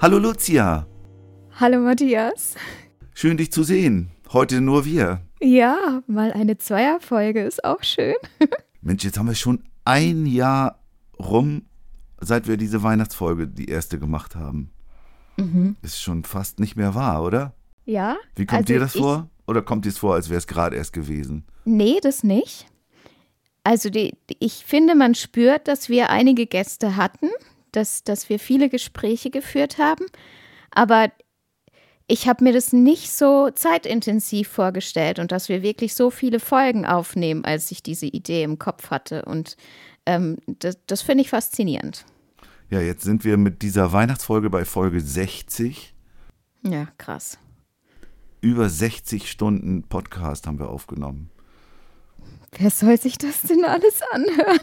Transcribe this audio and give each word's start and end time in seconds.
Hallo 0.00 0.18
Lucia, 0.18 0.86
Hallo 1.58 1.80
Matthias. 1.80 2.54
schön 3.14 3.36
dich 3.36 3.50
zu 3.50 3.62
sehen. 3.62 4.10
Heute 4.32 4.60
nur 4.60 4.84
wir. 4.84 5.22
Ja, 5.40 6.02
mal 6.06 6.32
eine 6.32 6.58
Zweierfolge 6.58 7.42
ist 7.42 7.64
auch 7.64 7.82
schön. 7.82 8.14
Mensch, 8.82 9.04
jetzt 9.04 9.18
haben 9.18 9.28
wir 9.28 9.34
schon 9.34 9.64
ein 9.84 10.26
Jahr 10.26 10.80
rum, 11.18 11.62
seit 12.20 12.46
wir 12.46 12.56
diese 12.56 12.82
Weihnachtsfolge, 12.82 13.48
die 13.48 13.66
erste 13.68 13.98
gemacht 13.98 14.36
haben. 14.36 14.70
Ist 15.82 16.00
schon 16.00 16.24
fast 16.24 16.60
nicht 16.60 16.76
mehr 16.76 16.94
wahr, 16.94 17.22
oder? 17.22 17.54
Ja? 17.84 18.16
Wie 18.36 18.46
kommt 18.46 18.60
also 18.62 18.72
dir 18.72 18.80
das 18.80 18.92
vor? 18.96 19.28
Oder 19.46 19.60
kommt 19.62 19.84
dir 19.84 19.90
es 19.90 19.98
vor, 19.98 20.14
als 20.14 20.30
wäre 20.30 20.38
es 20.38 20.46
gerade 20.46 20.76
erst 20.76 20.92
gewesen? 20.94 21.44
Nee, 21.66 21.98
das 22.02 22.22
nicht. 22.24 22.66
Also 23.62 23.90
die- 23.90 24.14
ich 24.38 24.64
finde, 24.64 24.94
man 24.94 25.14
spürt, 25.14 25.68
dass 25.68 25.88
wir 25.90 26.08
einige 26.10 26.46
Gäste 26.46 26.96
hatten, 26.96 27.28
dass, 27.76 28.02
dass 28.04 28.28
wir 28.28 28.38
viele 28.38 28.68
Gespräche 28.68 29.30
geführt 29.30 29.78
haben. 29.78 30.06
Aber 30.70 31.10
ich 32.08 32.28
habe 32.28 32.44
mir 32.44 32.52
das 32.52 32.72
nicht 32.72 33.10
so 33.10 33.50
zeitintensiv 33.50 34.48
vorgestellt 34.48 35.18
und 35.18 35.32
dass 35.32 35.48
wir 35.48 35.62
wirklich 35.62 35.94
so 35.94 36.10
viele 36.10 36.38
Folgen 36.40 36.86
aufnehmen, 36.86 37.44
als 37.44 37.70
ich 37.70 37.82
diese 37.82 38.06
Idee 38.06 38.44
im 38.44 38.58
Kopf 38.58 38.90
hatte. 38.90 39.24
Und 39.24 39.56
ähm, 40.06 40.38
das, 40.46 40.78
das 40.86 41.02
finde 41.02 41.22
ich 41.22 41.30
faszinierend. 41.30 42.04
Ja, 42.70 42.80
jetzt 42.80 43.04
sind 43.04 43.24
wir 43.24 43.36
mit 43.36 43.62
dieser 43.62 43.92
Weihnachtsfolge 43.92 44.50
bei 44.50 44.64
Folge 44.64 45.00
60. 45.00 45.94
Ja, 46.62 46.88
krass. 46.98 47.38
Über 48.40 48.68
60 48.68 49.30
Stunden 49.30 49.82
Podcast 49.84 50.46
haben 50.46 50.58
wir 50.58 50.68
aufgenommen. 50.68 51.30
Wer 52.58 52.70
soll 52.70 52.98
sich 52.98 53.18
das 53.18 53.42
denn 53.42 53.64
alles 53.64 54.00
anhören? 54.12 54.58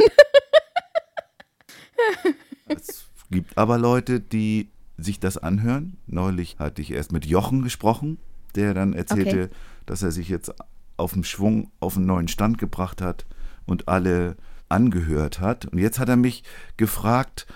Es 2.79 3.05
gibt 3.29 3.57
aber 3.57 3.77
Leute, 3.77 4.19
die 4.19 4.69
sich 4.97 5.19
das 5.19 5.37
anhören. 5.37 5.97
Neulich 6.07 6.59
hatte 6.59 6.81
ich 6.81 6.91
erst 6.91 7.11
mit 7.11 7.25
Jochen 7.25 7.61
gesprochen, 7.61 8.17
der 8.55 8.73
dann 8.73 8.93
erzählte, 8.93 9.49
dass 9.85 10.03
er 10.03 10.11
sich 10.11 10.29
jetzt 10.29 10.53
auf 10.97 11.13
dem 11.13 11.23
Schwung 11.23 11.71
auf 11.79 11.97
einen 11.97 12.05
neuen 12.05 12.27
Stand 12.27 12.57
gebracht 12.57 13.01
hat 13.01 13.25
und 13.65 13.87
alle 13.87 14.37
angehört 14.69 15.39
hat. 15.39 15.65
Und 15.65 15.79
jetzt 15.79 15.99
hat 15.99 16.09
er 16.09 16.15
mich 16.15 16.43
gefragt 16.77 17.47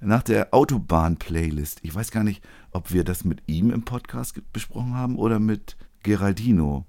nach 0.00 0.22
der 0.22 0.54
Autobahn-Playlist. 0.54 1.80
Ich 1.82 1.94
weiß 1.94 2.10
gar 2.10 2.24
nicht, 2.24 2.42
ob 2.70 2.92
wir 2.92 3.04
das 3.04 3.24
mit 3.24 3.42
ihm 3.46 3.70
im 3.70 3.84
Podcast 3.84 4.40
besprochen 4.52 4.94
haben 4.94 5.16
oder 5.16 5.38
mit 5.38 5.76
Geraldino. 6.02 6.86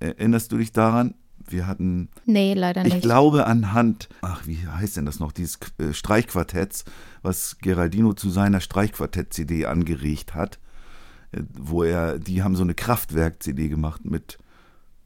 Erinnerst 0.00 0.52
du 0.52 0.58
dich 0.58 0.72
daran? 0.72 1.14
Wir 1.50 1.66
hatten 1.66 2.08
Nee, 2.26 2.54
leider 2.54 2.82
nicht. 2.84 2.96
ich 2.96 3.02
glaube 3.02 3.46
anhand, 3.46 4.08
ach, 4.22 4.46
wie 4.46 4.66
heißt 4.66 4.96
denn 4.96 5.06
das 5.06 5.18
noch, 5.20 5.32
dieses 5.32 5.58
äh, 5.78 5.92
Streichquartetts, 5.92 6.84
was 7.22 7.58
Geraldino 7.58 8.12
zu 8.14 8.30
seiner 8.30 8.60
Streichquartett-CD 8.60 9.66
angeregt 9.66 10.34
hat, 10.34 10.58
äh, 11.32 11.42
wo 11.58 11.82
er, 11.82 12.18
die 12.18 12.42
haben 12.42 12.56
so 12.56 12.62
eine 12.62 12.74
Kraftwerk-CD 12.74 13.68
gemacht 13.68 14.04
mit 14.04 14.38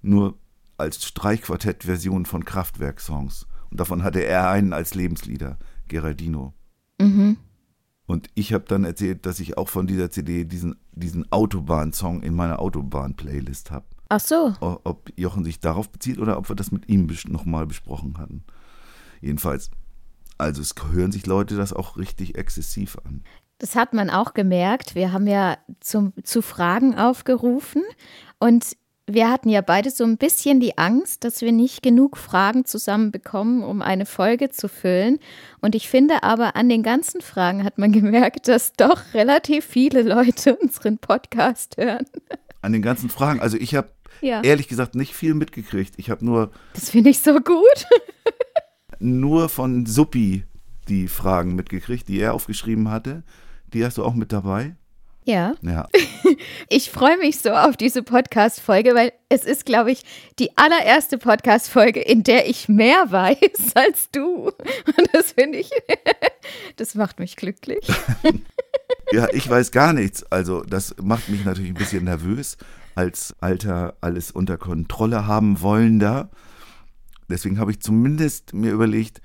nur 0.03 0.39
als 0.78 1.05
Streichquartett-Version 1.05 2.27
von 2.27 2.45
Kraftwerk-Songs. 2.45 3.47
Und 3.71 3.81
davon 3.81 4.03
hatte 4.03 4.21
er 4.25 4.50
einen 4.50 4.72
als 4.72 4.95
Lebenslieder, 4.95 5.59
Geraldino. 5.89 6.55
Mhm. 7.00 7.37
Und 8.06 8.28
ich 8.34 8.53
habe 8.53 8.65
dann 8.66 8.84
erzählt, 8.84 9.25
dass 9.27 9.41
ich 9.41 9.56
auch 9.56 9.69
von 9.69 9.87
dieser 9.87 10.11
CD 10.11 10.45
diesen, 10.45 10.77
diesen 10.93 11.31
Autobahn-Song 11.33 12.22
in 12.22 12.34
meiner 12.34 12.59
Autobahn-Playlist 12.59 13.71
habe 13.71 13.87
Ach 14.15 14.21
so. 14.21 14.53
ob 14.61 15.11
Jochen 15.17 15.43
sich 15.43 15.59
darauf 15.59 15.89
bezieht 15.89 16.19
oder 16.19 16.37
ob 16.37 16.50
wir 16.50 16.55
das 16.55 16.71
mit 16.71 16.87
ihm 16.87 17.09
nochmal 17.28 17.67
besprochen 17.67 18.19
hatten. 18.19 18.45
Jedenfalls, 19.23 19.71
also 20.37 20.61
es 20.61 20.75
hören 20.93 21.12
sich 21.12 21.25
Leute 21.25 21.56
das 21.56 21.73
auch 21.73 21.97
richtig 21.97 22.37
exzessiv 22.37 22.99
an. 23.06 23.25
Das 23.56 23.75
hat 23.75 23.95
man 23.95 24.11
auch 24.11 24.34
gemerkt. 24.34 24.95
Wir 24.95 25.12
haben 25.12 25.27
ja 25.27 25.56
zum, 25.81 26.12
zu 26.25 26.43
Fragen 26.43 26.95
aufgerufen 26.95 27.81
und 28.39 28.77
wir 29.06 29.31
hatten 29.31 29.49
ja 29.49 29.62
beide 29.62 29.91
so 29.91 30.05
ein 30.05 30.19
bisschen 30.19 30.61
die 30.61 30.77
Angst, 30.77 31.25
dass 31.25 31.41
wir 31.41 31.53
nicht 31.53 31.83
genug 31.83 32.19
Fragen 32.19 32.67
zusammen 32.67 33.12
bekommen, 33.12 33.65
um 33.65 33.81
eine 33.81 34.05
Folge 34.05 34.51
zu 34.51 34.69
füllen. 34.69 35.21
Und 35.62 35.75
ich 35.75 35.89
finde 35.89 36.22
aber, 36.22 36.55
an 36.55 36.69
den 36.69 36.83
ganzen 36.83 37.22
Fragen 37.22 37.65
hat 37.65 37.78
man 37.78 37.93
gemerkt, 37.93 38.47
dass 38.49 38.75
doch 38.75 39.15
relativ 39.15 39.65
viele 39.65 40.03
Leute 40.03 40.56
unseren 40.56 40.99
Podcast 40.99 41.78
hören. 41.78 42.05
An 42.61 42.75
den 42.75 42.83
ganzen 42.83 43.09
Fragen, 43.09 43.41
also 43.41 43.56
ich 43.56 43.75
habe 43.75 43.89
Ja. 44.22 44.41
ehrlich 44.43 44.69
gesagt 44.69 44.94
nicht 44.94 45.15
viel 45.15 45.34
mitgekriegt. 45.34 45.94
Ich 45.99 46.09
habe 46.10 46.25
nur, 46.25 46.50
Das 46.75 46.91
finde 46.91 47.10
ich 47.10 47.19
so 47.21 47.34
gut. 47.41 47.87
nur 48.99 49.49
von 49.49 49.84
Suppi 49.87 50.44
die 50.88 51.09
Fragen 51.09 51.55
mitgekriegt, 51.55 52.09
die 52.09 52.21
er 52.21 52.34
aufgeschrieben 52.34 52.91
hatte. 52.91 53.22
Die 53.72 53.84
hast 53.84 53.99
du 53.99 54.05
auch 54.05 54.15
mit 54.15 54.33
dabei? 54.33 54.77
Ja. 55.25 55.55
Ja. 55.62 55.88
Ich 56.69 56.91
freue 56.91 57.19
mich 57.19 57.38
so 57.38 57.50
auf 57.50 57.77
diese 57.77 58.03
Podcast-Folge, 58.03 58.94
weil 58.94 59.12
es 59.28 59.44
ist, 59.44 59.66
glaube 59.66 59.93
ich, 59.93 60.03
die 60.39 60.56
allererste 60.56 61.19
Podcast-Folge, 61.19 62.00
in 62.00 62.22
der 62.22 62.49
ich 62.49 62.69
mehr 62.69 63.04
weiß 63.10 63.75
als 63.75 64.10
du. 64.10 64.47
Und 64.47 65.09
das 65.12 65.33
finde 65.33 65.59
ich, 65.59 65.71
das 66.77 66.94
macht 66.94 67.21
mich 67.21 67.37
glücklich. 67.37 67.87
Ja, 69.12 69.28
ich 69.33 69.49
weiß 69.49 69.71
gar 69.71 69.93
nichts. 69.93 70.25
Also, 70.33 70.62
das 70.62 70.94
macht 71.00 71.28
mich 71.28 71.44
natürlich 71.44 71.71
ein 71.72 71.75
bisschen 71.75 72.04
nervös, 72.04 72.56
als 72.94 73.34
alter 73.41 73.97
alles 74.00 74.30
unter 74.30 74.56
Kontrolle 74.56 75.26
haben 75.26 75.60
wollender. 75.60 76.30
Deswegen 77.28 77.58
habe 77.58 77.70
ich 77.70 77.80
zumindest 77.80 78.53
mir 78.53 78.72
überlegt, 78.72 79.20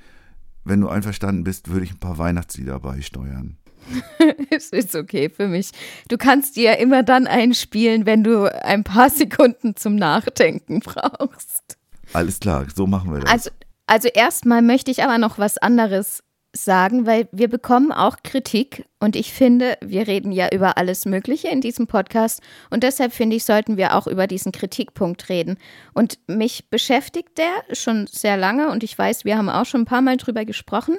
wenn 0.64 0.82
du 0.82 0.90
einverstanden 0.90 1.44
bist, 1.44 1.70
würde 1.70 1.86
ich 1.86 1.92
ein 1.92 2.00
paar 2.00 2.18
Weihnachtslieder 2.18 2.80
beisteuern. 2.80 3.58
Es 4.50 4.70
ist 4.70 4.96
okay 4.96 5.30
für 5.30 5.48
mich. 5.48 5.72
Du 6.10 6.18
kannst 6.18 6.56
die 6.56 6.64
ja 6.64 6.74
immer 6.74 7.04
dann 7.04 7.28
einspielen, 7.28 8.06
wenn 8.06 8.24
du 8.24 8.46
ein 8.64 8.84
paar 8.84 9.10
Sekunden 9.10 9.76
zum 9.76 9.96
Nachdenken 9.96 10.80
brauchst. 10.80 11.78
Alles 12.14 12.40
klar, 12.40 12.66
so 12.74 12.88
machen 12.88 13.14
wir 13.14 13.22
das. 13.22 13.32
Also, 13.32 13.50
also 13.86 14.08
erstmal 14.10 14.62
möchte 14.62 14.92
ich 14.92 15.04
aber 15.04 15.18
noch 15.18 15.38
was 15.38 15.58
anderes 15.58 16.24
sagen, 16.64 17.06
weil 17.06 17.28
wir 17.32 17.48
bekommen 17.48 17.92
auch 17.92 18.18
Kritik 18.24 18.86
und 19.00 19.16
ich 19.16 19.34
finde, 19.34 19.78
wir 19.82 20.08
reden 20.08 20.32
ja 20.32 20.50
über 20.52 20.78
alles 20.78 21.06
Mögliche 21.06 21.48
in 21.48 21.62
diesem 21.62 21.88
Podcast 21.88 22.42
und 22.70 22.84
deshalb 22.84 23.14
finde 23.14 23.36
ich, 23.36 23.46
sollten 23.46 23.78
wir 23.78 23.96
auch 23.96 24.08
über 24.08 24.28
diesen 24.28 24.52
Kritikpunkt 24.52 25.30
reden. 25.30 25.58
Und 25.94 26.20
mich 26.28 26.70
beschäftigt 26.70 27.38
der 27.38 27.76
schon 27.76 28.08
sehr 28.08 28.38
lange 28.38 28.70
und 28.70 28.84
ich 28.84 28.98
weiß, 28.98 29.26
wir 29.26 29.38
haben 29.38 29.50
auch 29.50 29.66
schon 29.66 29.82
ein 29.82 29.86
paar 29.86 30.02
Mal 30.02 30.18
drüber 30.18 30.46
gesprochen, 30.46 30.98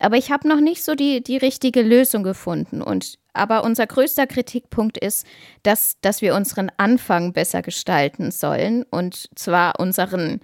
aber 0.00 0.16
ich 0.16 0.30
habe 0.30 0.48
noch 0.48 0.60
nicht 0.60 0.84
so 0.84 0.94
die, 0.94 1.22
die 1.22 1.36
richtige 1.36 1.82
Lösung 1.82 2.22
gefunden. 2.22 2.82
Und 2.82 3.18
aber 3.32 3.62
unser 3.64 3.86
größter 3.86 4.26
Kritikpunkt 4.26 4.98
ist, 4.98 5.26
dass, 5.62 5.96
dass 6.00 6.22
wir 6.22 6.34
unseren 6.34 6.70
Anfang 6.76 7.32
besser 7.32 7.62
gestalten 7.62 8.30
sollen 8.30 8.84
und 8.90 9.28
zwar 9.38 9.78
unseren 9.78 10.40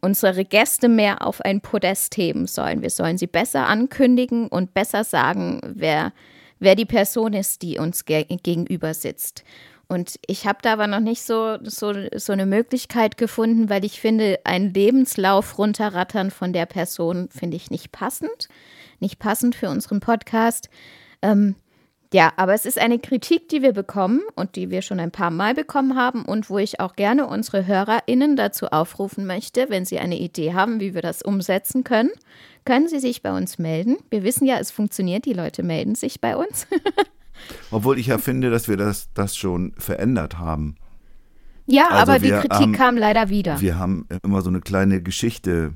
unsere 0.00 0.44
Gäste 0.44 0.88
mehr 0.88 1.26
auf 1.26 1.40
ein 1.40 1.60
Podest 1.60 2.16
heben 2.16 2.46
sollen. 2.46 2.82
Wir 2.82 2.90
sollen 2.90 3.18
sie 3.18 3.26
besser 3.26 3.66
ankündigen 3.66 4.48
und 4.48 4.74
besser 4.74 5.04
sagen, 5.04 5.60
wer, 5.64 6.12
wer 6.58 6.74
die 6.74 6.84
Person 6.84 7.32
ist, 7.32 7.62
die 7.62 7.78
uns 7.78 8.04
ge 8.04 8.24
gegenüber 8.24 8.94
sitzt. 8.94 9.44
Und 9.88 10.20
ich 10.26 10.46
habe 10.46 10.58
da 10.60 10.74
aber 10.74 10.86
noch 10.86 11.00
nicht 11.00 11.22
so, 11.22 11.56
so, 11.62 11.94
so 12.14 12.32
eine 12.32 12.44
Möglichkeit 12.44 13.16
gefunden, 13.16 13.70
weil 13.70 13.86
ich 13.86 14.00
finde, 14.00 14.38
einen 14.44 14.74
Lebenslauf 14.74 15.56
runterrattern 15.56 16.30
von 16.30 16.52
der 16.52 16.66
Person 16.66 17.30
finde 17.30 17.56
ich 17.56 17.70
nicht 17.70 17.90
passend. 17.90 18.48
Nicht 19.00 19.18
passend 19.18 19.54
für 19.54 19.70
unseren 19.70 20.00
Podcast. 20.00 20.68
Ähm, 21.22 21.54
ja, 22.12 22.32
aber 22.36 22.54
es 22.54 22.64
ist 22.64 22.78
eine 22.78 22.98
Kritik, 22.98 23.48
die 23.48 23.60
wir 23.62 23.72
bekommen 23.72 24.22
und 24.34 24.56
die 24.56 24.70
wir 24.70 24.80
schon 24.82 24.98
ein 25.00 25.10
paar 25.10 25.30
Mal 25.30 25.54
bekommen 25.54 25.94
haben 25.96 26.24
und 26.24 26.48
wo 26.48 26.58
ich 26.58 26.80
auch 26.80 26.96
gerne 26.96 27.26
unsere 27.26 27.66
HörerInnen 27.66 28.34
dazu 28.36 28.66
aufrufen 28.68 29.26
möchte, 29.26 29.66
wenn 29.68 29.84
sie 29.84 29.98
eine 29.98 30.18
Idee 30.18 30.54
haben, 30.54 30.80
wie 30.80 30.94
wir 30.94 31.02
das 31.02 31.20
umsetzen 31.22 31.84
können, 31.84 32.10
können 32.64 32.88
sie 32.88 32.98
sich 32.98 33.22
bei 33.22 33.36
uns 33.36 33.58
melden. 33.58 33.96
Wir 34.10 34.22
wissen 34.22 34.46
ja, 34.46 34.58
es 34.58 34.70
funktioniert, 34.70 35.24
die 35.26 35.32
Leute 35.34 35.62
melden 35.62 35.94
sich 35.94 36.20
bei 36.20 36.36
uns. 36.36 36.66
Obwohl 37.70 37.98
ich 37.98 38.06
ja 38.08 38.18
finde, 38.18 38.50
dass 38.50 38.68
wir 38.68 38.76
das, 38.76 39.08
das 39.14 39.36
schon 39.36 39.72
verändert 39.78 40.38
haben. 40.38 40.76
ja, 41.66 41.88
Also 41.88 42.12
aber 42.12 42.18
die 42.18 42.30
Kritik 42.30 42.50
haben- 42.52 42.72
kam 42.72 42.96
leider 42.96 43.28
wieder. 43.28 43.60
Wir 43.60 43.78
haben 43.78 44.06
immer 44.24 44.42
so 44.42 44.48
eine 44.50 44.60
kleine 44.60 45.02
Geschichte 45.02 45.74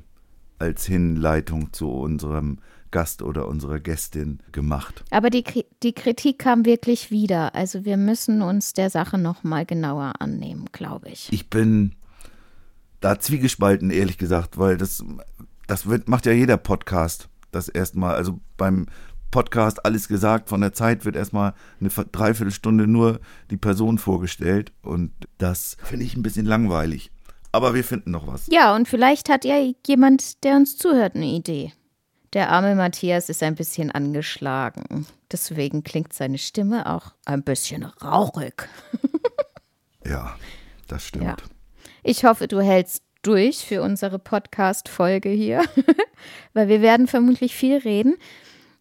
als 0.59 0.85
Hinleitung 0.85 1.71
zu 1.73 1.89
unserem 1.89 2.59
Gast 2.93 3.23
oder 3.23 3.47
unserer 3.47 3.79
Gästin 3.79 4.39
gemacht. 4.51 5.03
Aber 5.09 5.29
die, 5.31 5.43
die 5.81 5.93
Kritik 5.93 6.39
kam 6.39 6.63
wirklich 6.63 7.09
wieder. 7.11 7.55
Also 7.55 7.83
wir 7.83 7.97
müssen 7.97 8.41
uns 8.41 8.73
der 8.73 8.89
Sache 8.91 9.17
noch 9.17 9.43
mal 9.43 9.65
genauer 9.65 10.13
annehmen, 10.19 10.69
glaube 10.71 11.09
ich. 11.09 11.27
Ich 11.33 11.49
bin 11.49 11.95
da 13.01 13.19
zwiegespalten, 13.19 13.89
ehrlich 13.89 14.19
gesagt, 14.19 14.59
weil 14.59 14.77
das, 14.77 15.03
das 15.67 15.89
wird, 15.89 16.07
macht 16.07 16.27
ja 16.27 16.31
jeder 16.31 16.57
Podcast. 16.57 17.27
Das 17.51 17.67
erstmal, 17.67 18.15
also 18.15 18.39
beim 18.57 18.85
Podcast 19.31 19.83
alles 19.85 20.07
gesagt, 20.07 20.49
von 20.49 20.61
der 20.61 20.73
Zeit 20.73 21.03
wird 21.03 21.15
erstmal 21.15 21.55
eine 21.79 21.89
Dreiviertelstunde 21.89 22.85
nur 22.85 23.19
die 23.49 23.57
Person 23.57 23.97
vorgestellt 23.97 24.71
und 24.83 25.11
das 25.39 25.77
finde 25.83 26.05
ich 26.05 26.15
ein 26.15 26.21
bisschen 26.21 26.45
langweilig. 26.45 27.11
Aber 27.51 27.73
wir 27.73 27.83
finden 27.83 28.11
noch 28.11 28.27
was. 28.27 28.47
Ja, 28.51 28.75
und 28.75 28.87
vielleicht 28.87 29.29
hat 29.29 29.45
ja 29.45 29.55
jemand, 29.87 30.43
der 30.43 30.55
uns 30.55 30.77
zuhört, 30.77 31.15
eine 31.15 31.25
Idee. 31.25 31.73
Der 32.33 32.49
arme 32.49 32.73
Matthias 32.73 33.29
ist 33.29 33.43
ein 33.43 33.53
bisschen 33.53 33.91
angeschlagen. 33.91 35.05
Deswegen 35.31 35.83
klingt 35.83 36.13
seine 36.13 36.39
Stimme 36.39 36.91
auch 36.91 37.13
ein 37.25 37.43
bisschen 37.43 37.83
rauchig. 37.83 38.67
ja, 40.05 40.35
das 40.87 41.05
stimmt. 41.05 41.25
Ja. 41.25 41.35
Ich 42.01 42.25
hoffe, 42.25 42.47
du 42.47 42.59
hältst 42.59 43.03
durch 43.21 43.59
für 43.63 43.83
unsere 43.83 44.17
Podcast-Folge 44.17 45.29
hier, 45.29 45.63
weil 46.53 46.69
wir 46.69 46.81
werden 46.81 47.05
vermutlich 47.05 47.55
viel 47.55 47.77
reden. 47.77 48.15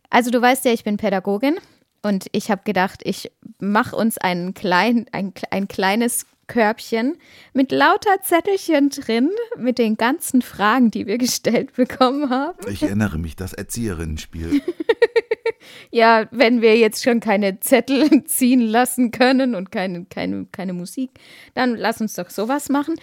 Also 0.09 0.31
du 0.31 0.41
weißt 0.41 0.65
ja, 0.65 0.73
ich 0.73 0.83
bin 0.83 0.97
Pädagogin 0.97 1.59
und 2.03 2.27
ich 2.33 2.51
habe 2.51 2.63
gedacht, 2.65 3.01
ich 3.05 3.31
mache 3.59 3.97
uns 3.97 4.19
einen 4.19 4.55
klein, 4.55 5.07
ein, 5.13 5.33
ein 5.51 5.69
kleines 5.69 6.27
Körbchen 6.49 7.17
mit 7.55 7.73
lauter 7.73 8.21
Zettelchen 8.23 8.91
drin, 8.91 9.31
mit 9.57 9.79
den 9.79 9.97
ganzen 9.97 10.43
Fragen, 10.43 10.91
die 10.91 11.07
wir 11.07 11.17
gestellt 11.19 11.75
bekommen 11.75 12.29
haben. 12.31 12.59
Ich 12.69 12.83
erinnere 12.83 13.19
mich, 13.19 13.37
das 13.37 13.53
Erzieherinnenspiel. 13.53 14.61
ja, 15.91 16.27
wenn 16.31 16.63
wir 16.63 16.77
jetzt 16.77 17.03
schon 17.03 17.21
keine 17.21 17.61
Zettel 17.61 18.25
ziehen 18.25 18.61
lassen 18.61 19.11
können 19.11 19.55
und 19.55 19.71
keine, 19.73 20.05
keine, 20.07 20.47
keine 20.53 20.73
Musik, 20.73 21.11
dann 21.55 21.77
lass 21.77 22.01
uns 22.01 22.15
doch 22.15 22.31
sowas 22.31 22.69
machen. 22.69 22.95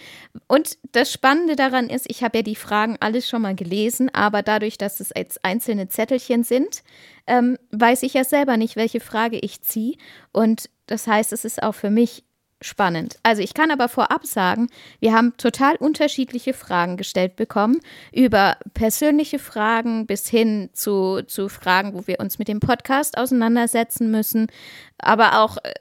Und 0.46 0.78
das 0.92 1.12
Spannende 1.12 1.56
daran 1.56 1.88
ist, 1.88 2.06
ich 2.08 2.22
habe 2.22 2.38
ja 2.38 2.42
die 2.42 2.56
Fragen 2.56 2.96
alles 3.00 3.28
schon 3.28 3.42
mal 3.42 3.54
gelesen, 3.54 4.10
aber 4.12 4.42
dadurch, 4.42 4.78
dass 4.78 5.00
es 5.00 5.10
jetzt 5.16 5.44
einzelne 5.44 5.88
Zettelchen 5.88 6.44
sind, 6.44 6.82
ähm, 7.26 7.58
weiß 7.70 8.02
ich 8.02 8.14
ja 8.14 8.24
selber 8.24 8.56
nicht, 8.56 8.76
welche 8.76 9.00
Frage 9.00 9.38
ich 9.38 9.62
ziehe. 9.62 9.96
Und 10.32 10.70
das 10.86 11.06
heißt, 11.06 11.32
es 11.32 11.44
ist 11.44 11.62
auch 11.62 11.74
für 11.74 11.90
mich 11.90 12.24
spannend. 12.60 13.18
Also 13.22 13.42
ich 13.42 13.54
kann 13.54 13.70
aber 13.70 13.88
vorab 13.88 14.26
sagen, 14.26 14.68
wir 15.00 15.14
haben 15.14 15.36
total 15.36 15.76
unterschiedliche 15.76 16.52
Fragen 16.52 16.96
gestellt 16.96 17.36
bekommen, 17.36 17.80
über 18.12 18.56
persönliche 18.74 19.38
Fragen 19.38 20.06
bis 20.06 20.28
hin 20.28 20.70
zu, 20.72 21.22
zu 21.22 21.48
Fragen, 21.48 21.94
wo 21.94 22.06
wir 22.06 22.20
uns 22.20 22.38
mit 22.38 22.48
dem 22.48 22.60
Podcast 22.60 23.18
auseinandersetzen 23.18 24.10
müssen, 24.10 24.48
aber 24.98 25.40
auch 25.42 25.56
äh, 25.58 25.72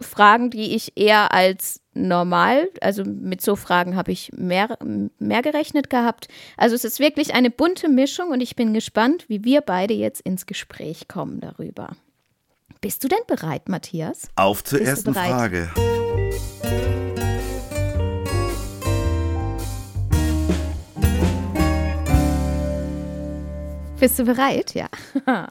Fragen, 0.00 0.50
die 0.50 0.74
ich 0.74 0.96
eher 0.96 1.32
als 1.32 1.80
normal, 1.94 2.68
also 2.80 3.04
mit 3.04 3.40
so 3.40 3.54
Fragen 3.54 3.94
habe 3.96 4.10
ich 4.10 4.32
mehr, 4.32 4.76
mehr 5.18 5.42
gerechnet 5.42 5.88
gehabt. 5.88 6.28
Also 6.56 6.74
es 6.74 6.84
ist 6.84 6.98
wirklich 6.98 7.34
eine 7.34 7.50
bunte 7.50 7.88
Mischung 7.88 8.30
und 8.30 8.40
ich 8.40 8.56
bin 8.56 8.74
gespannt, 8.74 9.26
wie 9.28 9.44
wir 9.44 9.60
beide 9.60 9.94
jetzt 9.94 10.20
ins 10.20 10.46
Gespräch 10.46 11.06
kommen 11.06 11.40
darüber. 11.40 11.96
Bist 12.80 13.02
du 13.04 13.08
denn 13.08 13.20
bereit, 13.26 13.68
Matthias? 13.68 14.28
Auf 14.36 14.64
zur 14.64 14.80
ersten 14.80 15.14
Frage. 15.14 15.70
Bist 24.04 24.18
du 24.18 24.24
bereit? 24.24 24.74
Ja. 24.74 24.90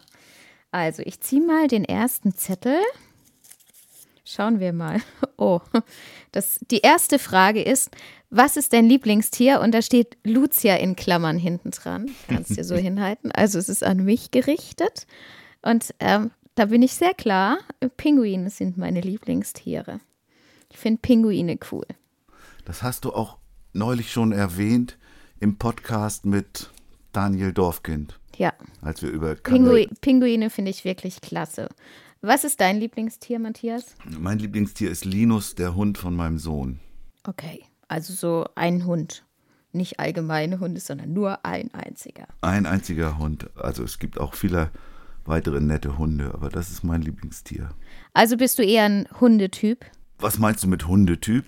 Also, 0.69 1.03
ich 1.03 1.21
ziehe 1.21 1.41
mal 1.41 1.67
den 1.67 1.85
ersten 1.85 2.35
Zettel. 2.35 2.79
Schauen 4.25 4.59
wir 4.59 4.73
mal. 4.73 5.01
Oh, 5.37 5.59
das, 6.31 6.59
die 6.71 6.79
erste 6.79 7.19
Frage 7.19 7.63
ist, 7.63 7.89
was 8.29 8.55
ist 8.55 8.71
dein 8.71 8.85
Lieblingstier? 8.85 9.59
Und 9.59 9.73
da 9.73 9.81
steht 9.81 10.17
Lucia 10.23 10.75
in 10.75 10.95
Klammern 10.95 11.37
hinten 11.37 11.71
dran. 11.71 12.11
Kannst 12.29 12.51
du 12.51 12.55
dir 12.55 12.63
so 12.63 12.75
hinhalten. 12.89 13.31
Also 13.31 13.57
es 13.57 13.69
ist 13.69 13.83
an 13.83 14.05
mich 14.05 14.29
gerichtet. 14.29 15.07
Und 15.63 15.93
ähm, 15.99 16.29
da 16.53 16.65
bin 16.65 16.83
ich 16.83 16.93
sehr 16.93 17.15
klar, 17.15 17.57
Pinguine 17.97 18.51
sind 18.51 18.77
meine 18.77 19.01
Lieblingstiere. 19.01 19.99
Ich 20.69 20.77
finde 20.77 21.01
Pinguine 21.01 21.57
cool. 21.71 21.87
Das 22.65 22.83
hast 22.83 23.05
du 23.05 23.13
auch 23.13 23.37
neulich 23.73 24.11
schon 24.11 24.31
erwähnt 24.31 24.97
im 25.39 25.57
Podcast 25.57 26.25
mit 26.25 26.69
Daniel 27.11 27.51
Dorfkind. 27.51 28.19
Ja. 28.37 28.53
Als 28.81 29.01
wir 29.01 29.09
über 29.09 29.35
Pingu 29.35 29.85
Pinguine 30.01 30.49
finde 30.49 30.71
ich 30.71 30.85
wirklich 30.85 31.21
klasse. 31.21 31.69
Was 32.21 32.43
ist 32.43 32.61
dein 32.61 32.79
Lieblingstier, 32.79 33.37
Matthias? 33.39 33.95
Mein 34.05 34.39
Lieblingstier 34.39 34.89
ist 34.89 35.03
Linus, 35.03 35.55
der 35.55 35.75
Hund 35.75 35.97
von 35.97 36.15
meinem 36.15 36.39
Sohn. 36.39 36.79
Okay, 37.25 37.65
also 37.87 38.13
so 38.13 38.45
ein 38.55 38.85
Hund. 38.85 39.25
Nicht 39.73 39.99
allgemeine 39.99 40.59
Hunde, 40.59 40.79
sondern 40.79 41.13
nur 41.13 41.45
ein 41.45 41.73
einziger. 41.73 42.27
Ein 42.41 42.65
einziger 42.65 43.17
Hund. 43.17 43.49
Also 43.55 43.83
es 43.83 43.99
gibt 43.99 44.19
auch 44.19 44.35
viele 44.35 44.71
weitere 45.25 45.59
nette 45.59 45.97
Hunde, 45.97 46.31
aber 46.33 46.49
das 46.49 46.69
ist 46.69 46.83
mein 46.83 47.01
Lieblingstier. 47.01 47.69
Also 48.13 48.37
bist 48.37 48.59
du 48.59 48.63
eher 48.63 48.83
ein 48.83 49.07
Hundetyp? 49.19 49.85
Was 50.19 50.37
meinst 50.39 50.63
du 50.63 50.67
mit 50.67 50.87
Hundetyp? 50.87 51.45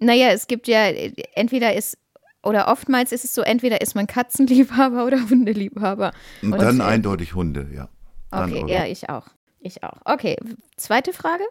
Naja, 0.00 0.30
es 0.32 0.46
gibt 0.46 0.66
ja, 0.68 0.88
entweder 1.34 1.74
ist, 1.74 1.96
oder 2.42 2.68
oftmals 2.68 3.12
ist 3.12 3.24
es 3.24 3.34
so, 3.34 3.42
entweder 3.42 3.80
ist 3.80 3.94
man 3.94 4.06
Katzenliebhaber 4.06 5.04
oder 5.06 5.28
Hundeliebhaber. 5.28 6.12
Und, 6.42 6.52
Und 6.52 6.62
dann 6.62 6.80
eindeutig 6.80 7.34
Hunde, 7.34 7.68
ja. 7.74 7.88
Dann 8.30 8.50
okay, 8.50 8.64
oder? 8.64 8.72
ja, 8.72 8.86
ich 8.86 9.08
auch. 9.08 9.26
Ich 9.60 9.82
auch. 9.82 9.98
Okay, 10.04 10.36
zweite 10.76 11.12
Frage. 11.12 11.44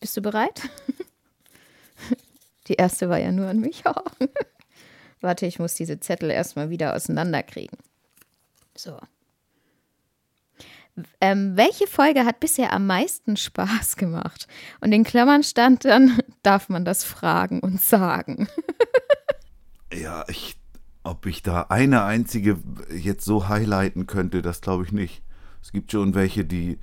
Bist 0.00 0.16
du 0.16 0.22
bereit? 0.22 0.62
Die 2.68 2.74
erste 2.74 3.08
war 3.08 3.18
ja 3.18 3.32
nur 3.32 3.48
an 3.48 3.60
mich. 3.60 3.84
Warte, 5.20 5.46
ich 5.46 5.58
muss 5.58 5.74
diese 5.74 6.00
Zettel 6.00 6.30
erstmal 6.30 6.70
wieder 6.70 6.96
auseinanderkriegen. 6.96 7.78
So. 8.76 8.98
Ähm, 11.20 11.56
welche 11.56 11.86
Folge 11.86 12.24
hat 12.24 12.40
bisher 12.40 12.72
am 12.72 12.86
meisten 12.86 13.36
Spaß 13.36 13.96
gemacht? 13.96 14.46
Und 14.80 14.92
in 14.92 15.04
Klammern 15.04 15.42
stand 15.42 15.84
dann, 15.84 16.18
darf 16.42 16.68
man 16.68 16.84
das 16.84 17.04
fragen 17.04 17.60
und 17.60 17.80
sagen. 17.80 18.48
Ja, 19.94 20.24
ich, 20.28 20.56
ob 21.02 21.26
ich 21.26 21.42
da 21.42 21.66
eine 21.68 22.04
einzige 22.04 22.58
jetzt 22.94 23.24
so 23.24 23.48
highlighten 23.48 24.06
könnte, 24.06 24.42
das 24.42 24.60
glaube 24.60 24.84
ich 24.84 24.92
nicht. 24.92 25.22
Es 25.62 25.72
gibt 25.72 25.92
schon 25.92 26.14
welche, 26.14 26.44
die 26.44 26.78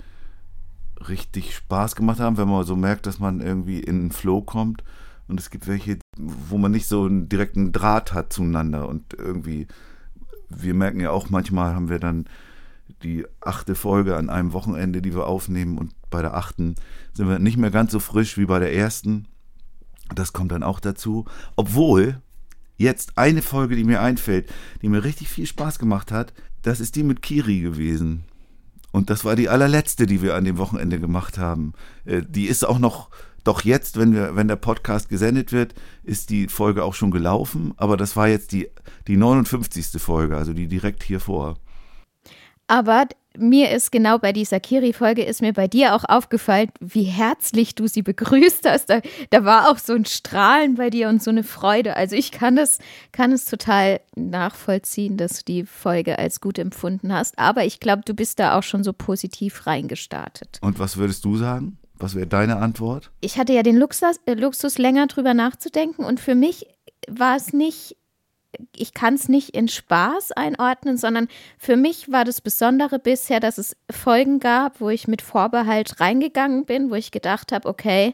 richtig 1.07 1.55
Spaß 1.55 1.95
gemacht 1.95 2.19
haben, 2.19 2.37
wenn 2.37 2.49
man 2.49 2.65
so 2.65 2.75
merkt, 2.75 3.05
dass 3.05 3.19
man 3.19 3.41
irgendwie 3.41 3.79
in 3.79 3.99
den 3.99 4.11
Flow 4.11 4.41
kommt. 4.41 4.83
Und 5.27 5.39
es 5.39 5.49
gibt 5.49 5.67
welche, 5.67 5.99
wo 6.17 6.57
man 6.57 6.71
nicht 6.71 6.87
so 6.87 7.05
einen 7.05 7.29
direkten 7.29 7.71
Draht 7.71 8.13
hat 8.13 8.33
zueinander. 8.33 8.87
Und 8.87 9.13
irgendwie, 9.13 9.67
wir 10.49 10.73
merken 10.73 10.99
ja 10.99 11.11
auch, 11.11 11.29
manchmal 11.29 11.75
haben 11.75 11.89
wir 11.89 11.99
dann 11.99 12.25
die 13.03 13.25
achte 13.41 13.75
Folge 13.75 14.17
an 14.17 14.29
einem 14.29 14.53
Wochenende, 14.53 15.01
die 15.01 15.13
wir 15.13 15.27
aufnehmen. 15.27 15.77
Und 15.77 15.93
bei 16.09 16.21
der 16.21 16.33
achten 16.33 16.75
sind 17.13 17.29
wir 17.29 17.39
nicht 17.39 17.57
mehr 17.57 17.71
ganz 17.71 17.91
so 17.91 17.99
frisch 17.99 18.37
wie 18.37 18.45
bei 18.45 18.59
der 18.59 18.73
ersten. 18.73 19.27
Das 20.13 20.33
kommt 20.33 20.51
dann 20.51 20.63
auch 20.63 20.79
dazu. 20.79 21.25
Obwohl 21.55 22.21
jetzt 22.79 23.17
eine 23.17 23.41
Folge, 23.41 23.75
die 23.75 23.83
mir 23.83 24.01
einfällt, 24.01 24.51
die 24.81 24.89
mir 24.89 25.03
richtig 25.03 25.29
viel 25.29 25.45
Spaß 25.45 25.77
gemacht 25.77 26.11
hat, 26.11 26.33
das 26.63 26.79
ist 26.79 26.95
die 26.95 27.03
mit 27.03 27.21
Kiri 27.21 27.59
gewesen. 27.59 28.23
Und 28.91 29.09
das 29.09 29.23
war 29.23 29.35
die 29.35 29.49
allerletzte, 29.49 30.07
die 30.07 30.21
wir 30.21 30.35
an 30.35 30.45
dem 30.45 30.57
Wochenende 30.57 30.99
gemacht 30.99 31.37
haben. 31.37 31.73
Äh, 32.05 32.23
die 32.27 32.47
ist 32.47 32.65
auch 32.65 32.79
noch, 32.79 33.09
doch 33.43 33.63
jetzt, 33.63 33.99
wenn 33.99 34.13
wir, 34.13 34.35
wenn 34.35 34.47
der 34.47 34.55
Podcast 34.55 35.09
gesendet 35.09 35.51
wird, 35.51 35.75
ist 36.03 36.31
die 36.31 36.47
Folge 36.47 36.83
auch 36.83 36.95
schon 36.95 37.11
gelaufen. 37.11 37.73
Aber 37.77 37.97
das 37.97 38.15
war 38.15 38.27
jetzt 38.27 38.51
die, 38.51 38.69
die 39.07 39.17
59. 39.17 40.01
Folge, 40.01 40.37
also 40.37 40.53
die 40.53 40.67
direkt 40.67 41.03
hier 41.03 41.19
vor. 41.19 41.57
Aber 42.67 43.07
mir 43.37 43.71
ist 43.71 43.91
genau 43.91 44.17
bei 44.17 44.33
dieser 44.33 44.59
Kiri-Folge 44.59 45.23
ist 45.23 45.41
mir 45.41 45.53
bei 45.53 45.67
dir 45.67 45.95
auch 45.95 46.03
aufgefallen, 46.03 46.71
wie 46.79 47.03
herzlich 47.03 47.75
du 47.75 47.87
sie 47.87 48.01
begrüßt 48.01 48.67
hast. 48.67 48.89
Da, 48.89 49.01
da, 49.29 49.45
war 49.45 49.69
auch 49.69 49.77
so 49.77 49.93
ein 49.93 50.05
Strahlen 50.05 50.75
bei 50.75 50.89
dir 50.89 51.09
und 51.09 51.21
so 51.21 51.29
eine 51.29 51.43
Freude. 51.43 51.95
Also 51.95 52.15
ich 52.15 52.31
kann 52.31 52.57
es, 52.57 52.79
kann 53.11 53.31
es 53.31 53.45
total 53.45 54.01
nachvollziehen, 54.15 55.17
dass 55.17 55.39
du 55.39 55.53
die 55.53 55.65
Folge 55.65 56.17
als 56.17 56.41
gut 56.41 56.57
empfunden 56.57 57.13
hast. 57.13 57.37
Aber 57.37 57.65
ich 57.65 57.79
glaube, 57.79 58.01
du 58.05 58.13
bist 58.13 58.39
da 58.39 58.57
auch 58.57 58.63
schon 58.63 58.83
so 58.83 58.93
positiv 58.93 59.67
reingestartet. 59.67 60.57
Und 60.61 60.79
was 60.79 60.97
würdest 60.97 61.23
du 61.23 61.37
sagen? 61.37 61.77
Was 61.99 62.15
wäre 62.15 62.27
deine 62.27 62.57
Antwort? 62.57 63.11
Ich 63.19 63.37
hatte 63.37 63.53
ja 63.53 63.61
den 63.61 63.75
Luxus, 63.75 64.19
äh, 64.25 64.33
Luxus, 64.33 64.77
länger 64.77 65.07
drüber 65.07 65.33
nachzudenken 65.33 66.05
und 66.05 66.19
für 66.19 66.33
mich 66.33 66.65
war 67.09 67.35
es 67.35 67.53
nicht 67.53 67.97
ich 68.75 68.93
kann 68.93 69.13
es 69.13 69.29
nicht 69.29 69.49
in 69.51 69.67
Spaß 69.67 70.31
einordnen, 70.31 70.97
sondern 70.97 71.27
für 71.57 71.75
mich 71.75 72.11
war 72.11 72.25
das 72.25 72.41
Besondere 72.41 72.99
bisher, 72.99 73.39
dass 73.39 73.57
es 73.57 73.75
Folgen 73.89 74.39
gab, 74.39 74.81
wo 74.81 74.89
ich 74.89 75.07
mit 75.07 75.21
Vorbehalt 75.21 75.99
reingegangen 75.99 76.65
bin, 76.65 76.89
wo 76.89 76.95
ich 76.95 77.11
gedacht 77.11 77.51
habe, 77.51 77.67
okay, 77.67 78.13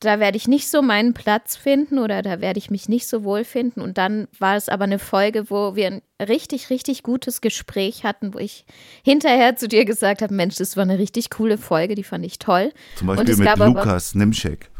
da 0.00 0.20
werde 0.20 0.36
ich 0.36 0.46
nicht 0.46 0.68
so 0.68 0.80
meinen 0.80 1.12
Platz 1.12 1.56
finden 1.56 1.98
oder 1.98 2.22
da 2.22 2.40
werde 2.40 2.58
ich 2.58 2.70
mich 2.70 2.88
nicht 2.88 3.08
so 3.08 3.24
wohl 3.24 3.42
finden. 3.44 3.80
Und 3.80 3.98
dann 3.98 4.28
war 4.38 4.56
es 4.56 4.68
aber 4.68 4.84
eine 4.84 4.98
Folge, 4.98 5.50
wo 5.50 5.74
wir 5.74 5.88
ein 5.88 6.02
richtig, 6.20 6.70
richtig 6.70 7.02
gutes 7.02 7.40
Gespräch 7.40 8.04
hatten, 8.04 8.32
wo 8.34 8.38
ich 8.38 8.64
hinterher 9.02 9.56
zu 9.56 9.66
dir 9.66 9.84
gesagt 9.84 10.22
habe, 10.22 10.32
Mensch, 10.32 10.56
das 10.56 10.76
war 10.76 10.84
eine 10.84 10.98
richtig 10.98 11.30
coole 11.30 11.58
Folge, 11.58 11.96
die 11.96 12.04
fand 12.04 12.24
ich 12.24 12.38
toll. 12.38 12.72
Zum 12.94 13.08
Beispiel 13.08 13.36
mit 13.36 13.56
Lukas 13.56 14.14
Nimschek. 14.14 14.70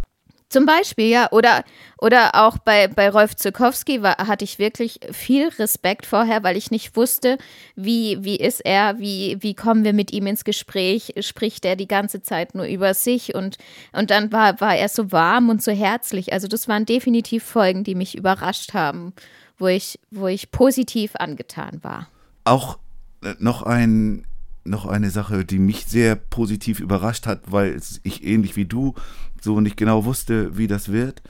Zum 0.48 0.64
Beispiel, 0.64 1.08
ja. 1.08 1.30
Oder, 1.30 1.62
oder 1.98 2.34
auch 2.34 2.56
bei, 2.58 2.88
bei 2.88 3.10
Rolf 3.10 3.36
Zukowski 3.36 4.02
war, 4.02 4.16
hatte 4.16 4.44
ich 4.44 4.58
wirklich 4.58 4.98
viel 5.12 5.48
Respekt 5.48 6.06
vorher, 6.06 6.42
weil 6.42 6.56
ich 6.56 6.70
nicht 6.70 6.96
wusste, 6.96 7.36
wie, 7.76 8.18
wie 8.24 8.36
ist 8.36 8.60
er, 8.64 8.98
wie, 8.98 9.36
wie 9.40 9.54
kommen 9.54 9.84
wir 9.84 9.92
mit 9.92 10.10
ihm 10.12 10.26
ins 10.26 10.44
Gespräch, 10.44 11.14
spricht 11.20 11.66
er 11.66 11.76
die 11.76 11.88
ganze 11.88 12.22
Zeit 12.22 12.54
nur 12.54 12.64
über 12.64 12.94
sich 12.94 13.34
und, 13.34 13.58
und 13.92 14.10
dann 14.10 14.32
war, 14.32 14.58
war 14.60 14.74
er 14.74 14.88
so 14.88 15.12
warm 15.12 15.50
und 15.50 15.62
so 15.62 15.72
herzlich. 15.72 16.32
Also 16.32 16.48
das 16.48 16.66
waren 16.66 16.86
definitiv 16.86 17.44
Folgen, 17.44 17.84
die 17.84 17.94
mich 17.94 18.16
überrascht 18.16 18.72
haben, 18.72 19.12
wo 19.58 19.66
ich, 19.66 19.98
wo 20.10 20.28
ich 20.28 20.50
positiv 20.50 21.14
angetan 21.16 21.80
war. 21.82 22.08
Auch 22.44 22.78
äh, 23.22 23.34
noch 23.38 23.64
ein 23.64 24.24
noch 24.68 24.86
eine 24.86 25.10
Sache, 25.10 25.44
die 25.44 25.58
mich 25.58 25.86
sehr 25.86 26.16
positiv 26.16 26.80
überrascht 26.80 27.26
hat, 27.26 27.42
weil 27.46 27.80
ich 28.02 28.24
ähnlich 28.24 28.56
wie 28.56 28.64
du 28.64 28.94
so 29.40 29.60
nicht 29.60 29.76
genau 29.76 30.04
wusste, 30.04 30.56
wie 30.56 30.66
das 30.66 30.90
wird. 30.90 31.22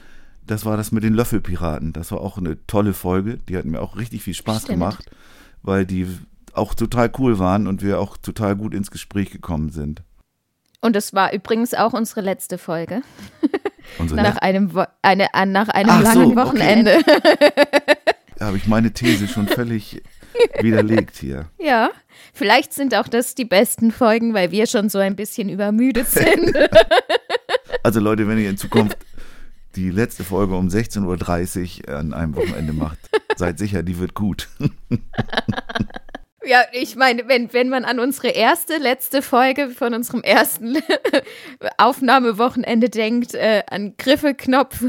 Das 0.45 0.65
war 0.65 0.77
das 0.77 0.91
mit 0.91 1.03
den 1.03 1.13
Löffelpiraten. 1.13 1.93
Das 1.93 2.11
war 2.11 2.21
auch 2.21 2.37
eine 2.37 2.65
tolle 2.65 2.93
Folge. 2.93 3.37
Die 3.37 3.57
hat 3.57 3.65
mir 3.65 3.81
auch 3.81 3.97
richtig 3.97 4.23
viel 4.23 4.33
Spaß 4.33 4.63
Stimmt. 4.63 4.79
gemacht, 4.79 5.11
weil 5.61 5.85
die 5.85 6.07
auch 6.53 6.73
total 6.73 7.11
cool 7.19 7.37
waren 7.39 7.67
und 7.67 7.83
wir 7.83 7.99
auch 7.99 8.17
total 8.17 8.55
gut 8.55 8.73
ins 8.73 8.91
Gespräch 8.91 9.29
gekommen 9.29 9.69
sind. 9.69 10.01
Und 10.81 10.95
es 10.95 11.13
war 11.13 11.33
übrigens 11.33 11.73
auch 11.73 11.93
unsere 11.93 12.21
letzte 12.21 12.57
Folge. 12.57 13.01
Unsere 13.97 14.21
nach, 14.21 14.37
einem 14.37 14.71
eine, 15.01 15.27
nach 15.47 15.69
einem 15.69 15.89
Ach 15.89 16.03
langen 16.03 16.29
so, 16.29 16.35
Wochenende. 16.35 16.97
Okay. 16.99 17.51
da 18.37 18.45
habe 18.45 18.57
ich 18.57 18.67
meine 18.67 18.93
These 18.93 19.27
schon 19.27 19.47
völlig 19.47 20.03
widerlegt 20.61 21.17
hier. 21.17 21.49
Ja, 21.59 21.89
vielleicht 22.33 22.73
sind 22.73 22.95
auch 22.95 23.07
das 23.07 23.35
die 23.35 23.45
besten 23.45 23.91
Folgen, 23.91 24.33
weil 24.33 24.51
wir 24.51 24.67
schon 24.67 24.89
so 24.89 24.99
ein 24.99 25.15
bisschen 25.15 25.49
übermüdet 25.49 26.07
sind. 26.07 26.55
also 27.83 27.99
Leute, 27.99 28.27
wenn 28.27 28.37
ihr 28.37 28.49
in 28.49 28.57
Zukunft 28.57 28.97
die 29.75 29.91
letzte 29.91 30.23
Folge 30.23 30.55
um 30.55 30.67
16.30 30.67 31.87
Uhr 31.87 31.97
an 31.97 32.13
einem 32.13 32.35
Wochenende 32.35 32.73
macht, 32.73 32.97
seid 33.35 33.59
sicher, 33.59 33.83
die 33.83 33.99
wird 33.99 34.13
gut. 34.13 34.49
Ja, 36.49 36.63
ich 36.71 36.95
meine, 36.95 37.27
wenn, 37.27 37.53
wenn 37.53 37.69
man 37.69 37.85
an 37.85 37.99
unsere 37.99 38.29
erste, 38.29 38.77
letzte 38.77 39.21
Folge 39.21 39.69
von 39.69 39.93
unserem 39.93 40.23
ersten 40.23 40.79
Aufnahmewochenende 41.77 42.89
denkt, 42.89 43.35
äh, 43.35 43.61
an 43.69 43.93
Griffeknopf, 43.99 44.83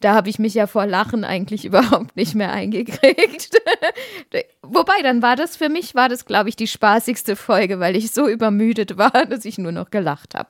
da 0.00 0.14
habe 0.14 0.30
ich 0.30 0.38
mich 0.38 0.54
ja 0.54 0.66
vor 0.66 0.86
Lachen 0.86 1.24
eigentlich 1.24 1.64
überhaupt 1.66 2.16
nicht 2.16 2.34
mehr 2.34 2.50
eingekriegt. 2.50 3.60
Wobei, 4.62 5.02
dann 5.02 5.20
war 5.20 5.36
das 5.36 5.54
für 5.54 5.68
mich, 5.68 5.94
war 5.94 6.08
das, 6.08 6.24
glaube 6.24 6.48
ich, 6.48 6.56
die 6.56 6.66
spaßigste 6.66 7.36
Folge, 7.36 7.78
weil 7.78 7.94
ich 7.94 8.12
so 8.12 8.26
übermüdet 8.26 8.96
war, 8.96 9.26
dass 9.26 9.44
ich 9.44 9.58
nur 9.58 9.72
noch 9.72 9.90
gelacht 9.90 10.34
habe 10.34 10.48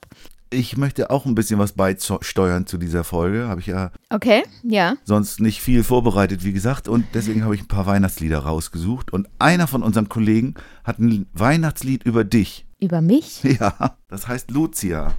ich 0.53 0.77
möchte 0.77 1.11
auch 1.11 1.27
ein 1.27 1.35
bisschen 1.35 1.59
was 1.59 1.73
beisteuern 1.73 2.67
zu 2.67 2.79
dieser 2.79 3.05
Folge. 3.05 3.49
Habe 3.49 3.61
ich 3.61 3.67
ja. 3.67 3.91
Okay, 4.11 4.43
ja. 4.63 4.95
Sonst 5.05 5.41
nicht 5.41 5.61
viel 5.61 5.83
vorbereitet, 5.85 6.45
wie 6.45 6.53
gesagt. 6.53 6.89
Und 6.89 7.07
deswegen 7.15 7.45
habe 7.45 7.55
ich 7.55 7.63
ein 7.63 7.69
paar 7.69 7.87
Weihnachtslieder 7.87 8.39
rausgesucht. 8.39 9.13
Und 9.13 9.29
einer 9.39 9.67
von 9.67 9.83
unseren 9.83 10.09
Kollegen 10.09 10.55
hat 10.85 10.99
ein 10.99 11.27
Weihnachtslied 11.33 12.05
über 12.05 12.25
dich. 12.25 12.67
Über 12.81 13.01
mich? 13.01 13.43
Ja, 13.61 13.97
das 14.09 14.29
heißt 14.29 14.51
Lucia. 14.51 15.15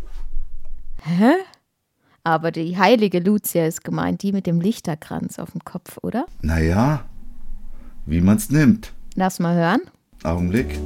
Hä? 1.04 1.34
Aber 2.24 2.52
die 2.52 2.78
heilige 2.78 3.20
Lucia 3.20 3.66
ist 3.66 3.84
gemeint, 3.84 4.24
die 4.24 4.32
mit 4.32 4.48
dem 4.48 4.62
Lichterkranz 4.62 5.40
auf 5.40 5.52
dem 5.52 5.64
Kopf, 5.64 5.98
oder? 6.02 6.26
Naja, 6.42 7.06
wie 8.06 8.22
man 8.22 8.38
es 8.38 8.50
nimmt. 8.50 8.94
Lass 9.16 9.40
mal 9.40 9.56
hören. 9.56 9.82
Augenblick. 10.24 10.80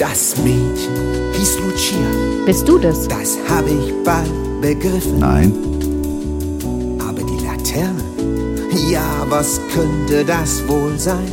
Das 0.00 0.34
Mädchen 0.38 0.94
hieß 1.34 1.58
Lucia. 1.58 1.98
Bist 2.46 2.66
du 2.66 2.78
das? 2.78 3.06
Das 3.06 3.36
habe 3.46 3.68
ich 3.68 3.92
bald 4.02 4.32
begriffen. 4.62 5.18
Nein. 5.18 5.52
Aber 6.98 7.20
die 7.20 7.44
Laterne, 7.44 8.02
ja, 8.90 9.26
was 9.28 9.60
könnte 9.74 10.24
das 10.24 10.66
wohl 10.66 10.98
sein? 10.98 11.30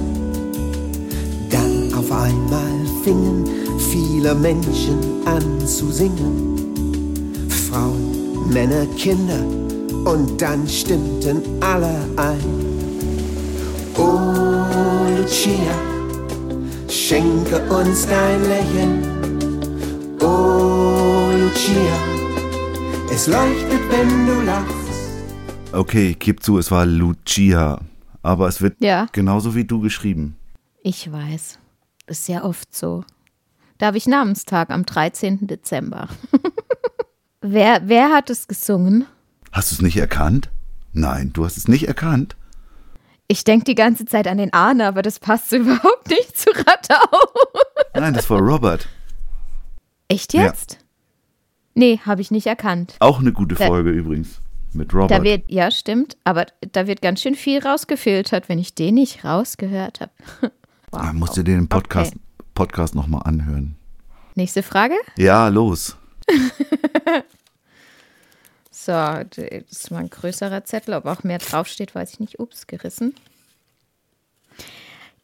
Dann 1.50 1.93
auf 1.93 2.12
einmal 2.12 2.75
fingen 3.05 3.47
viele 3.89 4.36
Menschen 4.36 5.00
an 5.24 5.65
zu 5.65 5.89
singen. 5.89 6.57
Frauen, 7.69 8.51
Männer, 8.51 8.86
Kinder 8.97 9.45
und 10.03 10.41
dann 10.41 10.67
stimmten 10.67 11.41
alle 11.62 11.95
ein. 12.17 12.43
Oh, 13.95 15.21
Lucia 15.21 15.97
Schenke 16.89 17.60
uns 17.70 18.08
dein 18.08 18.41
Lächeln, 18.44 19.03
oh 20.22 21.29
Lucia, 21.38 21.98
es 23.12 23.27
leuchtet, 23.27 23.82
wenn 23.91 24.25
du 24.25 24.41
lachst. 24.41 24.74
Okay, 25.74 26.15
gib 26.17 26.41
zu, 26.41 26.58
es 26.58 26.72
war 26.72 26.86
Lucia, 26.86 27.82
aber 28.24 28.48
es 28.48 28.62
wird 28.62 28.77
ja. 28.79 29.08
genauso 29.12 29.53
wie 29.53 29.65
du 29.65 29.82
geschrieben. 29.82 30.38
Ich 30.82 31.12
weiß, 31.12 31.60
ist 32.08 32.29
ja 32.29 32.46
oft 32.46 32.74
so. 32.74 33.03
Da 33.79 33.88
habe 33.88 33.98
ich 33.98 34.08
Namenstag 34.08 34.70
am 34.70 34.86
13. 34.86 35.46
Dezember. 35.46 36.08
wer, 37.41 37.82
wer 37.84 38.13
hat 38.13 38.29
es 38.29 38.48
gesungen? 38.48 39.06
Hast 39.51 39.72
du 39.72 39.75
es 39.75 39.82
nicht 39.82 39.98
erkannt? 39.98 40.50
Nein, 40.94 41.32
du 41.34 41.44
hast 41.44 41.58
es 41.58 41.67
nicht 41.67 41.89
erkannt. 41.89 42.37
Ich 43.27 43.43
denke 43.43 43.65
die 43.65 43.75
ganze 43.75 44.05
Zeit 44.05 44.27
an 44.27 44.38
den 44.38 44.53
Arne, 44.53 44.88
aber 44.88 45.01
das 45.01 45.19
passt 45.19 45.51
überhaupt 45.51 46.10
nicht 46.10 46.38
zu 46.38 46.50
Rattau. 46.51 47.29
Nein, 47.93 48.13
das 48.13 48.29
war 48.29 48.39
Robert. 48.39 48.88
Echt 50.07 50.34
jetzt? 50.34 50.74
Ja. 50.74 50.79
Nee, 51.75 52.00
habe 52.05 52.22
ich 52.22 52.31
nicht 52.31 52.48
erkannt. 52.48 52.96
Auch 53.00 53.19
eine 53.19 53.34
gute 53.34 53.55
Folge 53.55 53.91
da, 53.91 53.98
übrigens. 53.98 54.41
Mit 54.74 54.93
Robert. 54.93 55.12
Da 55.12 55.24
wird, 55.24 55.43
ja, 55.50 55.72
stimmt. 55.72 56.17
Aber 56.24 56.46
da 56.72 56.88
wird 56.88 57.01
ganz 57.01 57.22
schön 57.22 57.36
viel 57.36 57.60
rausgefiltert, 57.60 58.50
wenn 58.50 58.60
ich 58.60 58.75
den 58.75 58.96
nicht 58.96 59.24
rausgehört 59.24 60.01
habe. 60.01 60.12
wow. 60.91 61.03
Man 61.03 61.17
musste 61.17 61.43
den 61.43 61.67
Podcast, 61.67 62.13
okay. 62.13 62.46
Podcast 62.53 62.96
nochmal 62.96 63.22
anhören. 63.25 63.75
Nächste 64.36 64.63
Frage? 64.63 64.96
Ja, 65.17 65.48
los. 65.50 65.98
So, 68.79 68.91
das 68.91 69.38
ist 69.72 69.91
mal 69.91 70.01
ein 70.01 70.10
größerer 70.12 70.63
Zettel. 70.63 70.93
Ob 70.93 71.07
auch 71.07 71.24
mehr 71.24 71.39
draufsteht, 71.39 71.96
weiß 71.96 72.13
ich 72.13 72.19
nicht. 72.19 72.39
Ups, 72.39 72.67
gerissen. 72.67 73.15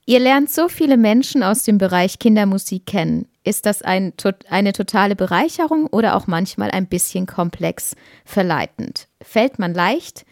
Ihr 0.05 0.19
lernt 0.19 0.50
so 0.50 0.67
viele 0.67 0.98
Menschen 0.98 1.43
aus 1.43 1.63
dem 1.63 1.77
Bereich 1.77 2.17
Kindermusik 2.17 2.88
kennen. 2.88 3.27
Ist 3.43 3.67
das 3.67 3.83
ein, 3.83 4.13
eine 4.50 4.74
totale 4.74 5.15
Bereicherung 5.15 5.86
oder 5.86 6.15
auch 6.15 6.25
manchmal 6.25 6.72
ein 6.72 6.88
bisschen 6.88 7.27
komplex 7.27 7.95
verleitend? 8.25 9.07
Fällt 9.22 9.60
man 9.60 9.75
leicht 9.75 10.25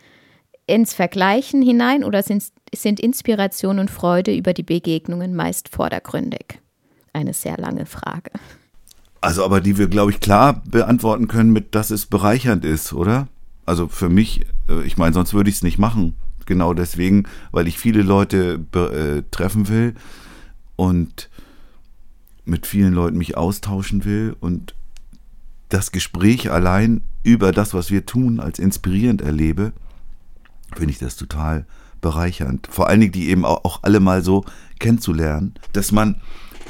ins 0.66 0.96
Vergleichen 0.96 1.62
hinein 1.62 2.04
oder 2.04 2.24
sind, 2.24 2.44
sind 2.74 3.00
Inspiration 3.00 3.78
und 3.78 3.92
Freude 3.92 4.36
über 4.36 4.54
die 4.54 4.64
Begegnungen 4.64 5.36
meist 5.36 5.70
vordergründig? 5.70 6.60
Eine 7.14 7.34
sehr 7.34 7.58
lange 7.58 7.86
Frage. 7.86 8.32
Also, 9.22 9.46
aber 9.46 9.62
die 9.62 9.78
wir, 9.78 9.88
glaube 9.88 10.12
ich, 10.12 10.20
klar 10.20 10.64
beantworten 10.66 11.28
können 11.28 11.52
mit, 11.52 11.76
dass 11.76 11.92
es 11.92 12.08
bereichernd 12.08 12.66
ist, 12.66 12.92
oder? 12.92 13.28
Also 13.68 13.88
für 13.88 14.10
mich, 14.10 14.48
äh, 14.68 14.82
ich 14.84 14.98
meine, 14.98 15.14
sonst 15.14 15.34
würde 15.34 15.50
ich 15.50 15.58
es 15.58 15.64
nicht 15.64 15.78
machen. 15.78 16.16
Genau 16.48 16.74
deswegen, 16.74 17.26
weil 17.52 17.68
ich 17.68 17.78
viele 17.78 18.02
Leute 18.02 18.60
äh, 18.74 19.22
treffen 19.30 19.70
will 19.70 19.94
und 20.76 21.30
mit 22.46 22.66
vielen 22.66 22.94
Leuten 22.94 23.20
mich 23.20 23.38
austauschen 23.38 24.04
will 24.04 24.36
und 24.40 24.74
das 25.70 25.92
Gespräch 25.92 26.52
allein 26.52 27.04
über 27.24 27.52
das, 27.52 27.76
was 27.76 27.92
wir 27.92 28.08
tun, 28.08 28.40
als 28.40 28.58
inspirierend 28.58 29.22
erlebe, 29.22 29.72
finde 30.76 30.92
ich 30.92 31.00
das 31.00 31.16
total 31.16 31.66
bereichernd. 32.02 32.68
Vor 32.70 32.90
allen 32.90 33.00
Dingen, 33.02 33.12
die 33.12 33.30
eben 33.30 33.46
auch, 33.46 33.64
auch 33.64 33.84
alle 33.84 34.00
mal 34.00 34.24
so 34.24 34.44
kennenzulernen, 34.80 35.54
dass 35.74 35.92
man 35.92 36.20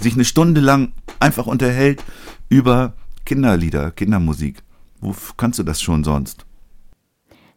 sich 0.01 0.13
eine 0.13 0.25
Stunde 0.25 0.60
lang 0.62 0.91
einfach 1.20 1.48
unterhält 1.48 2.03
über 2.51 2.93
Kinderlieder, 3.25 3.91
Kindermusik. 3.91 4.62
Wo 5.00 5.15
kannst 5.38 5.58
du 5.58 5.63
das 5.63 5.81
schon 5.81 6.03
sonst? 6.03 6.46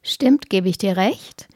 Stimmt, 0.03 0.49
gebe 0.49 0.69
ich 0.69 0.79
dir 0.79 0.97
recht. 0.97 1.49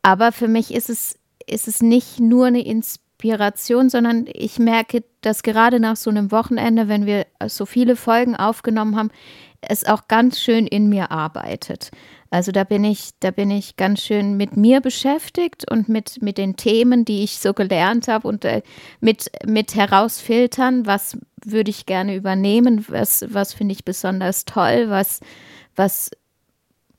Aber 0.00 0.32
für 0.32 0.48
mich 0.48 0.72
ist 0.72 0.88
es, 0.88 1.18
ist 1.46 1.68
es 1.68 1.82
nicht 1.82 2.20
nur 2.20 2.46
eine 2.46 2.64
Inspiration, 2.64 3.90
sondern 3.90 4.24
ich 4.32 4.58
merke, 4.58 5.04
dass 5.20 5.42
gerade 5.42 5.78
nach 5.78 5.96
so 5.96 6.08
einem 6.08 6.32
Wochenende, 6.32 6.88
wenn 6.88 7.04
wir 7.04 7.26
so 7.46 7.66
viele 7.66 7.96
Folgen 7.96 8.34
aufgenommen 8.34 8.96
haben, 8.96 9.10
es 9.60 9.84
auch 9.84 10.08
ganz 10.08 10.40
schön 10.40 10.66
in 10.66 10.88
mir 10.88 11.10
arbeitet. 11.10 11.90
Also 12.30 12.52
da 12.52 12.64
bin 12.64 12.84
ich, 12.84 13.10
da 13.20 13.30
bin 13.30 13.50
ich 13.50 13.76
ganz 13.76 14.02
schön 14.02 14.36
mit 14.36 14.56
mir 14.56 14.80
beschäftigt 14.80 15.70
und 15.70 15.88
mit, 15.88 16.22
mit 16.22 16.38
den 16.38 16.56
Themen, 16.56 17.04
die 17.04 17.22
ich 17.22 17.38
so 17.38 17.54
gelernt 17.54 18.08
habe 18.08 18.26
und 18.26 18.44
äh, 18.44 18.62
mit, 19.00 19.30
mit 19.46 19.74
herausfiltern, 19.74 20.86
was 20.86 21.16
würde 21.44 21.70
ich 21.70 21.86
gerne 21.86 22.16
übernehmen, 22.16 22.84
was, 22.88 23.24
was 23.28 23.54
finde 23.54 23.72
ich 23.74 23.84
besonders 23.84 24.44
toll, 24.44 24.86
was, 24.88 25.20
was 25.76 26.10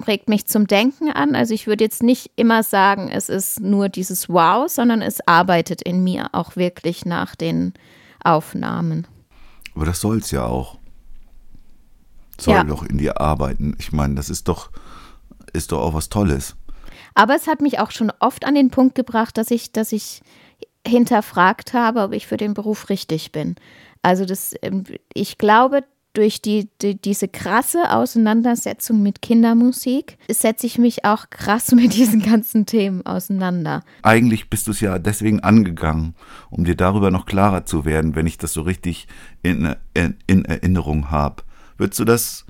regt 0.05 0.29
mich 0.29 0.47
zum 0.47 0.67
Denken 0.67 1.11
an. 1.11 1.35
Also 1.35 1.53
ich 1.53 1.67
würde 1.67 1.83
jetzt 1.83 2.03
nicht 2.03 2.31
immer 2.35 2.63
sagen, 2.63 3.09
es 3.11 3.29
ist 3.29 3.59
nur 3.59 3.89
dieses 3.89 4.29
Wow, 4.29 4.69
sondern 4.69 5.01
es 5.01 5.27
arbeitet 5.27 5.81
in 5.81 6.03
mir 6.03 6.29
auch 6.33 6.55
wirklich 6.55 7.05
nach 7.05 7.35
den 7.35 7.73
Aufnahmen. 8.23 9.07
Aber 9.75 9.85
das 9.85 9.99
soll 9.99 10.19
es 10.19 10.31
ja 10.31 10.45
auch. 10.45 10.77
Soll 12.39 12.53
Ja. 12.55 12.63
doch 12.63 12.83
in 12.83 12.99
dir 12.99 13.19
arbeiten. 13.19 13.75
Ich 13.79 13.91
meine, 13.91 14.15
das 14.15 14.29
ist 14.29 14.47
doch, 14.47 14.69
ist 15.57 15.71
doch 15.71 15.81
auch 15.81 15.93
was 15.93 16.09
Tolles. 16.09 16.55
Aber 17.13 17.35
es 17.35 17.47
hat 17.47 17.61
mich 17.61 17.79
auch 17.79 17.91
schon 17.91 18.11
oft 18.19 18.45
an 18.45 18.55
den 18.55 18.69
Punkt 18.69 18.95
gebracht, 18.95 19.37
dass 19.37 19.51
ich, 19.51 19.71
dass 19.71 19.91
ich 19.91 20.21
hinterfragt 20.85 21.73
habe, 21.73 22.01
ob 22.01 22.13
ich 22.13 22.27
für 22.27 22.37
den 22.37 22.53
Beruf 22.53 22.89
richtig 22.89 23.31
bin. 23.31 23.55
Also 24.01 24.25
das, 24.25 24.53
ähm, 24.61 24.83
ich 25.13 25.37
glaube, 25.37 25.83
durch 26.13 26.41
die, 26.41 26.69
die, 26.81 26.99
diese 26.99 27.27
krasse 27.27 27.91
Auseinandersetzung 27.91 29.03
mit 29.03 29.21
Kindermusik 29.21 30.17
setze 30.29 30.65
ich 30.65 30.79
mich 30.79 31.05
auch 31.05 31.29
krass 31.29 31.71
mit 31.75 31.93
diesen 31.93 32.21
ganzen 32.21 32.65
Themen 32.65 33.05
auseinander. 33.05 33.83
Eigentlich 34.01 34.49
bist 34.49 34.67
du 34.67 34.71
es 34.71 34.79
ja 34.79 34.97
deswegen 34.97 35.41
angegangen, 35.41 36.15
um 36.49 36.65
dir 36.65 36.75
darüber 36.75 37.11
noch 37.11 37.25
klarer 37.25 37.65
zu 37.65 37.85
werden, 37.85 38.15
wenn 38.15 38.25
ich 38.25 38.37
das 38.37 38.53
so 38.53 38.61
richtig 38.61 39.07
in, 39.43 39.75
in, 39.93 40.17
in 40.25 40.45
Erinnerung 40.45 41.11
habe. 41.11 41.43
Würdest 41.77 41.99
du 41.99 42.05
das 42.05 42.45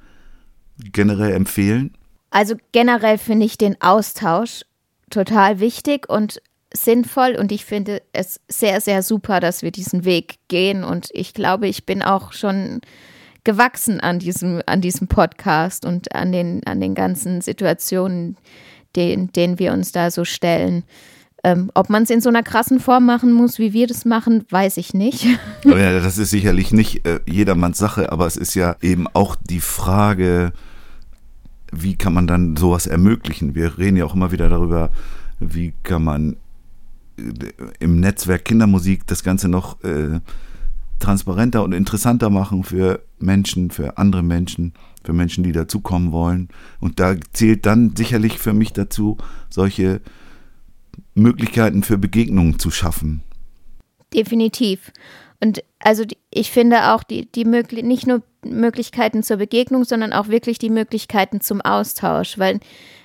generell 0.78 1.34
empfehlen? 1.34 1.97
Also 2.30 2.56
generell 2.72 3.18
finde 3.18 3.46
ich 3.46 3.58
den 3.58 3.82
Austausch 3.82 4.64
total 5.10 5.60
wichtig 5.60 6.10
und 6.10 6.42
sinnvoll 6.74 7.36
und 7.40 7.52
ich 7.52 7.66
finde 7.66 8.02
es 8.12 8.40
sehr, 8.48 8.82
sehr 8.82 9.02
super, 9.02 9.40
dass 9.40 9.62
wir 9.62 9.72
diesen 9.72 10.06
Weg 10.06 10.36
gehen 10.48 10.84
und 10.84 11.10
ich 11.14 11.34
glaube, 11.34 11.68
ich 11.68 11.86
bin 11.86 12.02
auch 12.02 12.34
schon 12.34 12.82
gewachsen 13.44 14.02
an 14.02 14.20
diesem, 14.20 14.62
an 14.66 14.82
diesem 14.82 15.08
Podcast 15.08 15.86
und 15.86 16.14
an 16.14 16.34
den, 16.34 16.62
an 16.66 16.82
den 16.82 16.96
ganzen 16.96 17.40
Situationen, 17.40 18.36
den, 18.98 19.32
denen 19.32 19.58
wir 19.58 19.72
uns 19.72 19.94
da 19.94 20.12
so 20.12 20.26
stellen. 20.26 20.84
Ähm, 21.44 21.72
ob 21.74 21.90
man 21.90 22.04
es 22.04 22.10
in 22.10 22.20
so 22.20 22.28
einer 22.28 22.44
krassen 22.44 22.82
Form 22.82 23.06
machen 23.06 23.32
muss, 23.32 23.58
wie 23.58 23.72
wir 23.72 23.88
das 23.88 24.04
machen, 24.04 24.44
weiß 24.50 24.76
ich 24.78 24.94
nicht. 24.94 25.26
Ja, 25.64 26.00
das 26.00 26.18
ist 26.18 26.32
sicherlich 26.32 26.74
nicht 26.74 27.06
äh, 27.06 27.20
jedermanns 27.26 27.78
Sache, 27.78 28.12
aber 28.12 28.26
es 28.26 28.36
ist 28.36 28.54
ja 28.54 28.76
eben 28.82 29.08
auch 29.14 29.36
die 29.36 29.62
Frage, 29.62 30.52
wie 31.72 31.96
kann 31.96 32.14
man 32.14 32.28
dann 32.28 32.56
sowas 32.56 32.88
ermöglichen? 32.88 33.56
Wir 33.56 33.78
reden 33.78 33.98
ja 33.98 34.06
auch 34.06 34.16
immer 34.16 34.32
wieder 34.32 34.50
darüber, 34.50 34.92
wie 35.40 35.74
kann 35.84 36.04
man 36.04 36.38
äh, 37.18 37.24
im 37.80 38.00
Netzwerk 38.00 38.46
Kindermusik 38.46 39.06
das 39.08 39.24
Ganze 39.24 39.48
noch 39.48 39.84
äh, 39.84 40.20
transparenter 41.00 41.64
und 41.64 41.74
interessanter 41.74 42.30
machen 42.30 42.64
für 42.64 43.04
Menschen, 43.20 43.72
für 43.72 43.98
andere 43.98 44.24
Menschen, 44.24 44.74
für 45.04 45.14
Menschen, 45.14 45.44
die 45.44 45.52
dazukommen 45.52 46.12
wollen. 46.12 46.50
Und 46.80 47.00
da 47.00 47.16
zählt 47.34 47.66
dann 47.66 47.96
sicherlich 47.96 48.40
für 48.40 48.54
mich 48.54 48.74
dazu, 48.74 49.18
solche 49.50 50.02
Möglichkeiten 51.14 51.84
für 51.84 51.98
Begegnungen 51.98 52.60
zu 52.60 52.72
schaffen. 52.72 53.22
Definitiv. 54.14 54.92
Und 55.40 55.64
also 55.80 56.04
ich 56.32 56.52
finde 56.52 56.94
auch 56.94 57.04
die, 57.04 57.32
die 57.32 57.46
möglich 57.46 57.84
nicht 57.84 58.08
nur 58.08 58.24
Möglichkeiten 58.44 59.24
zur 59.24 59.38
Begegnung, 59.38 59.84
sondern 59.84 60.14
auch 60.14 60.30
wirklich 60.30 60.58
die 60.58 60.70
Möglichkeiten 60.70 61.42
zum 61.42 61.62
Austausch. 61.62 62.40
Weil, 62.40 62.60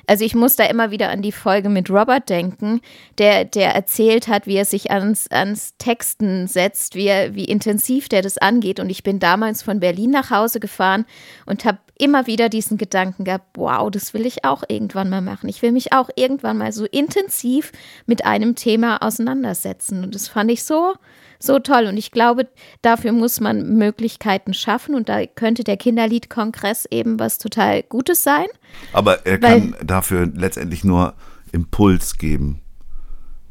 also 0.06 0.24
ich 0.24 0.34
muss 0.34 0.56
da 0.56 0.64
immer 0.64 0.90
wieder 0.90 1.10
an 1.10 1.20
die 1.20 1.32
Folge 1.32 1.68
mit 1.68 1.90
Robert 1.90 2.30
denken, 2.30 2.80
der, 3.18 3.44
der 3.44 3.74
erzählt 3.74 4.28
hat, 4.28 4.46
wie 4.46 4.56
er 4.56 4.64
sich 4.64 4.90
ans, 4.90 5.30
ans 5.30 5.76
Texten 5.76 6.46
setzt, 6.46 6.94
wie, 6.94 7.06
er, 7.06 7.34
wie 7.34 7.44
intensiv 7.44 8.08
der 8.08 8.22
das 8.22 8.38
angeht. 8.38 8.80
Und 8.80 8.88
ich 8.88 9.02
bin 9.02 9.18
damals 9.18 9.62
von 9.62 9.80
Berlin 9.80 10.10
nach 10.10 10.30
Hause 10.30 10.58
gefahren 10.60 11.04
und 11.44 11.64
habe 11.64 11.78
immer 11.98 12.26
wieder 12.26 12.48
diesen 12.48 12.78
Gedanken 12.78 13.24
gehabt, 13.24 13.46
wow, 13.54 13.90
das 13.90 14.14
will 14.14 14.26
ich 14.26 14.44
auch 14.44 14.64
irgendwann 14.68 15.10
mal 15.10 15.20
machen. 15.20 15.48
Ich 15.48 15.62
will 15.62 15.72
mich 15.72 15.92
auch 15.92 16.08
irgendwann 16.16 16.58
mal 16.58 16.72
so 16.72 16.84
intensiv 16.86 17.72
mit 18.06 18.24
einem 18.24 18.54
Thema 18.54 19.02
auseinandersetzen. 19.02 20.02
Und 20.02 20.14
das 20.14 20.28
fand 20.28 20.50
ich 20.50 20.64
so, 20.64 20.94
so 21.42 21.58
toll. 21.58 21.86
Und 21.86 21.96
ich 21.96 22.10
glaube, 22.10 22.48
dafür 22.82 23.12
muss 23.12 23.40
man 23.40 23.76
Möglichkeiten 23.76 24.54
schaffen. 24.54 24.94
Und 24.94 25.08
da 25.08 25.26
könnte 25.26 25.64
der 25.64 25.76
Kinderliedkongress 25.76 26.86
eben 26.90 27.18
was 27.18 27.38
total 27.38 27.82
Gutes 27.82 28.22
sein. 28.22 28.46
Aber 28.92 29.26
er 29.26 29.40
Weil- 29.42 29.60
kann 29.72 29.76
dafür 29.84 30.26
letztendlich 30.34 30.84
nur 30.84 31.14
Impuls 31.52 32.16
geben. 32.18 32.60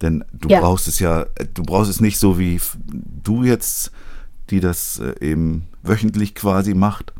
Denn 0.01 0.23
du 0.33 0.49
Ja. 0.49 0.61
brauchst 0.61 0.87
es 0.87 0.99
ja, 0.99 1.25
du 1.53 1.63
brauchst 1.63 1.89
es 1.91 2.01
nicht 2.01 2.17
so 2.17 2.39
wie 2.39 2.59
du 3.23 3.43
jetzt, 3.43 3.91
die 4.49 4.59
das 4.59 4.99
äh, 4.99 5.13
eben 5.23 5.67
wöchentlich 5.83 6.33
quasi 6.33 6.73
macht. 6.73 7.13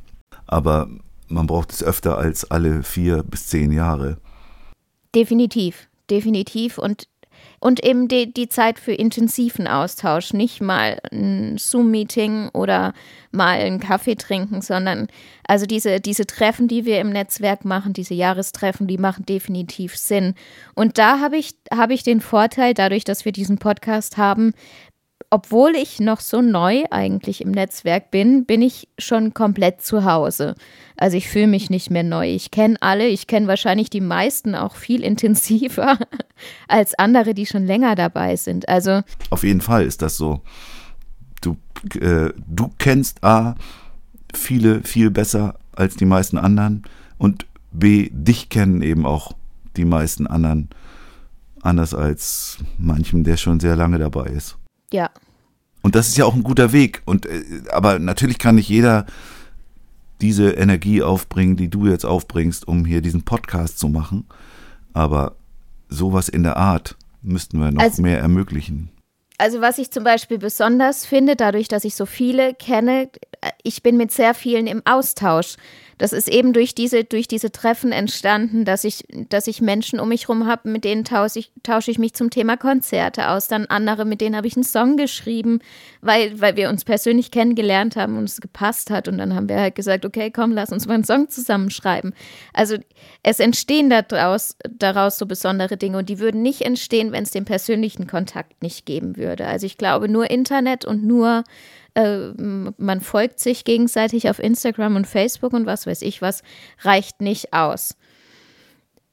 Aber 0.48 0.90
man 1.28 1.48
braucht 1.48 1.72
es 1.72 1.84
öfter 1.84 2.18
als 2.18 2.50
alle 2.50 2.84
vier 2.84 3.24
bis 3.24 3.48
zehn 3.48 3.72
Jahre. 3.72 4.18
Definitiv, 5.14 5.88
definitiv. 6.10 6.78
Und, 6.78 7.04
und 7.62 7.86
eben 7.86 8.08
die, 8.08 8.34
die 8.34 8.50
Zeit 8.50 8.80
für 8.80 8.92
intensiven 8.92 9.68
Austausch. 9.68 10.34
Nicht 10.34 10.62
mal 10.62 10.98
ein 11.12 11.58
Zoom-Meeting 11.60 12.50
oder 12.54 12.94
mal 13.32 13.60
einen 13.60 13.80
Kaffee 13.80 14.16
trinken, 14.16 14.62
sondern 14.62 15.08
also 15.48 15.68
diese, 15.68 16.02
diese 16.02 16.26
Treffen, 16.26 16.68
die 16.68 16.86
wir 16.86 17.00
im 17.00 17.12
Netzwerk 17.12 17.64
machen, 17.64 17.94
diese 17.94 18.16
Jahrestreffen, 18.16 18.88
die 18.88 18.98
machen 18.98 19.28
definitiv 19.28 19.96
Sinn. 19.96 20.34
Und 20.74 20.98
da 20.98 21.20
habe 21.20 21.38
ich, 21.38 21.54
habe 21.72 21.94
ich 21.94 22.02
den 22.02 22.20
Vorteil, 22.20 22.74
dadurch, 22.74 23.04
dass 23.04 23.26
wir 23.26 23.32
diesen 23.32 23.60
Podcast 23.60 24.18
haben, 24.18 24.54
obwohl 25.34 25.76
ich 25.76 26.02
noch 26.02 26.20
so 26.20 26.42
neu 26.42 26.84
eigentlich 26.92 27.42
im 27.42 27.52
Netzwerk 27.52 28.12
bin, 28.12 28.46
bin 28.46 28.62
ich 28.62 28.90
schon 29.00 29.34
komplett 29.34 29.82
zu 29.82 30.04
Hause. 30.04 30.56
Also 30.98 31.16
ich 31.16 31.30
fühle 31.30 31.48
mich 31.48 31.70
nicht 31.70 31.90
mehr 31.90 32.04
neu. 32.04 32.28
Ich 32.28 32.52
kenne 32.52 32.76
alle, 32.82 33.08
ich 33.08 33.28
kenne 33.28 33.48
wahrscheinlich 33.48 33.90
die 33.90 34.02
meisten 34.02 34.56
auch 34.56 34.76
viel 34.76 35.02
intensiver 35.04 35.98
als 36.68 37.00
andere, 37.00 37.34
die 37.34 37.46
schon 37.46 37.66
länger 37.66 37.96
dabei 37.96 38.36
sind. 38.36 38.68
Also 38.68 39.02
Auf 39.30 39.44
jeden 39.44 39.62
Fall 39.62 39.86
ist 39.86 40.02
das 40.02 40.18
so. 40.18 40.42
Du, 41.40 41.56
äh, 41.98 42.34
du 42.46 42.70
kennst 42.78 43.24
A, 43.24 43.56
viele 44.34 44.84
viel 44.84 45.12
besser 45.12 45.56
als 45.74 45.96
die 45.96 46.06
meisten 46.06 46.38
anderen 46.38 46.84
und 47.18 47.46
B, 47.72 48.10
dich 48.12 48.50
kennen 48.50 48.82
eben 48.82 49.06
auch 49.06 49.32
die 49.78 49.86
meisten 49.86 50.28
anderen 50.28 50.70
anders 51.62 51.94
als 51.94 52.58
manchem, 52.78 53.24
der 53.24 53.38
schon 53.38 53.62
sehr 53.62 53.78
lange 53.78 53.98
dabei 53.98 54.26
ist. 54.26 54.58
Ja, 54.92 55.10
Und 55.84 55.96
das 55.96 56.08
ist 56.10 56.18
ja 56.18 56.26
auch 56.26 56.36
ein 56.36 56.44
guter 56.44 56.72
Weg. 56.74 57.02
Und 57.06 57.26
äh, 57.26 57.44
aber 57.72 57.98
natürlich 58.00 58.38
kann 58.40 58.56
nicht 58.56 58.70
jeder 58.70 59.06
diese 60.22 60.52
Energie 60.52 61.02
aufbringen, 61.02 61.56
die 61.56 61.70
du 61.70 61.88
jetzt 61.88 62.06
aufbringst, 62.06 62.68
um 62.68 62.86
hier 62.86 63.02
diesen 63.02 63.24
Podcast 63.24 63.80
zu 63.80 63.90
machen. 63.90 64.26
Aber 64.94 65.36
sowas 65.90 66.30
in 66.30 66.44
der 66.44 66.58
Art 66.58 66.96
müssten 67.24 67.60
wir 67.60 67.72
noch 67.72 67.82
Also- 67.82 68.02
mehr 68.02 68.20
ermöglichen. 68.20 68.90
Also 69.38 69.60
was 69.60 69.80
ich 69.80 69.90
zum 69.90 70.04
Beispiel 70.04 70.38
besonders 70.38 71.04
finde, 71.08 71.36
dadurch, 71.36 71.68
dass 71.68 71.84
ich 71.84 71.96
so 71.96 72.06
viele 72.06 72.54
kenne, 72.54 73.10
ich 73.64 73.82
bin 73.82 73.98
mit 73.98 74.12
sehr 74.12 74.36
vielen 74.36 74.68
im 74.68 74.84
Austausch. 74.86 75.56
Das 76.02 76.14
ist 76.14 76.28
eben 76.28 76.52
durch 76.52 76.74
diese, 76.74 77.04
durch 77.04 77.28
diese 77.28 77.52
Treffen 77.52 77.92
entstanden, 77.92 78.66
dass 78.66 78.86
ich, 78.86 79.04
dass 79.30 79.46
ich 79.46 79.62
Menschen 79.62 80.00
um 80.00 80.10
mich 80.10 80.24
herum 80.24 80.48
habe, 80.48 80.68
mit 80.68 80.84
denen 80.84 81.06
tausche 81.06 81.38
ich, 81.38 81.52
tausche 81.62 81.92
ich 81.92 82.00
mich 82.00 82.16
zum 82.16 82.32
Thema 82.32 82.58
Konzerte 82.58 83.30
aus. 83.30 83.48
Dann 83.48 83.68
andere, 83.68 84.04
mit 84.04 84.20
denen 84.20 84.36
habe 84.36 84.48
ich 84.48 84.56
einen 84.56 84.64
Song 84.64 84.98
geschrieben, 84.98 85.60
weil, 86.02 86.42
weil 86.42 86.56
wir 86.56 86.70
uns 86.70 86.86
persönlich 86.86 87.30
kennengelernt 87.30 87.98
haben 87.98 88.18
und 88.18 88.24
es 88.24 88.42
gepasst 88.42 88.90
hat. 88.90 89.08
Und 89.08 89.20
dann 89.20 89.36
haben 89.36 89.48
wir 89.48 89.60
halt 89.60 89.76
gesagt, 89.76 90.04
okay, 90.04 90.32
komm, 90.32 90.54
lass 90.54 90.72
uns 90.72 90.88
mal 90.88 90.96
einen 90.96 91.04
Song 91.04 91.30
zusammenschreiben. 91.30 92.16
Also 92.52 92.78
es 93.22 93.40
entstehen 93.40 93.92
daraus, 93.92 94.56
daraus 94.68 95.20
so 95.20 95.28
besondere 95.28 95.78
Dinge 95.78 96.00
und 96.00 96.10
die 96.10 96.18
würden 96.18 96.42
nicht 96.42 96.62
entstehen, 96.62 97.12
wenn 97.12 97.26
es 97.26 97.30
den 97.30 97.46
persönlichen 97.46 98.08
Kontakt 98.08 98.64
nicht 98.64 98.88
geben 98.88 99.18
würde. 99.18 99.46
Also 99.46 99.68
ich 99.68 99.78
glaube, 99.78 100.10
nur 100.10 100.32
Internet 100.32 100.84
und 100.84 101.04
nur 101.04 101.44
äh, 101.96 102.30
man 102.38 103.02
folgt 103.02 103.40
sich 103.40 103.64
gegenseitig 103.64 104.30
auf 104.30 104.40
Instagram 104.40 104.96
und 104.96 105.08
Facebook 105.08 105.54
und 105.54 105.66
was 105.66 105.86
weiß 105.86 106.02
ich 106.02 106.22
was, 106.22 106.44
reicht 106.82 107.22
nicht 107.22 107.54
aus. 107.54 107.96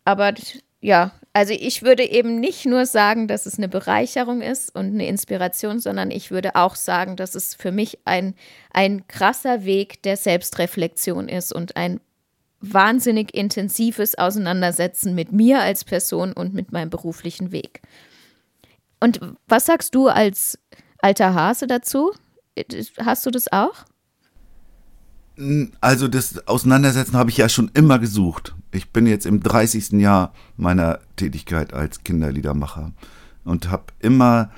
Aber 0.04 0.32
ja, 0.80 1.12
also 1.32 1.52
ich 1.52 1.82
würde 1.82 2.08
eben 2.08 2.40
nicht 2.40 2.66
nur 2.66 2.86
sagen, 2.86 3.28
dass 3.28 3.46
es 3.46 3.58
eine 3.58 3.68
Bereicherung 3.68 4.42
ist 4.42 4.74
und 4.74 4.86
eine 4.86 5.06
Inspiration, 5.08 5.80
sondern 5.80 6.10
ich 6.10 6.30
würde 6.30 6.54
auch 6.56 6.76
sagen, 6.76 7.16
dass 7.16 7.34
es 7.34 7.54
für 7.54 7.72
mich 7.72 7.98
ein, 8.04 8.34
ein 8.72 9.06
krasser 9.08 9.64
Weg 9.64 10.02
der 10.02 10.16
Selbstreflexion 10.16 11.28
ist 11.28 11.52
und 11.52 11.76
ein 11.76 12.00
wahnsinnig 12.60 13.34
intensives 13.34 14.16
Auseinandersetzen 14.16 15.14
mit 15.14 15.32
mir 15.32 15.60
als 15.60 15.84
Person 15.84 16.32
und 16.32 16.54
mit 16.54 16.72
meinem 16.72 16.90
beruflichen 16.90 17.52
Weg. 17.52 17.82
Und 19.00 19.20
was 19.46 19.66
sagst 19.66 19.94
du 19.94 20.08
als 20.08 20.58
alter 20.98 21.34
Hase 21.34 21.66
dazu? 21.66 22.12
Hast 22.98 23.26
du 23.26 23.30
das 23.30 23.50
auch? 23.52 23.84
Also 25.80 26.08
das 26.08 26.48
Auseinandersetzen 26.48 27.16
habe 27.16 27.30
ich 27.30 27.36
ja 27.36 27.48
schon 27.48 27.70
immer 27.74 27.98
gesucht. 27.98 28.54
Ich 28.72 28.90
bin 28.90 29.06
jetzt 29.06 29.24
im 29.24 29.40
30. 29.40 29.92
Jahr 29.92 30.32
meiner 30.56 30.98
Tätigkeit 31.16 31.72
als 31.72 32.02
Kinderliedermacher 32.02 32.92
und 33.44 33.70
habe 33.70 33.84
immer 34.00 34.50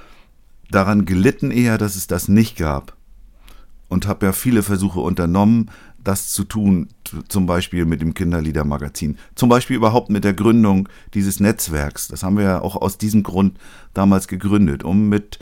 daran 0.70 1.04
gelitten 1.04 1.50
eher, 1.50 1.76
dass 1.76 1.96
es 1.96 2.06
das 2.06 2.28
nicht 2.28 2.56
gab. 2.56 2.96
Und 3.88 4.06
habe 4.06 4.26
ja 4.26 4.32
viele 4.32 4.62
Versuche 4.62 5.00
unternommen, 5.00 5.70
das 6.02 6.28
zu 6.28 6.44
tun, 6.44 6.88
zum 7.28 7.46
Beispiel 7.46 7.84
mit 7.84 8.00
dem 8.00 8.14
Kinderliedermagazin, 8.14 9.18
zum 9.34 9.48
Beispiel 9.48 9.76
überhaupt 9.76 10.10
mit 10.10 10.24
der 10.24 10.32
Gründung 10.32 10.88
dieses 11.12 11.40
Netzwerks. 11.40 12.08
Das 12.08 12.22
haben 12.22 12.36
wir 12.36 12.44
ja 12.44 12.60
auch 12.62 12.76
aus 12.76 12.98
diesem 12.98 13.22
Grund 13.22 13.58
damals 13.92 14.28
gegründet, 14.28 14.84
um 14.84 15.08
mit 15.08 15.40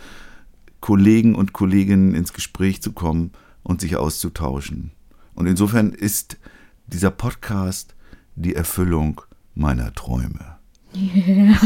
Kollegen 0.80 1.34
und 1.34 1.52
Kolleginnen 1.52 2.14
ins 2.14 2.32
Gespräch 2.32 2.82
zu 2.82 2.92
kommen 2.92 3.32
und 3.62 3.80
sich 3.80 3.96
auszutauschen. 3.96 4.92
Und 5.34 5.46
insofern 5.46 5.92
ist 5.92 6.38
dieser 6.86 7.10
Podcast 7.10 7.94
die 8.34 8.54
Erfüllung 8.54 9.20
meiner 9.54 9.92
Träume. 9.94 10.56
Ja. 10.92 11.60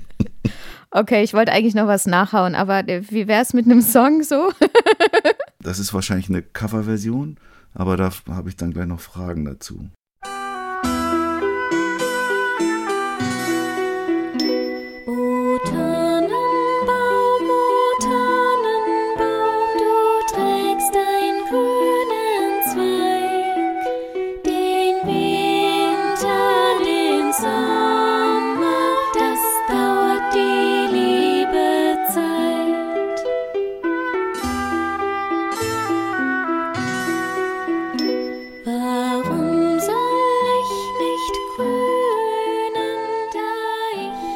okay, 0.90 1.22
ich 1.22 1.34
wollte 1.34 1.52
eigentlich 1.52 1.74
noch 1.74 1.86
was 1.86 2.06
nachhauen, 2.06 2.54
aber 2.54 2.86
wie 2.86 3.28
wäre 3.28 3.42
es 3.42 3.52
mit 3.52 3.66
einem 3.66 3.82
Song 3.82 4.22
so? 4.22 4.50
das 5.60 5.78
ist 5.78 5.92
wahrscheinlich 5.92 6.28
eine 6.28 6.42
Coverversion, 6.42 7.36
aber 7.74 7.96
da 7.96 8.10
habe 8.28 8.48
ich 8.48 8.56
dann 8.56 8.72
gleich 8.72 8.86
noch 8.86 9.00
Fragen 9.00 9.44
dazu. 9.44 9.90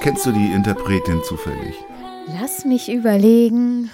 Kennst 0.03 0.27
du 0.27 0.33
die 0.33 0.51
Interpretin 0.51 1.23
zufällig? 1.23 1.77
Lass 2.27 2.65
mich 2.65 2.91
überlegen. 2.91 3.89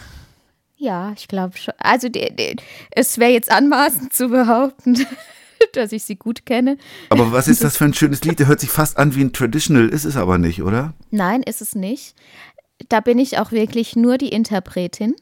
Ja, 0.78 1.12
ich 1.14 1.28
glaube 1.28 1.58
schon. 1.58 1.74
Also 1.76 2.08
die, 2.08 2.34
die, 2.34 2.56
es 2.92 3.18
wäre 3.18 3.30
jetzt 3.30 3.52
anmaßend 3.52 4.14
zu 4.14 4.30
behaupten, 4.30 5.06
dass 5.74 5.92
ich 5.92 6.04
sie 6.04 6.16
gut 6.16 6.46
kenne. 6.46 6.78
Aber 7.10 7.30
was 7.30 7.46
ist 7.46 7.62
das 7.62 7.76
für 7.76 7.84
ein 7.84 7.92
schönes 7.92 8.24
Lied? 8.24 8.38
Der 8.38 8.46
hört 8.46 8.60
sich 8.60 8.70
fast 8.70 8.96
an 8.96 9.14
wie 9.14 9.20
ein 9.20 9.34
Traditional, 9.34 9.90
ist 9.90 10.06
es 10.06 10.16
aber 10.16 10.38
nicht, 10.38 10.62
oder? 10.62 10.94
Nein, 11.10 11.42
ist 11.42 11.60
es 11.60 11.74
nicht. 11.74 12.14
Da 12.88 13.00
bin 13.00 13.18
ich 13.18 13.36
auch 13.36 13.52
wirklich 13.52 13.94
nur 13.94 14.16
die 14.16 14.30
Interpretin. 14.30 15.14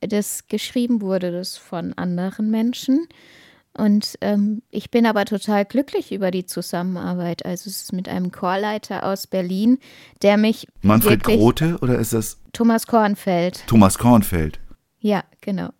Das 0.00 0.48
geschrieben 0.48 1.00
wurde 1.00 1.30
das 1.30 1.56
von 1.56 1.92
anderen 1.92 2.50
Menschen. 2.50 3.06
Und 3.76 4.16
ähm, 4.20 4.62
ich 4.70 4.90
bin 4.90 5.06
aber 5.06 5.24
total 5.24 5.64
glücklich 5.64 6.12
über 6.12 6.30
die 6.30 6.44
Zusammenarbeit. 6.44 7.46
Also 7.46 7.70
es 7.70 7.82
ist 7.82 7.92
mit 7.92 8.08
einem 8.08 8.30
Chorleiter 8.30 9.04
aus 9.06 9.26
Berlin, 9.26 9.78
der 10.20 10.36
mich. 10.36 10.66
Manfred 10.82 11.24
Grote 11.24 11.78
oder 11.80 11.98
ist 11.98 12.12
das? 12.12 12.38
Thomas 12.52 12.86
Kornfeld. 12.86 13.66
Thomas 13.66 13.96
Kornfeld. 13.96 14.60
Ja, 15.00 15.24
genau. 15.40 15.70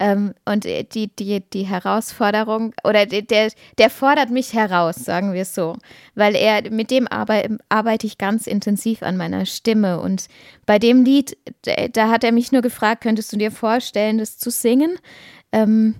Ähm, 0.00 0.34
und 0.44 0.64
die, 0.64 1.08
die, 1.14 1.48
die 1.48 1.62
Herausforderung, 1.62 2.74
oder 2.82 3.06
der, 3.06 3.50
der 3.78 3.90
fordert 3.90 4.30
mich 4.30 4.52
heraus, 4.52 4.96
sagen 4.96 5.32
wir 5.32 5.42
es 5.42 5.54
so. 5.54 5.76
Weil 6.14 6.34
er, 6.34 6.70
mit 6.70 6.90
dem 6.90 7.06
arbeit, 7.06 7.50
arbeite 7.68 8.06
ich 8.06 8.18
ganz 8.18 8.46
intensiv 8.46 9.02
an 9.02 9.16
meiner 9.16 9.46
Stimme. 9.46 10.00
Und 10.00 10.26
bei 10.66 10.78
dem 10.78 11.04
Lied, 11.04 11.36
da 11.92 12.08
hat 12.08 12.24
er 12.24 12.32
mich 12.32 12.50
nur 12.50 12.62
gefragt, 12.62 13.02
könntest 13.02 13.32
du 13.32 13.36
dir 13.36 13.52
vorstellen, 13.52 14.18
das 14.18 14.36
zu 14.38 14.50
singen? 14.50 14.98
Ähm, 15.52 15.96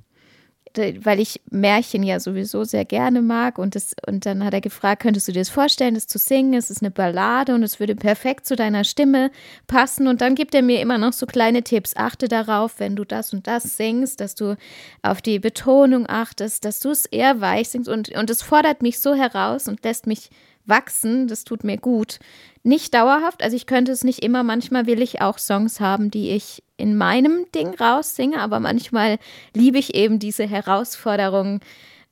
weil 0.77 1.21
ich 1.21 1.41
Märchen 1.51 2.03
ja 2.03 2.19
sowieso 2.21 2.65
sehr 2.65 2.85
gerne 2.85 3.23
mag. 3.23 3.59
Und, 3.59 3.75
das, 3.75 3.95
und 4.07 4.27
dann 4.27 4.45
hat 4.45 4.55
er 4.55 4.61
gefragt, 4.61 5.03
könntest 5.03 5.29
du 5.29 5.33
dir 5.33 5.41
das 5.41 5.49
vorstellen, 5.49 5.95
das 5.95 6.07
zu 6.07 6.19
singen? 6.19 6.55
Es 6.55 6.71
ist 6.71 6.83
eine 6.83 6.91
Ballade 6.91 7.55
und 7.55 7.63
es 7.63 7.81
würde 7.81 7.95
perfekt 7.95 8.47
zu 8.47 8.57
deiner 8.57 8.85
Stimme 8.85 9.31
passen. 9.67 10.09
Und 10.09 10.21
dann 10.21 10.35
gibt 10.35 10.55
er 10.55 10.63
mir 10.63 10.81
immer 10.81 10.99
noch 10.99 11.13
so 11.13 11.27
kleine 11.27 11.63
Tipps. 11.63 11.97
Achte 11.97 12.29
darauf, 12.29 12.81
wenn 12.81 12.97
du 12.97 13.05
das 13.05 13.33
und 13.33 13.47
das 13.47 13.77
singst, 13.77 14.21
dass 14.21 14.35
du 14.35 14.57
auf 15.03 15.23
die 15.23 15.39
Betonung 15.39 16.07
achtest, 16.09 16.65
dass 16.65 16.81
du 16.81 16.91
es 16.91 17.07
eher 17.07 17.41
weich 17.41 17.69
singst. 17.69 17.89
Und, 17.89 18.11
und 18.11 18.29
es 18.29 18.43
fordert 18.43 18.83
mich 18.83 18.99
so 18.99 19.15
heraus 19.15 19.69
und 19.69 19.85
lässt 19.85 20.07
mich 20.07 20.31
wachsen. 20.67 21.29
Das 21.29 21.45
tut 21.45 21.63
mir 21.63 21.77
gut. 21.77 22.19
Nicht 22.65 22.95
dauerhaft, 22.95 23.43
also 23.43 23.57
ich 23.57 23.67
könnte 23.67 23.93
es 23.93 24.03
nicht 24.03 24.25
immer. 24.25 24.43
Manchmal 24.43 24.87
will 24.87 25.03
ich 25.03 25.21
auch 25.21 25.39
Songs 25.39 25.81
haben, 25.81 26.11
die 26.11 26.31
ich 26.31 26.64
in 26.77 26.97
meinem 26.97 27.47
Ding 27.55 27.75
raussinge, 27.75 28.41
aber 28.41 28.61
manchmal 28.61 29.19
liebe 29.55 29.79
ich 29.79 29.95
eben 29.95 30.19
diese 30.19 30.47
Herausforderung, 30.47 31.61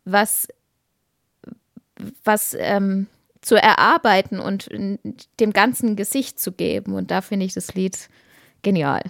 was, 0.05 0.49
was 2.25 2.57
ähm, 2.59 3.07
zu 3.41 3.57
erarbeiten 3.57 4.39
und 4.39 4.69
dem 5.41 5.53
ganzen 5.53 5.97
Gesicht 5.97 6.39
zu 6.39 6.53
geben. 6.53 6.95
Und 6.95 7.11
da 7.11 7.21
finde 7.21 7.47
ich 7.47 7.55
das 7.55 7.75
Lied 7.75 8.09
genial. 8.63 9.03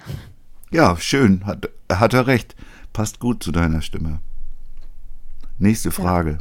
Ja, 0.70 0.96
schön. 0.96 1.44
Hat, 1.44 1.68
hat 1.90 2.14
er 2.14 2.26
recht. 2.26 2.56
Passt 2.92 3.20
gut 3.20 3.42
zu 3.42 3.52
deiner 3.52 3.82
Stimme. 3.82 4.20
Nächste 5.58 5.90
Frage. 5.90 6.30
Ja. 6.30 6.38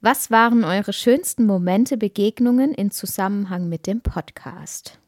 Was 0.00 0.30
waren 0.30 0.62
eure 0.62 0.92
schönsten 0.92 1.46
Momente, 1.46 1.96
Begegnungen 1.96 2.72
in 2.72 2.90
Zusammenhang 2.90 3.68
mit 3.68 3.86
dem 3.88 4.02
Podcast? 4.02 5.00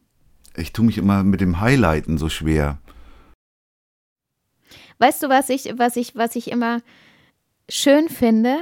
Ich 0.56 0.72
tue 0.72 0.84
mich 0.84 0.98
immer 0.98 1.22
mit 1.22 1.40
dem 1.40 1.60
Highlighten 1.60 2.18
so 2.18 2.28
schwer. 2.28 2.78
Weißt 4.98 5.22
du, 5.22 5.28
was 5.28 5.48
ich, 5.48 5.72
was 5.78 5.96
ich, 5.96 6.14
was 6.14 6.36
ich 6.36 6.50
immer 6.50 6.80
schön 7.68 8.08
finde? 8.08 8.60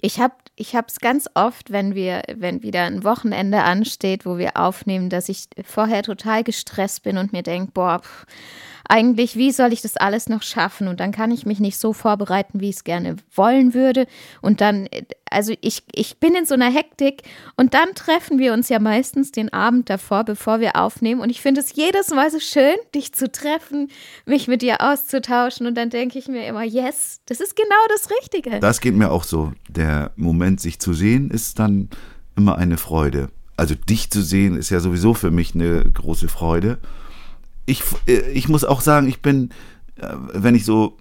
Ich 0.00 0.20
habe 0.20 0.34
ich 0.54 0.74
es 0.74 1.00
ganz 1.00 1.28
oft, 1.34 1.70
wenn 1.70 1.94
wir, 1.94 2.22
wenn 2.34 2.62
wieder 2.62 2.84
ein 2.84 3.04
Wochenende 3.04 3.62
ansteht, 3.62 4.26
wo 4.26 4.38
wir 4.38 4.56
aufnehmen, 4.56 5.08
dass 5.08 5.28
ich 5.28 5.44
vorher 5.64 6.02
total 6.02 6.42
gestresst 6.42 7.04
bin 7.04 7.16
und 7.16 7.32
mir 7.32 7.42
denke, 7.42 7.72
boah, 7.72 8.00
pff, 8.00 8.26
eigentlich, 8.88 9.36
wie 9.36 9.52
soll 9.52 9.74
ich 9.74 9.82
das 9.82 9.98
alles 9.98 10.28
noch 10.30 10.42
schaffen? 10.42 10.88
Und 10.88 10.98
dann 10.98 11.12
kann 11.12 11.30
ich 11.30 11.44
mich 11.44 11.60
nicht 11.60 11.78
so 11.78 11.92
vorbereiten, 11.92 12.60
wie 12.60 12.70
ich 12.70 12.76
es 12.76 12.84
gerne 12.84 13.16
wollen 13.34 13.74
würde. 13.74 14.06
Und 14.40 14.62
dann, 14.62 14.88
also 15.30 15.52
ich, 15.60 15.82
ich 15.94 16.18
bin 16.18 16.34
in 16.34 16.46
so 16.46 16.54
einer 16.54 16.70
Hektik 16.70 17.22
und 17.56 17.74
dann 17.74 17.94
treffen 17.94 18.38
wir 18.38 18.54
uns 18.54 18.70
ja 18.70 18.78
meistens 18.78 19.30
den 19.30 19.52
Abend 19.52 19.90
davor, 19.90 20.24
bevor 20.24 20.60
wir 20.60 20.76
aufnehmen. 20.76 21.20
Und 21.20 21.28
ich 21.28 21.42
finde 21.42 21.60
es 21.60 21.76
jedes 21.76 22.08
Mal 22.10 22.30
so 22.30 22.40
schön, 22.40 22.74
dich 22.94 23.12
zu 23.12 23.30
treffen, 23.30 23.88
mich 24.24 24.48
mit 24.48 24.62
dir 24.62 24.80
auszutauschen. 24.80 25.66
Und 25.66 25.74
dann 25.76 25.90
denke 25.90 26.18
ich 26.18 26.26
mir 26.26 26.46
immer, 26.46 26.64
yes, 26.64 27.20
das 27.26 27.40
ist 27.40 27.56
genau 27.56 27.74
das 27.90 28.08
Richtige. 28.10 28.58
Das 28.58 28.80
geht 28.80 28.94
mir 28.94 29.10
auch 29.10 29.24
so. 29.24 29.52
Der 29.68 30.12
Moment, 30.16 30.62
sich 30.62 30.78
zu 30.78 30.94
sehen, 30.94 31.30
ist 31.30 31.58
dann 31.58 31.90
immer 32.36 32.56
eine 32.56 32.78
Freude. 32.78 33.28
Also 33.58 33.74
dich 33.74 34.08
zu 34.10 34.22
sehen, 34.22 34.56
ist 34.56 34.70
ja 34.70 34.80
sowieso 34.80 35.12
für 35.12 35.30
mich 35.30 35.54
eine 35.54 35.84
große 35.84 36.28
Freude 36.28 36.78
ich, 37.68 37.84
äh, 38.06 38.30
ich 38.30 38.48
muss 38.48 38.64
auch 38.64 38.80
sagen, 38.80 39.08
ich 39.08 39.20
bin, 39.20 39.50
äh, 39.96 40.08
wenn 40.32 40.54
ich 40.54 40.64
so, 40.64 40.96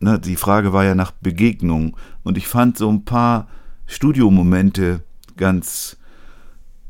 ne, 0.00 0.18
die 0.18 0.36
Frage 0.36 0.72
war 0.72 0.84
ja 0.84 0.94
nach 0.94 1.10
Begegnung 1.10 1.96
und 2.22 2.38
ich 2.38 2.46
fand 2.46 2.78
so 2.78 2.90
ein 2.90 3.04
paar 3.04 3.48
Studiomomente 3.86 5.02
ganz 5.36 5.96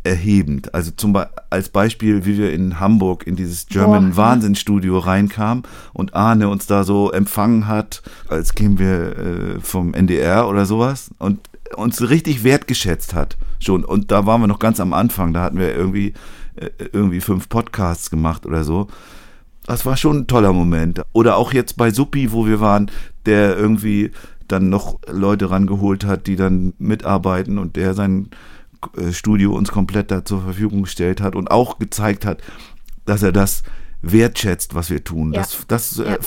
erhebend. 0.05 0.75
Also 0.75 0.91
zum 0.91 1.15
Be 1.15 1.31
als 1.49 1.71
Beispiel, 1.71 2.27
wie 2.27 2.37
wir 2.37 2.53
in 2.53 2.79
Hamburg 2.79 3.27
in 3.27 3.37
dieses 3.37 3.67
German 3.67 4.11
Boah. 4.11 4.17
Wahnsinnstudio 4.17 4.99
reinkamen 4.99 5.65
und 5.95 6.15
Arne 6.15 6.49
uns 6.51 6.67
da 6.67 6.85
so 6.85 7.11
empfangen 7.11 7.67
hat, 7.67 8.03
als 8.29 8.55
kämen 8.55 8.79
wir 8.79 9.17
äh, 9.17 9.61
vom 9.61 9.95
NDR 9.95 10.47
oder 10.47 10.67
sowas 10.67 11.11
und 11.19 11.49
uns 11.77 12.09
richtig 12.09 12.45
wertgeschätzt 12.45 13.15
hat 13.15 13.39
schon. 13.59 13.85
Und 13.85 14.11
da 14.11 14.27
waren 14.27 14.43
wir 14.43 14.47
noch 14.47 14.59
ganz 14.59 14.79
am 14.79 14.93
Anfang, 14.93 15.33
da 15.33 15.41
hatten 15.41 15.59
wir 15.59 15.75
irgendwie 15.75 16.13
irgendwie 16.93 17.21
fünf 17.21 17.49
Podcasts 17.49 18.11
gemacht 18.11 18.47
oder 18.47 18.65
so. 18.65 18.89
Das 19.67 19.87
war 19.87 19.97
schon 19.97 20.19
ein 20.19 20.27
toller 20.27 20.53
Moment. 20.53 21.03
Oder 21.13 21.37
auch 21.37 21.53
jetzt 21.53 21.77
bei 21.77 21.91
Suppi, 21.91 22.33
wo 22.33 22.47
wir 22.47 22.61
waren, 22.61 22.91
der 23.27 23.57
irgendwie 23.57 24.11
dann 24.49 24.69
noch 24.69 25.01
Leute 25.11 25.51
rangeholt 25.51 26.05
hat, 26.05 26.27
die 26.27 26.37
dann 26.37 26.75
mitarbeiten 26.79 27.59
und 27.59 27.77
der 27.77 27.95
sein 27.95 28.29
äh, 28.97 29.13
Studio 29.13 29.55
uns 29.55 29.71
komplett 29.71 30.11
da 30.11 30.25
zur 30.25 30.43
Verfügung 30.43 30.83
gestellt 30.83 31.21
hat 31.21 31.35
und 31.35 31.51
auch 31.51 31.79
gezeigt 31.79 32.27
hat, 32.27 32.43
dass 33.07 33.23
er 33.23 33.33
das 33.33 33.63
wertschätzt, 34.03 34.75
was 34.75 34.91
wir 34.91 35.03
tun. 35.03 35.33
Ja. 35.33 35.41
Das, 35.41 35.65
das 35.67 35.99
äh, 35.99 36.05
ja. 36.05 36.15
äh, 36.15 36.19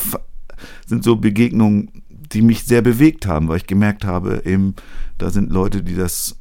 sind 0.85 1.03
so 1.03 1.17
Begegnungen, 1.17 2.03
die 2.09 2.41
mich 2.41 2.63
sehr 2.63 2.81
bewegt 2.81 3.27
haben, 3.27 3.47
weil 3.47 3.57
ich 3.57 3.67
gemerkt 3.67 4.03
habe, 4.03 4.41
eben, 4.45 4.75
da 5.17 5.29
sind 5.29 5.51
Leute, 5.51 5.83
die 5.83 5.95
das 5.95 6.37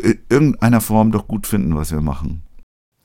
in 0.00 0.18
irgendeiner 0.28 0.80
Form 0.80 1.10
doch 1.10 1.26
gut 1.26 1.46
finden, 1.46 1.74
was 1.74 1.90
wir 1.90 2.00
machen. 2.00 2.42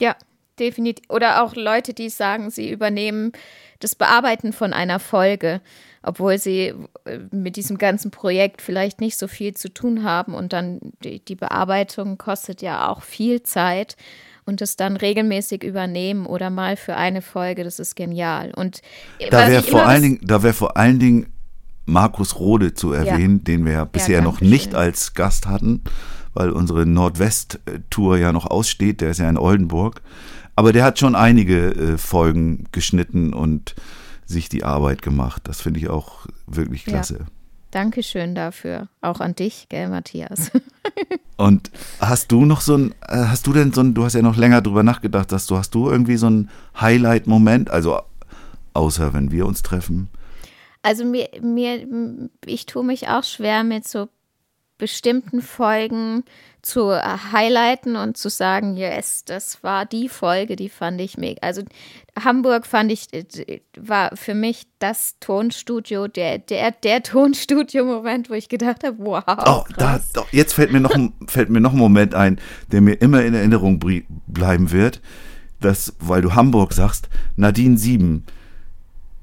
Ja, 0.01 0.15
definitiv. 0.59 1.05
Oder 1.09 1.43
auch 1.43 1.55
Leute, 1.55 1.93
die 1.93 2.09
sagen, 2.09 2.49
sie 2.49 2.69
übernehmen 2.71 3.31
das 3.79 3.95
Bearbeiten 3.95 4.53
von 4.53 4.73
einer 4.73 4.99
Folge, 4.99 5.61
obwohl 6.01 6.37
sie 6.37 6.73
äh, 7.05 7.19
mit 7.31 7.55
diesem 7.55 7.77
ganzen 7.77 8.11
Projekt 8.11 8.61
vielleicht 8.61 9.01
nicht 9.01 9.17
so 9.17 9.27
viel 9.27 9.53
zu 9.53 9.73
tun 9.73 10.03
haben. 10.03 10.33
Und 10.33 10.53
dann 10.53 10.79
die, 11.03 11.23
die 11.23 11.35
Bearbeitung 11.35 12.17
kostet 12.17 12.61
ja 12.61 12.89
auch 12.89 13.01
viel 13.01 13.43
Zeit. 13.43 13.95
Und 14.47 14.61
das 14.61 14.75
dann 14.75 14.95
regelmäßig 14.95 15.63
übernehmen 15.63 16.27
oder 16.27 16.51
mal 16.51 16.77
für 16.77 16.95
eine 16.95 17.23
Folge, 17.23 17.63
das 17.63 17.79
ist 17.79 17.95
genial. 17.95 18.51
Und 18.55 18.81
da 19.31 19.49
wäre 19.49 19.63
vor 19.63 19.87
allen 19.87 20.03
Dingen, 20.03 20.19
da 20.21 20.43
wäre 20.43 20.53
vor 20.53 20.77
allen 20.77 20.99
Dingen 20.99 21.33
Markus 21.85 22.39
Rode 22.39 22.75
zu 22.75 22.93
erwähnen, 22.93 23.43
den 23.43 23.65
wir 23.65 23.73
ja 23.73 23.85
bisher 23.85 24.21
noch 24.21 24.39
danke 24.39 24.49
nicht 24.49 24.75
als 24.75 25.15
Gast 25.15 25.47
hatten, 25.47 25.83
weil 26.35 26.51
unsere 26.51 26.85
Nordwest-Tour 26.85 28.17
ja 28.17 28.31
noch 28.31 28.45
aussteht. 28.45 29.01
Der 29.01 29.09
ist 29.11 29.19
ja 29.19 29.29
in 29.29 29.37
Oldenburg. 29.37 30.01
Aber 30.55 30.71
der 30.71 30.83
hat 30.83 30.99
schon 30.99 31.15
einige 31.15 31.71
äh, 31.75 31.97
Folgen 31.97 32.65
geschnitten 32.71 33.33
und 33.33 33.75
sich 34.25 34.47
die 34.49 34.63
Arbeit 34.63 35.01
gemacht. 35.01 35.41
Das 35.45 35.61
finde 35.61 35.79
ich 35.79 35.89
auch 35.89 36.27
wirklich 36.47 36.85
Ja. 36.85 36.93
klasse. 36.93 37.25
Dankeschön 37.71 38.35
dafür. 38.35 38.87
Auch 39.01 39.19
an 39.19 39.35
dich, 39.35 39.67
gell, 39.67 39.89
Matthias? 39.89 40.49
Und 41.37 41.71
hast 41.99 42.31
du 42.31 42.45
noch 42.45 42.61
so 42.61 42.77
ein, 42.77 42.91
äh, 43.05 43.17
hast 43.27 43.45
du 43.47 43.51
denn 43.51 43.73
so 43.73 43.81
ein, 43.81 43.93
du 43.93 44.05
hast 44.05 44.13
ja 44.13 44.21
noch 44.21 44.37
länger 44.37 44.61
drüber 44.61 44.81
nachgedacht, 44.83 45.29
dass 45.33 45.45
du, 45.45 45.57
hast 45.57 45.75
du 45.75 45.89
irgendwie 45.89 46.15
so 46.15 46.29
ein 46.29 46.49
Highlight-Moment, 46.79 47.69
also 47.69 47.99
außer 48.73 49.13
wenn 49.13 49.29
wir 49.31 49.45
uns 49.45 49.61
treffen? 49.61 50.07
Also 50.83 51.03
mir, 51.03 51.27
mir, 51.41 51.85
ich 52.45 52.65
tue 52.65 52.85
mich 52.85 53.09
auch 53.09 53.25
schwer 53.25 53.65
mit 53.65 53.85
so 53.85 54.07
bestimmten 54.77 55.41
Folgen 55.41 56.23
zu 56.61 56.89
äh, 56.89 57.01
highlighten 57.31 57.95
und 57.95 58.17
zu 58.17 58.29
sagen, 58.29 58.75
yes, 58.75 59.23
das 59.23 59.63
war 59.63 59.85
die 59.85 60.09
Folge, 60.09 60.55
die 60.55 60.69
fand 60.69 60.99
ich 60.99 61.17
mega. 61.17 61.39
Also 61.41 61.61
Hamburg 62.21 62.65
fand 62.65 62.91
ich, 62.91 63.13
äh, 63.13 63.61
war 63.77 64.15
für 64.15 64.33
mich 64.33 64.67
das 64.79 65.15
Tonstudio, 65.19 66.07
der, 66.07 66.39
der, 66.39 66.71
der 66.71 67.03
Tonstudio-Moment, 67.03 68.29
wo 68.29 68.33
ich 68.33 68.49
gedacht 68.49 68.83
habe, 68.83 68.97
wow. 68.99 69.23
Oh, 69.27 69.63
da, 69.77 69.99
doch, 70.13 70.27
jetzt 70.31 70.53
fällt 70.53 70.71
mir, 70.71 70.79
noch, 70.79 70.95
ein- 70.95 71.13
fällt 71.27 71.49
mir 71.49 71.61
noch 71.61 71.73
ein 71.73 71.79
Moment 71.79 72.15
ein, 72.15 72.39
der 72.71 72.81
mir 72.81 72.93
immer 73.01 73.23
in 73.23 73.33
Erinnerung 73.33 73.79
bleiben 74.27 74.71
wird, 74.71 75.01
dass, 75.61 75.93
weil 75.99 76.21
du 76.21 76.33
Hamburg 76.35 76.73
sagst, 76.73 77.09
Nadine 77.35 77.77
Sieben 77.77 78.25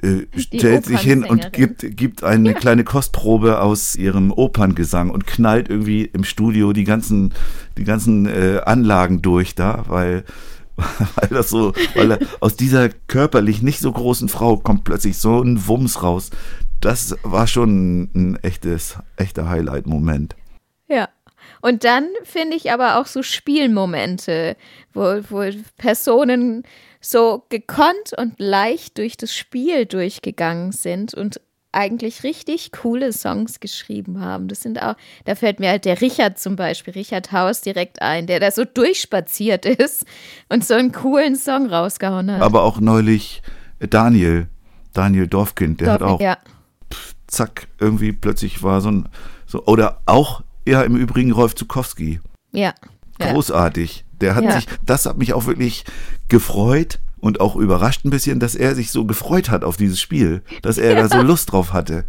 äh, 0.02 0.26
stellt 0.36 0.84
sich 0.84 1.00
hin 1.00 1.22
und 1.22 1.52
gibt, 1.52 1.96
gibt 1.96 2.24
eine 2.24 2.54
kleine 2.54 2.82
Kostprobe 2.82 3.60
aus 3.60 3.94
ihrem 3.94 4.32
Operngesang 4.32 5.10
und 5.10 5.26
knallt 5.26 5.68
irgendwie 5.68 6.04
im 6.04 6.24
Studio 6.24 6.72
die 6.72 6.82
ganzen, 6.82 7.32
die 7.78 7.84
ganzen 7.84 8.26
äh, 8.26 8.60
Anlagen 8.64 9.22
durch 9.22 9.54
da, 9.54 9.84
weil, 9.86 10.24
weil 10.76 11.28
das 11.30 11.50
so, 11.50 11.72
weil 11.94 12.18
aus 12.40 12.56
dieser 12.56 12.88
körperlich 12.88 13.62
nicht 13.62 13.78
so 13.78 13.92
großen 13.92 14.28
Frau 14.28 14.56
kommt 14.56 14.82
plötzlich 14.82 15.18
so 15.18 15.40
ein 15.40 15.68
Wumms 15.68 16.02
raus. 16.02 16.30
Das 16.80 17.16
war 17.22 17.46
schon 17.46 18.10
ein 18.12 18.38
echtes, 18.42 18.98
echter 19.16 19.48
Highlight-Moment. 19.48 20.34
Ja. 20.88 21.08
Und 21.60 21.84
dann 21.84 22.08
finde 22.24 22.56
ich 22.56 22.72
aber 22.72 22.98
auch 22.98 23.06
so 23.06 23.22
Spielmomente, 23.22 24.56
wo, 24.92 25.20
wo 25.30 25.48
Personen 25.76 26.64
so 27.02 27.44
gekonnt 27.48 28.16
und 28.16 28.34
leicht 28.38 28.96
durch 28.96 29.16
das 29.16 29.34
Spiel 29.34 29.84
durchgegangen 29.86 30.72
sind 30.72 31.12
und 31.12 31.40
eigentlich 31.72 32.22
richtig 32.22 32.70
coole 32.72 33.12
Songs 33.12 33.58
geschrieben 33.58 34.20
haben. 34.20 34.46
Das 34.48 34.60
sind 34.60 34.80
auch, 34.80 34.94
da 35.24 35.34
fällt 35.34 35.58
mir 35.58 35.70
halt 35.70 35.84
der 35.86 36.00
Richard 36.00 36.38
zum 36.38 36.54
Beispiel, 36.54 36.94
Richard 36.94 37.32
Haus 37.32 37.62
direkt 37.62 38.02
ein, 38.02 38.26
der 38.26 38.40
da 38.40 38.50
so 38.50 38.64
durchspaziert 38.64 39.64
ist 39.66 40.04
und 40.48 40.64
so 40.64 40.74
einen 40.74 40.92
coolen 40.92 41.34
Song 41.34 41.66
rausgehauen 41.66 42.30
hat. 42.30 42.42
Aber 42.42 42.62
auch 42.62 42.78
neulich 42.78 43.42
Daniel, 43.80 44.48
Daniel 44.92 45.26
Dorfkind, 45.26 45.80
der 45.80 45.92
hat 45.92 46.02
auch 46.02 46.20
ja. 46.20 46.36
zack, 47.26 47.68
irgendwie 47.80 48.12
plötzlich 48.12 48.62
war 48.62 48.80
so 48.80 48.90
ein, 48.90 49.08
so, 49.46 49.64
oder 49.64 50.00
auch, 50.06 50.42
ja, 50.66 50.82
im 50.82 50.96
Übrigen 50.96 51.32
Rolf 51.32 51.54
Zukowski. 51.54 52.20
Ja. 52.52 52.74
ja. 53.18 53.34
Der 54.22 54.34
hat 54.34 54.44
Ja. 54.44 54.52
sich, 54.52 54.66
das 54.86 55.04
hat 55.06 55.18
mich 55.18 55.34
auch 55.34 55.46
wirklich 55.46 55.84
gefreut 56.28 57.00
und 57.18 57.40
auch 57.40 57.56
überrascht 57.56 58.04
ein 58.04 58.10
bisschen, 58.10 58.40
dass 58.40 58.54
er 58.54 58.74
sich 58.74 58.90
so 58.90 59.04
gefreut 59.04 59.50
hat 59.50 59.64
auf 59.64 59.76
dieses 59.76 60.00
Spiel, 60.00 60.42
dass 60.62 60.78
er 60.78 60.94
da 60.94 61.08
so 61.08 61.20
Lust 61.22 61.52
drauf 61.52 61.72
hatte. 61.72 62.04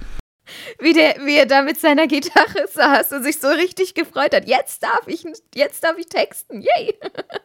Wie, 0.79 0.93
der, 0.93 1.15
wie 1.25 1.35
er 1.35 1.45
da 1.45 1.61
mit 1.61 1.79
seiner 1.79 2.07
Gitarre 2.07 2.67
saß 2.71 3.13
und 3.13 3.23
sich 3.23 3.39
so 3.39 3.47
richtig 3.47 3.93
gefreut 3.93 4.33
hat. 4.33 4.47
Jetzt 4.47 4.83
darf 4.83 5.07
ich, 5.07 5.25
jetzt 5.55 5.83
darf 5.83 5.97
ich 5.97 6.07
texten. 6.07 6.61
Yay! 6.61 6.95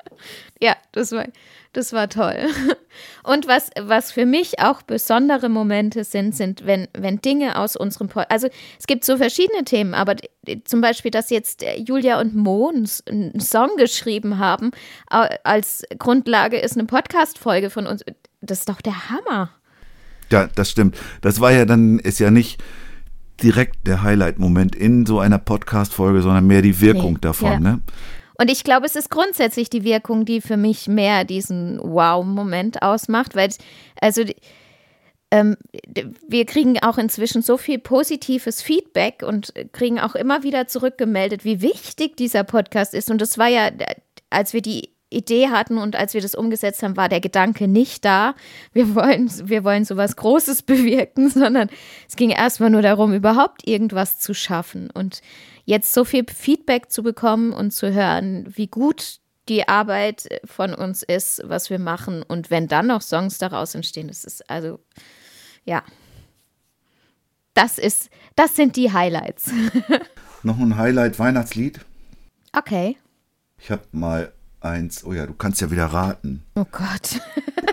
ja, 0.61 0.77
das 0.93 1.13
war, 1.13 1.27
das 1.73 1.93
war 1.93 2.09
toll. 2.09 2.49
Und 3.23 3.47
was, 3.47 3.71
was 3.81 4.11
für 4.11 4.27
mich 4.27 4.59
auch 4.59 4.83
besondere 4.83 5.49
Momente 5.49 6.03
sind, 6.05 6.35
sind, 6.35 6.67
wenn, 6.67 6.89
wenn 6.97 7.21
Dinge 7.21 7.59
aus 7.59 7.77
unserem 7.77 8.09
Pod 8.09 8.27
Also 8.31 8.49
es 8.79 8.87
gibt 8.87 9.05
so 9.05 9.17
verschiedene 9.17 9.65
Themen, 9.65 9.95
aber 9.95 10.17
zum 10.65 10.81
Beispiel, 10.81 11.11
dass 11.11 11.31
jetzt 11.31 11.63
äh, 11.63 11.77
Julia 11.77 12.21
und 12.21 12.35
Mo 12.35 12.69
einen 12.69 13.41
Song 13.41 13.77
geschrieben 13.77 14.39
haben, 14.39 14.73
als 15.09 15.85
Grundlage 15.99 16.59
ist 16.59 16.77
eine 16.77 16.87
Podcast-Folge 16.87 17.71
von 17.71 17.87
uns. 17.87 18.05
Das 18.41 18.61
ist 18.61 18.69
doch 18.69 18.81
der 18.81 19.11
Hammer. 19.11 19.51
Ja, 20.31 20.49
das 20.55 20.71
stimmt. 20.71 20.97
Das 21.23 21.41
war 21.41 21.53
ja 21.53 21.65
dann, 21.65 21.99
ist 21.99 22.19
ja 22.19 22.31
nicht 22.31 22.61
direkt 23.43 23.87
der 23.87 24.03
Highlight-Moment 24.03 24.75
in 24.75 25.07
so 25.07 25.21
einer 25.21 25.39
Podcast-Folge, 25.39 26.23
sondern 26.23 26.47
mehr 26.47 26.63
die 26.63 26.81
Wirkung 26.81 27.15
Nee, 27.15 27.21
davon, 27.21 27.53
ja. 27.53 27.61
ne? 27.61 27.81
Und 28.41 28.51
ich 28.51 28.63
glaube, 28.63 28.87
es 28.87 28.95
ist 28.95 29.11
grundsätzlich 29.11 29.69
die 29.69 29.83
Wirkung, 29.83 30.25
die 30.25 30.41
für 30.41 30.57
mich 30.57 30.87
mehr 30.87 31.25
diesen 31.25 31.81
Wow-Moment 31.83 32.83
ausmacht, 32.83 33.35
weil, 33.35 33.51
also, 34.01 34.23
ähm, 35.31 35.57
wir 36.27 36.47
kriegen 36.47 36.79
auch 36.81 36.99
inzwischen 36.99 37.43
so 37.43 37.57
viel 37.57 37.79
positives 37.79 38.63
Feedback 38.63 39.25
und 39.27 39.53
kriegen 39.73 39.99
auch 39.99 40.15
immer 40.15 40.45
wieder 40.45 40.69
zurückgemeldet, 40.69 41.45
wie 41.45 41.61
wichtig 41.61 42.17
dieser 42.17 42.45
Podcast 42.45 42.95
ist. 42.95 43.11
Und 43.11 43.21
das 43.21 43.39
war 43.39 43.49
ja, 43.49 43.71
als 44.31 44.53
wir 44.53 44.63
die 44.63 44.91
Idee 45.11 45.49
hatten 45.49 45.79
und 45.79 45.97
als 45.97 46.15
wir 46.15 46.21
das 46.21 46.35
umgesetzt 46.35 46.83
haben, 46.83 46.97
war 46.97 47.09
der 47.09 47.21
Gedanke 47.21 47.67
nicht 47.67 48.05
da. 48.05 48.35
Wir 48.73 48.95
wollen, 48.95 49.31
wir 49.49 49.65
wollen 49.65 49.85
sowas 49.85 50.17
Großes 50.17 50.63
bewirken, 50.65 51.31
sondern 51.31 51.71
es 52.09 52.17
ging 52.17 52.31
erstmal 52.31 52.71
nur 52.71 52.83
darum, 52.83 53.15
überhaupt 53.15 53.67
irgendwas 53.67 54.19
zu 54.19 54.35
schaffen. 54.35 54.91
Und 54.91 55.23
jetzt 55.65 55.95
so 55.95 56.05
viel 56.05 56.25
Feedback 56.27 56.91
zu 56.91 57.03
bekommen 57.03 57.53
und 57.53 57.71
zu 57.73 57.93
hören, 57.93 58.47
wie 58.55 58.67
gut 58.67 59.21
die 59.49 59.67
Arbeit 59.67 60.29
von 60.45 60.75
uns 60.75 61.03
ist, 61.03 61.43
was 61.45 61.71
wir 61.71 61.79
machen 61.79 62.23
und 62.23 62.51
wenn 62.51 62.69
dann 62.69 62.89
noch 62.89 63.01
Songs 63.01 63.39
daraus 63.39 63.75
entstehen, 63.75 64.09
das 64.09 64.25
ist 64.25 64.49
also, 64.51 64.79
ja. 65.65 65.83
Das 67.55 67.79
ist, 67.79 68.11
das 68.37 68.55
sind 68.55 68.77
die 68.77 68.93
Highlights. 68.93 69.51
Noch 70.45 70.59
ein 70.59 70.77
Highlight-Weihnachtslied. 70.77 71.81
Okay. 72.53 72.97
Ich 73.59 73.73
habe 73.73 73.83
mal 73.91 74.33
eins, 74.69 75.05
oh 75.05 75.13
ja, 75.13 75.27
du 75.27 75.35
kannst 75.35 75.61
ja 75.61 75.71
wieder 75.71 75.87
raten. 75.87 76.43
Oh 76.55 76.67
Gott. 76.71 77.21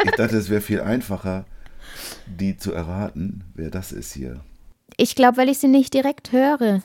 Ich 0.04 0.12
dachte, 0.12 0.38
es 0.38 0.50
wäre 0.50 0.62
viel 0.62 0.82
einfacher, 0.82 1.46
die 2.26 2.58
zu 2.58 2.74
erraten, 2.74 3.44
wer 3.54 3.70
das 3.70 3.92
ist 3.92 4.14
hier. 4.14 4.42
Ich 4.98 5.16
glaube, 5.16 5.38
weil 5.38 5.50
ich 5.50 5.60
sie 5.60 5.68
nicht 5.68 5.94
direkt 5.94 6.32
höre. 6.32 6.82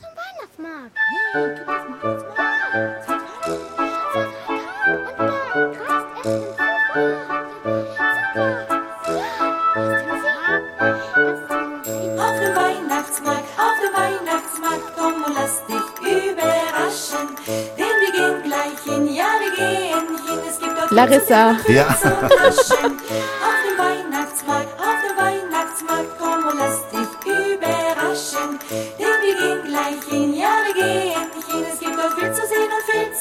Auf 12.16 12.38
dem 12.38 12.54
Weihnachtsmarkt, 12.56 13.48
auf 13.58 13.76
dem 13.80 13.94
Weihnachtsmarkt, 13.94 14.92
komm 14.96 15.22
und 15.24 15.34
lass 15.34 15.66
dich 15.66 15.79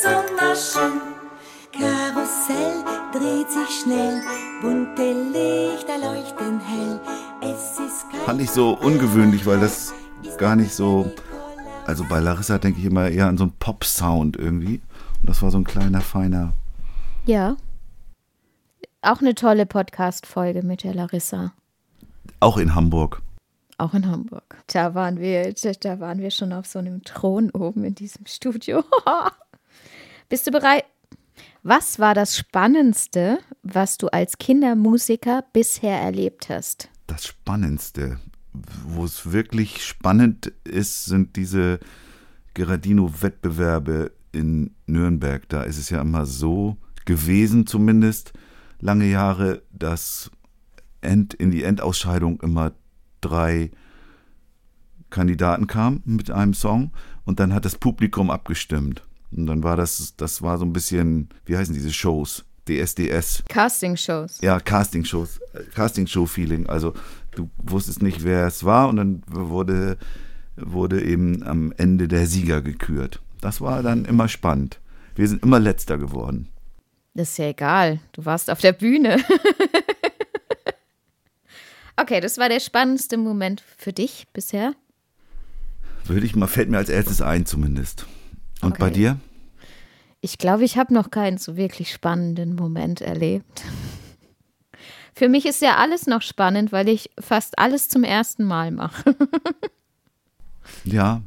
zu 0.01 0.09
naschen. 0.35 1.01
Karussell 1.71 2.83
dreht 3.11 3.49
sich 3.51 3.81
schnell, 3.81 4.21
bunte 4.61 5.13
Lichter 5.13 5.97
leuchten 5.97 6.59
hell. 6.59 6.99
Es 7.41 7.79
ist 7.79 8.09
kein 8.11 8.21
Fand 8.25 8.41
ich 8.41 8.51
so 8.51 8.71
ungewöhnlich, 8.71 9.45
weil 9.45 9.59
das 9.59 9.93
gar 10.37 10.55
nicht 10.55 10.73
so. 10.73 11.11
Also 11.85 12.05
bei 12.07 12.19
Larissa 12.19 12.57
denke 12.57 12.79
ich 12.79 12.85
immer 12.85 13.09
eher 13.09 13.27
an 13.27 13.37
so 13.37 13.45
einen 13.45 13.53
Pop-Sound 13.59 14.37
irgendwie. 14.37 14.81
Und 15.21 15.29
das 15.29 15.41
war 15.41 15.51
so 15.51 15.57
ein 15.57 15.63
kleiner, 15.63 16.01
feiner. 16.01 16.53
Ja. 17.29 17.57
Auch 19.03 19.21
eine 19.21 19.35
tolle 19.35 19.67
Podcast-Folge 19.67 20.63
mit 20.63 20.83
der 20.83 20.95
Larissa. 20.95 21.53
Auch 22.39 22.57
in 22.57 22.73
Hamburg. 22.73 23.21
Auch 23.77 23.93
in 23.93 24.07
Hamburg. 24.07 24.57
Da 24.65 24.95
waren 24.95 25.19
wir, 25.19 25.53
da 25.53 25.99
waren 25.99 26.21
wir 26.21 26.31
schon 26.31 26.51
auf 26.53 26.65
so 26.65 26.79
einem 26.79 27.03
Thron 27.03 27.51
oben 27.51 27.83
in 27.83 27.93
diesem 27.93 28.25
Studio. 28.25 28.83
Bist 30.29 30.47
du 30.47 30.51
bereit? 30.51 30.85
Was 31.61 31.99
war 31.99 32.15
das 32.15 32.35
Spannendste, 32.35 33.37
was 33.61 33.99
du 33.99 34.07
als 34.07 34.39
Kindermusiker 34.39 35.43
bisher 35.53 36.01
erlebt 36.01 36.49
hast? 36.49 36.89
Das 37.05 37.27
Spannendste, 37.27 38.19
wo 38.87 39.05
es 39.05 39.31
wirklich 39.31 39.85
spannend 39.85 40.47
ist, 40.63 41.05
sind 41.05 41.35
diese 41.35 41.79
Gerardino-Wettbewerbe 42.55 44.13
in 44.31 44.73
Nürnberg. 44.87 45.47
Da 45.47 45.61
ist 45.61 45.77
es 45.77 45.91
ja 45.91 46.01
immer 46.01 46.25
so 46.25 46.75
gewesen, 47.09 47.65
zumindest 47.65 48.33
lange 48.79 49.09
Jahre, 49.09 49.63
dass 49.71 50.29
End, 51.01 51.33
in 51.33 51.49
die 51.49 51.63
Endausscheidung 51.63 52.39
immer 52.39 52.73
drei 53.19 53.71
Kandidaten 55.09 55.65
kam 55.65 56.03
mit 56.05 56.29
einem 56.29 56.53
Song 56.53 56.91
und 57.25 57.39
dann 57.39 57.51
hat 57.51 57.65
das 57.65 57.79
Publikum 57.79 58.29
abgestimmt. 58.29 59.01
Und 59.31 59.47
dann 59.47 59.63
war 59.63 59.75
das, 59.75 60.13
das 60.17 60.43
war 60.43 60.59
so 60.59 60.65
ein 60.65 60.73
bisschen, 60.73 61.29
wie 61.45 61.57
heißen 61.57 61.73
diese 61.73 61.91
Shows? 61.91 62.45
DSDS. 62.67 63.43
Casting-Shows. 63.49 64.41
Ja, 64.41 64.59
Casting-Shows, 64.59 65.39
Casting-Show-Feeling. 65.73 66.69
Also 66.69 66.93
du 67.31 67.49
wusstest 67.57 68.03
nicht, 68.03 68.23
wer 68.23 68.45
es 68.45 68.63
war 68.63 68.87
und 68.89 68.97
dann 68.97 69.23
wurde, 69.25 69.97
wurde 70.55 71.03
eben 71.03 71.41
am 71.41 71.73
Ende 71.75 72.07
der 72.07 72.27
Sieger 72.27 72.61
gekürt. 72.61 73.19
Das 73.41 73.61
war 73.61 73.81
dann 73.81 74.05
immer 74.05 74.27
spannend. 74.27 74.79
Wir 75.15 75.27
sind 75.27 75.41
immer 75.41 75.59
letzter 75.59 75.97
geworden. 75.97 76.49
Das 77.13 77.31
ist 77.31 77.37
ja 77.37 77.49
egal. 77.49 77.99
Du 78.13 78.23
warst 78.25 78.49
auf 78.49 78.61
der 78.61 78.71
Bühne. 78.71 79.17
okay, 81.97 82.21
das 82.21 82.37
war 82.37 82.49
der 82.49 82.59
spannendste 82.59 83.17
Moment 83.17 83.63
für 83.77 83.93
dich 83.93 84.27
bisher. 84.33 84.73
Würde 86.05 86.25
ich 86.25 86.35
mal, 86.35 86.47
fällt 86.47 86.69
mir 86.69 86.77
als 86.77 86.89
erstes 86.89 87.21
ein 87.21 87.45
zumindest. 87.45 88.05
Und 88.61 88.73
Okay. 88.73 88.79
bei 88.81 88.89
dir? 88.89 89.19
Ich 90.21 90.37
glaube, 90.37 90.63
ich 90.65 90.77
habe 90.77 90.93
noch 90.93 91.11
keinen 91.11 91.37
so 91.37 91.55
wirklich 91.55 91.91
spannenden 91.91 92.55
Moment 92.55 93.01
erlebt. 93.01 93.63
Für 95.13 95.29
mich 95.29 95.45
ist 95.45 95.61
ja 95.61 95.77
alles 95.77 96.07
noch 96.07 96.21
spannend, 96.21 96.71
weil 96.71 96.89
ich 96.89 97.09
fast 97.19 97.57
alles 97.59 97.89
zum 97.89 98.03
ersten 98.03 98.43
Mal 98.43 98.71
mache. 98.71 99.15
Ja. 100.83 101.23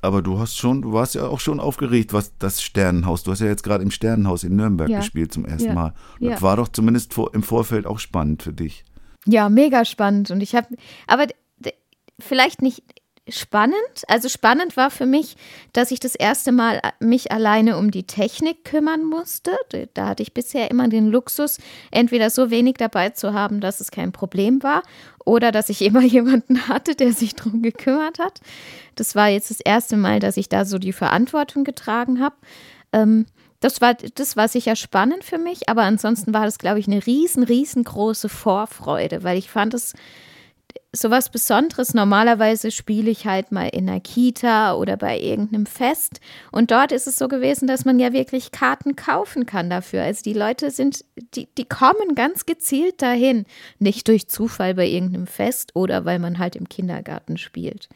Aber 0.00 0.22
du 0.22 0.38
hast 0.38 0.56
schon, 0.56 0.82
du 0.82 0.92
warst 0.92 1.14
ja 1.16 1.26
auch 1.26 1.40
schon 1.40 1.58
aufgeregt, 1.60 2.12
was 2.12 2.32
das 2.38 2.62
Sternenhaus. 2.62 3.24
Du 3.24 3.32
hast 3.32 3.40
ja 3.40 3.46
jetzt 3.46 3.62
gerade 3.64 3.82
im 3.82 3.90
Sternenhaus 3.90 4.44
in 4.44 4.54
Nürnberg 4.56 4.88
Ja. 4.88 4.98
gespielt 4.98 5.32
zum 5.32 5.44
ersten 5.44 5.68
Ja. 5.68 5.74
Mal. 5.74 5.94
Das 6.20 6.30
Ja. 6.30 6.42
war 6.42 6.56
doch 6.56 6.68
zumindest 6.68 7.14
vor, 7.14 7.34
im 7.34 7.42
Vorfeld 7.42 7.86
auch 7.86 7.98
spannend 7.98 8.42
für 8.42 8.52
dich. 8.52 8.84
Ja, 9.26 9.48
mega 9.48 9.84
spannend. 9.84 10.30
Und 10.30 10.40
ich 10.40 10.54
habe, 10.54 10.68
aber 11.06 11.26
vielleicht 12.20 12.62
nicht 12.62 12.82
spannend. 13.30 13.76
Also 14.06 14.28
spannend 14.28 14.76
war 14.76 14.90
für 14.90 15.06
mich, 15.06 15.36
dass 15.72 15.90
ich 15.90 16.00
das 16.00 16.14
erste 16.14 16.52
Mal 16.52 16.80
mich 17.00 17.32
alleine 17.32 17.76
um 17.76 17.90
die 17.90 18.04
Technik 18.04 18.64
kümmern 18.64 19.04
musste. 19.04 19.52
Da 19.94 20.08
hatte 20.08 20.22
ich 20.22 20.34
bisher 20.34 20.70
immer 20.70 20.88
den 20.88 21.08
Luxus, 21.08 21.58
entweder 21.90 22.30
so 22.30 22.50
wenig 22.50 22.76
dabei 22.78 23.10
zu 23.10 23.32
haben, 23.32 23.60
dass 23.60 23.80
es 23.80 23.90
kein 23.90 24.12
Problem 24.12 24.62
war, 24.62 24.82
oder 25.24 25.52
dass 25.52 25.68
ich 25.68 25.82
immer 25.82 26.02
jemanden 26.02 26.68
hatte, 26.68 26.94
der 26.94 27.12
sich 27.12 27.34
drum 27.34 27.62
gekümmert 27.62 28.18
hat. 28.18 28.40
Das 28.96 29.14
war 29.14 29.28
jetzt 29.28 29.50
das 29.50 29.60
erste 29.60 29.96
Mal, 29.96 30.20
dass 30.20 30.36
ich 30.36 30.48
da 30.48 30.64
so 30.64 30.78
die 30.78 30.92
Verantwortung 30.92 31.64
getragen 31.64 32.20
habe. 32.20 32.36
Ähm, 32.92 33.26
das 33.60 33.80
war, 33.80 33.94
das 33.94 34.36
war 34.36 34.46
sicher 34.46 34.76
spannend 34.76 35.24
für 35.24 35.38
mich, 35.38 35.68
aber 35.68 35.82
ansonsten 35.82 36.32
war 36.32 36.44
das, 36.44 36.58
glaube 36.58 36.78
ich, 36.78 36.86
eine 36.86 37.04
riesen, 37.04 37.42
riesengroße 37.42 38.28
Vorfreude, 38.28 39.24
weil 39.24 39.36
ich 39.36 39.50
fand 39.50 39.74
es 39.74 39.94
so 41.00 41.10
was 41.10 41.30
Besonderes. 41.30 41.94
Normalerweise 41.94 42.70
spiele 42.70 43.10
ich 43.10 43.26
halt 43.26 43.52
mal 43.52 43.68
in 43.68 43.88
einer 43.88 44.00
Kita 44.00 44.74
oder 44.74 44.96
bei 44.96 45.18
irgendeinem 45.18 45.66
Fest. 45.66 46.20
Und 46.52 46.70
dort 46.70 46.92
ist 46.92 47.06
es 47.06 47.16
so 47.16 47.28
gewesen, 47.28 47.66
dass 47.66 47.84
man 47.84 47.98
ja 47.98 48.12
wirklich 48.12 48.52
Karten 48.52 48.96
kaufen 48.96 49.46
kann 49.46 49.70
dafür. 49.70 50.02
Also 50.02 50.22
die 50.22 50.32
Leute 50.32 50.70
sind, 50.70 51.04
die, 51.34 51.48
die 51.56 51.64
kommen 51.64 52.14
ganz 52.14 52.46
gezielt 52.46 53.02
dahin. 53.02 53.46
Nicht 53.78 54.08
durch 54.08 54.28
Zufall 54.28 54.74
bei 54.74 54.86
irgendeinem 54.86 55.26
Fest 55.26 55.74
oder 55.74 56.04
weil 56.04 56.18
man 56.18 56.38
halt 56.38 56.56
im 56.56 56.68
Kindergarten 56.68 57.36
spielt. 57.36 57.88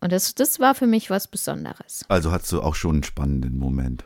Und 0.00 0.12
das, 0.12 0.34
das 0.34 0.60
war 0.60 0.74
für 0.74 0.86
mich 0.86 1.10
was 1.10 1.28
Besonderes. 1.28 2.04
Also 2.08 2.30
hattest 2.30 2.52
du 2.52 2.60
auch 2.60 2.74
schon 2.74 2.96
einen 2.96 3.04
spannenden 3.04 3.58
Moment. 3.58 4.04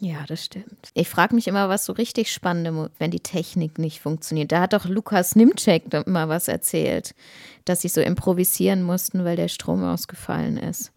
Ja, 0.00 0.24
das 0.28 0.44
stimmt. 0.44 0.90
Ich 0.94 1.08
frage 1.08 1.34
mich 1.34 1.48
immer, 1.48 1.68
was 1.68 1.84
so 1.84 1.92
richtig 1.92 2.32
spannende, 2.32 2.90
wenn 2.98 3.10
die 3.10 3.20
Technik 3.20 3.78
nicht 3.78 4.00
funktioniert. 4.00 4.52
Da 4.52 4.60
hat 4.60 4.72
doch 4.72 4.84
Lukas 4.84 5.34
Nimczek 5.34 5.90
doch 5.90 6.06
mal 6.06 6.28
was 6.28 6.46
erzählt, 6.46 7.16
dass 7.64 7.80
sie 7.80 7.88
so 7.88 8.00
improvisieren 8.00 8.84
mussten, 8.84 9.24
weil 9.24 9.34
der 9.34 9.48
Strom 9.48 9.82
ausgefallen 9.82 10.56
ist. 10.56 10.92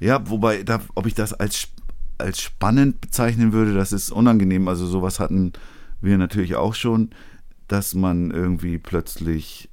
Ja, 0.00 0.28
wobei, 0.28 0.62
da, 0.62 0.82
ob 0.94 1.06
ich 1.06 1.14
das 1.14 1.32
als, 1.32 1.68
als 2.18 2.40
spannend 2.42 3.00
bezeichnen 3.00 3.54
würde, 3.54 3.72
das 3.72 3.92
ist 3.92 4.10
unangenehm. 4.10 4.68
Also 4.68 4.86
sowas 4.86 5.18
hatten 5.18 5.54
wir 6.02 6.18
natürlich 6.18 6.56
auch 6.56 6.74
schon, 6.74 7.10
dass 7.68 7.94
man 7.94 8.30
irgendwie 8.30 8.76
plötzlich 8.76 9.70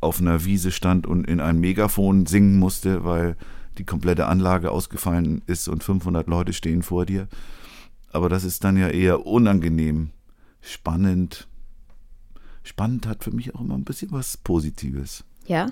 auf 0.00 0.20
einer 0.20 0.44
Wiese 0.44 0.70
stand 0.70 1.08
und 1.08 1.26
in 1.26 1.40
ein 1.40 1.58
Megafon 1.58 2.26
singen 2.26 2.58
musste, 2.58 3.04
weil 3.04 3.36
die 3.78 3.84
komplette 3.84 4.26
Anlage 4.26 4.70
ausgefallen 4.70 5.42
ist 5.46 5.66
und 5.66 5.82
500 5.82 6.28
Leute 6.28 6.52
stehen 6.52 6.82
vor 6.82 7.04
dir. 7.04 7.26
Aber 8.14 8.28
das 8.28 8.44
ist 8.44 8.62
dann 8.62 8.76
ja 8.76 8.88
eher 8.88 9.26
unangenehm. 9.26 10.10
Spannend. 10.60 11.48
Spannend 12.62 13.08
hat 13.08 13.24
für 13.24 13.32
mich 13.32 13.56
auch 13.56 13.60
immer 13.60 13.74
ein 13.74 13.82
bisschen 13.82 14.12
was 14.12 14.36
Positives. 14.36 15.24
Ja? 15.46 15.66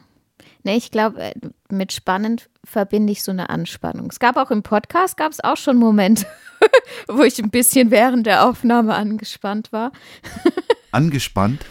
Ne, 0.64 0.76
ich 0.76 0.90
glaube, 0.90 1.20
äh, 1.22 1.35
mit 1.70 1.92
spannend 1.92 2.50
verbinde 2.64 3.12
ich 3.12 3.22
so 3.22 3.31
eine 3.31 3.48
Anspannung. 3.48 4.11
Es 4.11 4.18
gab 4.18 4.37
auch 4.37 4.50
im 4.50 4.64
Podcast, 4.64 5.16
gab 5.16 5.31
es 5.31 5.38
auch 5.38 5.57
schon 5.57 5.76
Momente, 5.76 6.26
wo 7.09 7.22
ich 7.22 7.40
ein 7.40 7.50
bisschen 7.50 7.92
während 7.92 8.26
der 8.26 8.44
Aufnahme 8.44 8.96
angespannt 8.96 9.72
war. 9.72 9.92
Angespannt. 10.90 11.64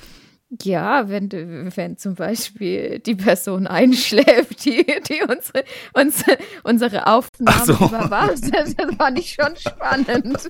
Ja, 0.63 1.07
wenn, 1.07 1.31
wenn 1.31 1.97
zum 1.97 2.15
Beispiel 2.15 2.99
die 2.99 3.15
Person 3.15 3.67
einschläft, 3.67 4.65
die, 4.65 4.85
die 4.85 5.21
unsere, 5.21 5.63
unsere, 5.93 6.37
unsere 6.63 7.07
Aufnahme 7.07 7.57
Ach 7.57 7.65
so. 7.65 7.73
überwacht, 7.73 8.53
das, 8.53 8.75
das 8.75 8.95
fand 8.95 9.17
ich 9.17 9.33
schon 9.33 9.55
spannend. 9.55 10.49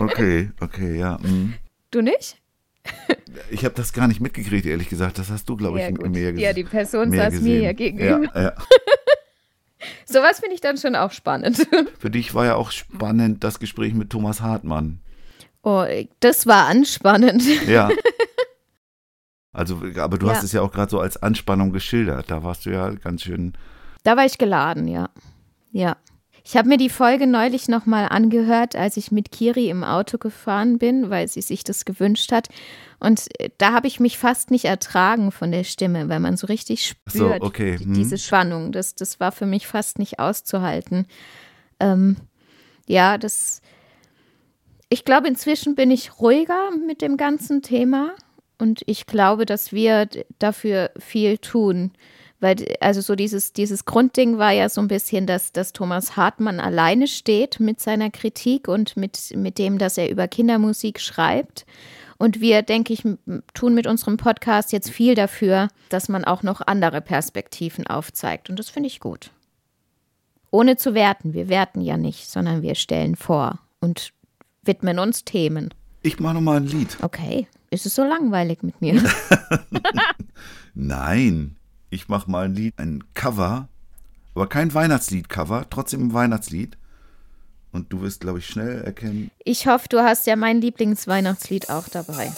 Okay, 0.00 0.50
okay, 0.60 0.98
ja. 0.98 1.18
mm. 1.18 1.54
Du 1.90 2.00
nicht? 2.00 2.38
Ich 3.50 3.64
habe 3.64 3.74
das 3.74 3.92
gar 3.92 4.08
nicht 4.08 4.20
mitgekriegt, 4.20 4.66
ehrlich 4.66 4.88
gesagt. 4.88 5.18
Das 5.18 5.30
hast 5.30 5.48
du, 5.48 5.56
glaube 5.56 5.78
ich, 5.78 5.84
ja, 5.84 5.90
gut. 5.90 6.10
mehr 6.10 6.32
gesehen. 6.32 6.44
ja, 6.44 6.52
die 6.52 6.64
Person 6.64 7.12
saß 7.12 7.40
mir 7.40 7.60
ja 7.60 7.72
gegenüber. 7.72 8.30
Ja, 8.34 8.42
ja. 8.42 8.54
Sowas 10.06 10.40
finde 10.40 10.54
ich 10.54 10.60
dann 10.60 10.76
schon 10.76 10.96
auch 10.96 11.12
spannend. 11.12 11.66
Für 11.98 12.10
dich 12.10 12.34
war 12.34 12.46
ja 12.46 12.54
auch 12.56 12.70
spannend 12.70 13.44
das 13.44 13.58
Gespräch 13.58 13.94
mit 13.94 14.10
Thomas 14.10 14.40
Hartmann. 14.40 15.00
Oh, 15.62 15.84
das 16.20 16.46
war 16.46 16.66
anspannend. 16.66 17.42
Ja. 17.66 17.90
Also, 19.54 19.80
aber 19.96 20.18
du 20.18 20.26
Ja. 20.26 20.34
hast 20.34 20.44
es 20.44 20.52
ja 20.52 20.60
auch 20.60 20.72
gerade 20.72 20.90
so 20.90 21.00
als 21.00 21.22
Anspannung 21.22 21.72
geschildert. 21.72 22.30
Da 22.30 22.42
warst 22.42 22.66
du 22.66 22.70
ja 22.70 22.90
ganz 22.90 23.22
schön. 23.22 23.54
Da 24.02 24.16
war 24.16 24.26
ich 24.26 24.36
geladen, 24.36 24.86
ja. 24.88 25.08
Ja. 25.72 25.96
Ich 26.46 26.58
habe 26.58 26.68
mir 26.68 26.76
die 26.76 26.90
Folge 26.90 27.26
neulich 27.26 27.68
nochmal 27.68 28.06
angehört, 28.10 28.76
als 28.76 28.98
ich 28.98 29.10
mit 29.10 29.32
Kiri 29.32 29.70
im 29.70 29.82
Auto 29.82 30.18
gefahren 30.18 30.76
bin, 30.76 31.08
weil 31.08 31.26
sie 31.26 31.40
sich 31.40 31.64
das 31.64 31.86
gewünscht 31.86 32.32
hat. 32.32 32.48
Und 33.00 33.28
äh, 33.40 33.48
da 33.56 33.72
habe 33.72 33.86
ich 33.86 33.98
mich 33.98 34.18
fast 34.18 34.50
nicht 34.50 34.66
ertragen 34.66 35.32
von 35.32 35.50
der 35.52 35.64
Stimme, 35.64 36.10
weil 36.10 36.20
man 36.20 36.36
so 36.36 36.46
richtig 36.46 36.96
Ach 37.06 37.12
so, 37.12 37.18
spürt, 37.28 37.42
okay, 37.42 37.78
hm. 37.78 37.94
diese 37.94 38.18
Spannung. 38.18 38.72
Das, 38.72 38.94
das 38.94 39.20
war 39.20 39.32
für 39.32 39.46
mich 39.46 39.66
fast 39.66 39.98
nicht 39.98 40.18
auszuhalten. 40.18 41.06
Ähm, 41.80 42.16
ja, 42.86 43.16
das. 43.16 43.62
Ich 44.90 45.06
glaube, 45.06 45.28
inzwischen 45.28 45.74
bin 45.74 45.90
ich 45.90 46.20
ruhiger 46.20 46.70
mit 46.86 47.00
dem 47.00 47.16
ganzen 47.16 47.62
Thema. 47.62 48.12
Und 48.64 48.80
ich 48.86 49.04
glaube, 49.04 49.44
dass 49.44 49.74
wir 49.74 50.08
dafür 50.38 50.90
viel 50.98 51.36
tun. 51.36 51.90
Weil, 52.40 52.64
also 52.80 53.02
so 53.02 53.14
dieses, 53.14 53.52
dieses 53.52 53.84
Grundding 53.84 54.38
war 54.38 54.52
ja 54.52 54.70
so 54.70 54.80
ein 54.80 54.88
bisschen, 54.88 55.26
dass, 55.26 55.52
dass 55.52 55.74
Thomas 55.74 56.16
Hartmann 56.16 56.60
alleine 56.60 57.06
steht 57.06 57.60
mit 57.60 57.78
seiner 57.78 58.08
Kritik 58.08 58.66
und 58.66 58.96
mit, 58.96 59.36
mit 59.36 59.58
dem, 59.58 59.76
dass 59.76 59.98
er 59.98 60.10
über 60.10 60.28
Kindermusik 60.28 60.98
schreibt. 60.98 61.66
Und 62.16 62.40
wir, 62.40 62.62
denke 62.62 62.94
ich, 62.94 63.02
tun 63.52 63.74
mit 63.74 63.86
unserem 63.86 64.16
Podcast 64.16 64.72
jetzt 64.72 64.88
viel 64.88 65.14
dafür, 65.14 65.68
dass 65.90 66.08
man 66.08 66.24
auch 66.24 66.42
noch 66.42 66.62
andere 66.66 67.02
Perspektiven 67.02 67.86
aufzeigt. 67.86 68.48
Und 68.48 68.58
das 68.58 68.70
finde 68.70 68.86
ich 68.86 68.98
gut. 68.98 69.30
Ohne 70.50 70.76
zu 70.76 70.94
werten. 70.94 71.34
Wir 71.34 71.50
werten 71.50 71.82
ja 71.82 71.98
nicht, 71.98 72.30
sondern 72.30 72.62
wir 72.62 72.76
stellen 72.76 73.14
vor 73.14 73.58
und 73.80 74.14
widmen 74.62 74.98
uns 74.98 75.26
Themen. 75.26 75.68
Ich 76.00 76.18
mache 76.18 76.32
nochmal 76.32 76.56
ein 76.56 76.66
Lied. 76.66 76.96
Okay, 77.02 77.46
ist 77.74 77.86
es 77.86 77.94
so 77.94 78.04
langweilig 78.04 78.62
mit 78.62 78.80
mir? 78.80 79.02
Nein, 80.74 81.56
ich 81.90 82.08
mache 82.08 82.30
mal 82.30 82.46
ein 82.46 82.54
Lied, 82.54 82.74
ein 82.78 83.04
Cover, 83.14 83.68
aber 84.34 84.48
kein 84.48 84.72
Weihnachtslied-Cover, 84.72 85.66
trotzdem 85.70 86.08
ein 86.08 86.12
Weihnachtslied. 86.12 86.76
Und 87.72 87.92
du 87.92 88.02
wirst, 88.02 88.20
glaube 88.20 88.38
ich, 88.38 88.46
schnell 88.46 88.82
erkennen. 88.82 89.32
Ich 89.44 89.66
hoffe, 89.66 89.88
du 89.88 89.98
hast 89.98 90.28
ja 90.28 90.36
mein 90.36 90.60
Lieblingsweihnachtslied 90.60 91.70
auch 91.70 91.88
dabei. 91.88 92.32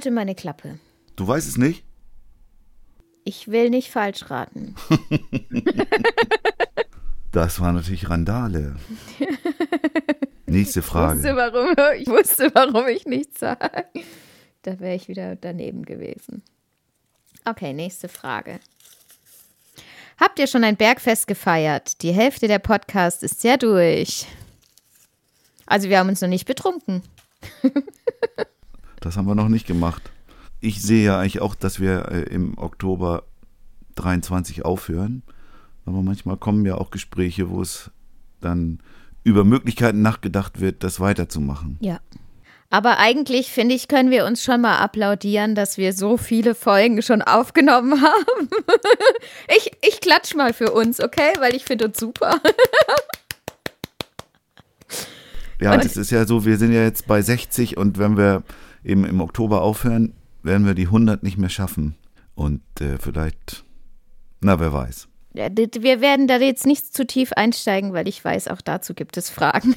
Halte 0.00 0.10
meine 0.10 0.34
Klappe. 0.34 0.78
Du 1.14 1.28
weißt 1.28 1.46
es 1.46 1.58
nicht? 1.58 1.84
Ich 3.24 3.48
will 3.48 3.68
nicht 3.68 3.90
falsch 3.90 4.30
raten. 4.30 4.74
Das 7.32 7.60
war 7.60 7.70
natürlich 7.72 8.10
Randale. 8.10 8.74
Nächste 10.46 10.80
Ich 10.80 10.86
wusste, 10.86 10.90
Frage. 10.90 11.36
warum, 11.36 11.76
ich 12.00 12.08
wusste, 12.08 12.50
warum 12.54 12.88
ich 12.88 13.06
nichts 13.06 13.38
sage. 13.38 13.84
Da 14.62 14.80
wäre 14.80 14.96
ich 14.96 15.06
wieder 15.06 15.36
daneben 15.36 15.84
gewesen. 15.84 16.42
Okay, 17.44 17.72
nächste 17.72 18.08
Frage. 18.08 18.58
Habt 20.18 20.40
ihr 20.40 20.48
schon 20.48 20.64
ein 20.64 20.76
Bergfest 20.76 21.28
gefeiert? 21.28 22.02
Die 22.02 22.10
Hälfte 22.10 22.48
der 22.48 22.58
Podcast 22.58 23.22
ist 23.22 23.44
ja 23.44 23.56
durch. 23.56 24.26
Also 25.66 25.88
wir 25.88 26.00
haben 26.00 26.08
uns 26.08 26.22
noch 26.22 26.28
nicht 26.28 26.46
betrunken. 26.46 27.04
Das 29.00 29.16
haben 29.16 29.26
wir 29.26 29.34
noch 29.34 29.48
nicht 29.48 29.66
gemacht. 29.66 30.10
Ich 30.60 30.82
sehe 30.82 31.04
ja 31.04 31.18
eigentlich 31.18 31.40
auch, 31.40 31.54
dass 31.54 31.80
wir 31.80 32.10
äh, 32.10 32.22
im 32.24 32.56
Oktober 32.58 33.24
23 33.96 34.64
aufhören. 34.64 35.22
Aber 35.86 36.02
manchmal 36.02 36.36
kommen 36.36 36.64
ja 36.66 36.76
auch 36.76 36.90
Gespräche, 36.90 37.50
wo 37.50 37.62
es 37.62 37.90
dann 38.40 38.80
über 39.24 39.44
Möglichkeiten 39.44 40.02
nachgedacht 40.02 40.60
wird, 40.60 40.84
das 40.84 41.00
weiterzumachen. 41.00 41.78
Ja. 41.80 42.00
Aber 42.72 42.98
eigentlich, 42.98 43.50
finde 43.50 43.74
ich, 43.74 43.88
können 43.88 44.10
wir 44.10 44.24
uns 44.24 44.44
schon 44.44 44.60
mal 44.60 44.78
applaudieren, 44.78 45.56
dass 45.56 45.76
wir 45.76 45.92
so 45.92 46.16
viele 46.16 46.54
Folgen 46.54 47.02
schon 47.02 47.20
aufgenommen 47.20 48.00
haben. 48.02 48.48
Ich, 49.56 49.72
ich 49.82 50.00
klatsch 50.00 50.36
mal 50.36 50.52
für 50.52 50.70
uns, 50.70 51.00
okay? 51.00 51.32
Weil 51.40 51.56
ich 51.56 51.64
finde 51.64 51.86
uns 51.86 51.98
super. 51.98 52.40
Ja, 55.60 55.76
das 55.76 55.96
ist 55.96 56.10
ja 56.10 56.24
so, 56.26 56.44
wir 56.46 56.56
sind 56.56 56.72
ja 56.72 56.82
jetzt 56.82 57.06
bei 57.06 57.20
60 57.20 57.76
und 57.76 57.98
wenn 57.98 58.16
wir 58.16 58.44
eben 58.84 59.04
im 59.04 59.20
Oktober 59.20 59.62
aufhören, 59.62 60.14
werden 60.42 60.66
wir 60.66 60.74
die 60.74 60.86
100 60.86 61.22
nicht 61.22 61.38
mehr 61.38 61.48
schaffen. 61.48 61.96
Und 62.34 62.62
äh, 62.80 62.98
vielleicht, 62.98 63.64
na, 64.40 64.60
wer 64.60 64.72
weiß. 64.72 65.08
Wir 65.32 66.00
werden 66.00 66.26
da 66.26 66.38
jetzt 66.38 66.66
nicht 66.66 66.92
zu 66.92 67.06
tief 67.06 67.32
einsteigen, 67.32 67.92
weil 67.92 68.08
ich 68.08 68.24
weiß, 68.24 68.48
auch 68.48 68.60
dazu 68.60 68.94
gibt 68.94 69.16
es 69.16 69.30
Fragen. 69.30 69.76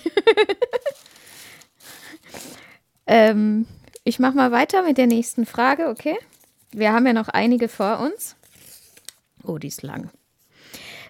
ähm, 3.08 3.68
ich 4.04 4.18
mache 4.18 4.36
mal 4.36 4.51
weiter 4.51 4.84
mit 4.84 4.97
der 4.97 5.08
nächsten 5.08 5.45
Frage, 5.45 5.89
okay? 5.89 6.18
Wir 6.72 6.91
haben 6.91 7.06
ja 7.06 7.14
noch 7.14 7.28
einige 7.28 7.68
vor 7.68 7.99
uns. 7.99 8.36
Oh, 9.43 9.60
die 9.60 9.68
ist 9.68 9.84
lang. 9.84 10.10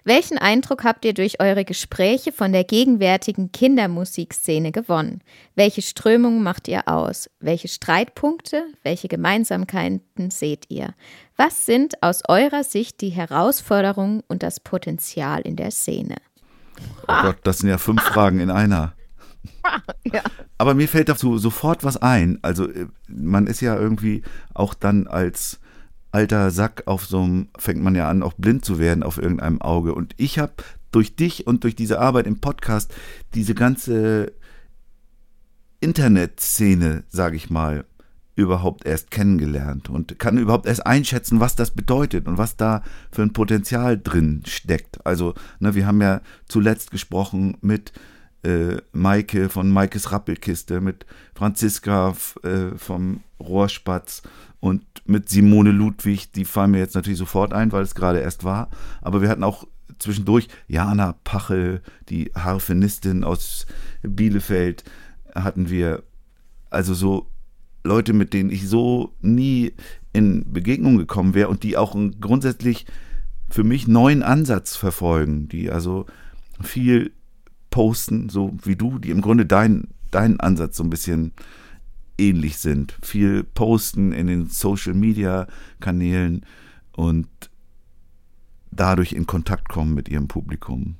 Welchen 0.06 0.36
Eindruck 0.36 0.84
habt 0.84 1.06
ihr 1.06 1.14
durch 1.14 1.40
eure 1.40 1.64
Gespräche 1.64 2.30
von 2.30 2.52
der 2.52 2.64
gegenwärtigen 2.64 3.52
Kindermusikszene 3.52 4.70
gewonnen? 4.70 5.22
Welche 5.54 5.80
Strömungen 5.80 6.42
macht 6.42 6.68
ihr 6.68 6.86
aus? 6.88 7.30
Welche 7.40 7.68
Streitpunkte, 7.68 8.64
welche 8.82 9.08
Gemeinsamkeiten 9.08 10.30
seht 10.30 10.66
ihr? 10.68 10.92
Was 11.38 11.64
sind 11.64 12.02
aus 12.02 12.20
eurer 12.28 12.64
Sicht 12.64 13.00
die 13.00 13.08
Herausforderungen 13.08 14.22
und 14.28 14.42
das 14.42 14.60
Potenzial 14.60 15.40
in 15.40 15.56
der 15.56 15.70
Szene? 15.70 16.16
Oh 17.08 17.22
Gott, 17.22 17.38
das 17.44 17.58
sind 17.58 17.70
ja 17.70 17.78
fünf 17.78 18.02
Fragen 18.12 18.40
in 18.40 18.50
einer. 18.50 18.92
Aber 20.58 20.74
mir 20.74 20.88
fällt 20.88 21.08
dazu 21.08 21.38
sofort 21.38 21.82
was 21.82 21.96
ein. 21.96 22.38
Also 22.42 22.68
äh, 22.68 22.88
man 23.08 23.46
ist 23.46 23.62
ja 23.62 23.74
irgendwie 23.74 24.22
auch 24.52 24.74
dann 24.74 25.06
als 25.06 25.60
alter 26.14 26.50
Sack 26.50 26.84
auf 26.86 27.04
so 27.04 27.22
einem, 27.22 27.48
fängt 27.58 27.82
man 27.82 27.96
ja 27.96 28.08
an, 28.08 28.22
auch 28.22 28.34
blind 28.34 28.64
zu 28.64 28.78
werden 28.78 29.02
auf 29.02 29.18
irgendeinem 29.18 29.60
Auge. 29.60 29.94
Und 29.94 30.14
ich 30.16 30.38
habe 30.38 30.52
durch 30.92 31.16
dich 31.16 31.46
und 31.46 31.64
durch 31.64 31.74
diese 31.74 31.98
Arbeit 31.98 32.26
im 32.26 32.40
Podcast 32.40 32.94
diese 33.34 33.54
ganze 33.54 34.32
Internetszene, 35.80 37.02
sage 37.08 37.36
ich 37.36 37.50
mal, 37.50 37.84
überhaupt 38.36 38.86
erst 38.86 39.10
kennengelernt 39.10 39.90
und 39.90 40.18
kann 40.18 40.38
überhaupt 40.38 40.66
erst 40.66 40.86
einschätzen, 40.86 41.40
was 41.40 41.56
das 41.56 41.72
bedeutet 41.72 42.26
und 42.26 42.38
was 42.38 42.56
da 42.56 42.82
für 43.10 43.22
ein 43.22 43.32
Potenzial 43.32 44.00
drin 44.00 44.42
steckt. 44.46 45.04
Also, 45.04 45.34
ne, 45.60 45.74
wir 45.74 45.86
haben 45.86 46.00
ja 46.00 46.20
zuletzt 46.48 46.90
gesprochen 46.90 47.56
mit 47.60 47.92
äh, 48.44 48.76
Maike 48.92 49.48
von 49.48 49.70
Maikes 49.70 50.12
Rappelkiste, 50.12 50.80
mit 50.80 51.06
Franziska 51.34 52.14
äh, 52.42 52.76
vom 52.76 53.22
Rohrspatz 53.40 54.22
und 54.64 54.82
mit 55.04 55.28
Simone 55.28 55.72
Ludwig, 55.72 56.32
die 56.32 56.46
fallen 56.46 56.70
mir 56.70 56.78
jetzt 56.78 56.94
natürlich 56.94 57.18
sofort 57.18 57.52
ein, 57.52 57.70
weil 57.70 57.82
es 57.82 57.94
gerade 57.94 58.20
erst 58.20 58.44
war. 58.44 58.70
Aber 59.02 59.20
wir 59.20 59.28
hatten 59.28 59.44
auch 59.44 59.66
zwischendurch 59.98 60.48
Jana 60.68 61.16
Pachel, 61.22 61.82
die 62.08 62.32
Harfenistin 62.34 63.24
aus 63.24 63.66
Bielefeld, 64.02 64.82
hatten 65.34 65.68
wir. 65.68 66.02
Also 66.70 66.94
so 66.94 67.26
Leute, 67.84 68.14
mit 68.14 68.32
denen 68.32 68.48
ich 68.48 68.66
so 68.66 69.12
nie 69.20 69.74
in 70.14 70.50
Begegnung 70.50 70.96
gekommen 70.96 71.34
wäre 71.34 71.50
und 71.50 71.62
die 71.62 71.76
auch 71.76 71.94
einen 71.94 72.18
grundsätzlich 72.18 72.86
für 73.50 73.64
mich 73.64 73.86
neuen 73.86 74.22
Ansatz 74.22 74.76
verfolgen, 74.76 75.46
die 75.46 75.70
also 75.70 76.06
viel 76.62 77.12
posten, 77.68 78.30
so 78.30 78.56
wie 78.62 78.76
du, 78.76 78.98
die 78.98 79.10
im 79.10 79.20
Grunde 79.20 79.44
dein, 79.44 79.88
deinen 80.10 80.40
Ansatz 80.40 80.78
so 80.78 80.84
ein 80.84 80.90
bisschen 80.90 81.32
ähnlich 82.18 82.58
sind. 82.58 82.96
Viel 83.02 83.44
posten 83.44 84.12
in 84.12 84.26
den 84.26 84.48
Social 84.48 84.94
Media 84.94 85.46
Kanälen 85.80 86.44
und 86.92 87.28
dadurch 88.70 89.12
in 89.12 89.26
Kontakt 89.26 89.68
kommen 89.68 89.94
mit 89.94 90.08
ihrem 90.08 90.28
Publikum. 90.28 90.96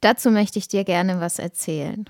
Dazu 0.00 0.30
möchte 0.30 0.58
ich 0.58 0.68
dir 0.68 0.84
gerne 0.84 1.20
was 1.20 1.38
erzählen. 1.38 2.04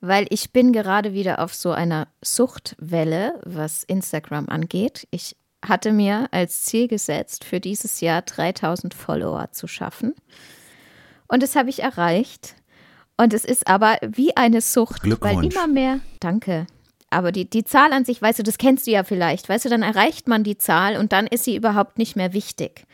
Weil 0.00 0.26
ich 0.30 0.52
bin 0.52 0.72
gerade 0.72 1.14
wieder 1.14 1.38
auf 1.38 1.54
so 1.54 1.72
einer 1.72 2.08
Suchtwelle, 2.22 3.40
was 3.44 3.84
Instagram 3.84 4.48
angeht. 4.48 5.06
Ich 5.10 5.36
hatte 5.64 5.92
mir 5.92 6.28
als 6.30 6.64
Ziel 6.64 6.88
gesetzt, 6.88 7.44
für 7.44 7.60
dieses 7.60 8.00
Jahr 8.00 8.22
3000 8.22 8.92
Follower 8.92 9.50
zu 9.52 9.66
schaffen. 9.66 10.14
Und 11.26 11.42
das 11.42 11.56
habe 11.56 11.70
ich 11.70 11.82
erreicht. 11.82 12.54
Und 13.16 13.32
es 13.32 13.44
ist 13.44 13.66
aber 13.66 13.98
wie 14.02 14.36
eine 14.36 14.60
Sucht, 14.60 15.02
weil 15.20 15.44
immer 15.44 15.66
mehr. 15.66 16.00
Danke. 16.20 16.66
Aber 17.14 17.30
die, 17.30 17.48
die 17.48 17.62
Zahl 17.62 17.92
an 17.92 18.04
sich, 18.04 18.20
weißt 18.20 18.40
du, 18.40 18.42
das 18.42 18.58
kennst 18.58 18.88
du 18.88 18.90
ja 18.90 19.04
vielleicht. 19.04 19.48
Weißt 19.48 19.64
du, 19.64 19.68
dann 19.68 19.82
erreicht 19.82 20.26
man 20.26 20.42
die 20.42 20.58
Zahl 20.58 20.96
und 20.96 21.12
dann 21.12 21.28
ist 21.28 21.44
sie 21.44 21.54
überhaupt 21.54 21.96
nicht 21.96 22.16
mehr 22.16 22.32
wichtig. 22.32 22.86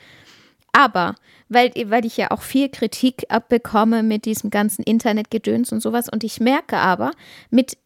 Aber, 0.72 1.14
weil, 1.48 1.72
weil 1.86 2.04
ich 2.04 2.18
ja 2.18 2.30
auch 2.30 2.42
viel 2.42 2.68
Kritik 2.68 3.24
abbekomme 3.30 4.02
mit 4.02 4.26
diesem 4.26 4.50
ganzen 4.50 4.82
Internetgedöns 4.82 5.72
und 5.72 5.80
sowas, 5.80 6.08
und 6.10 6.22
ich 6.22 6.38
merke 6.38 6.76
aber, 6.76 7.12
mit 7.50 7.78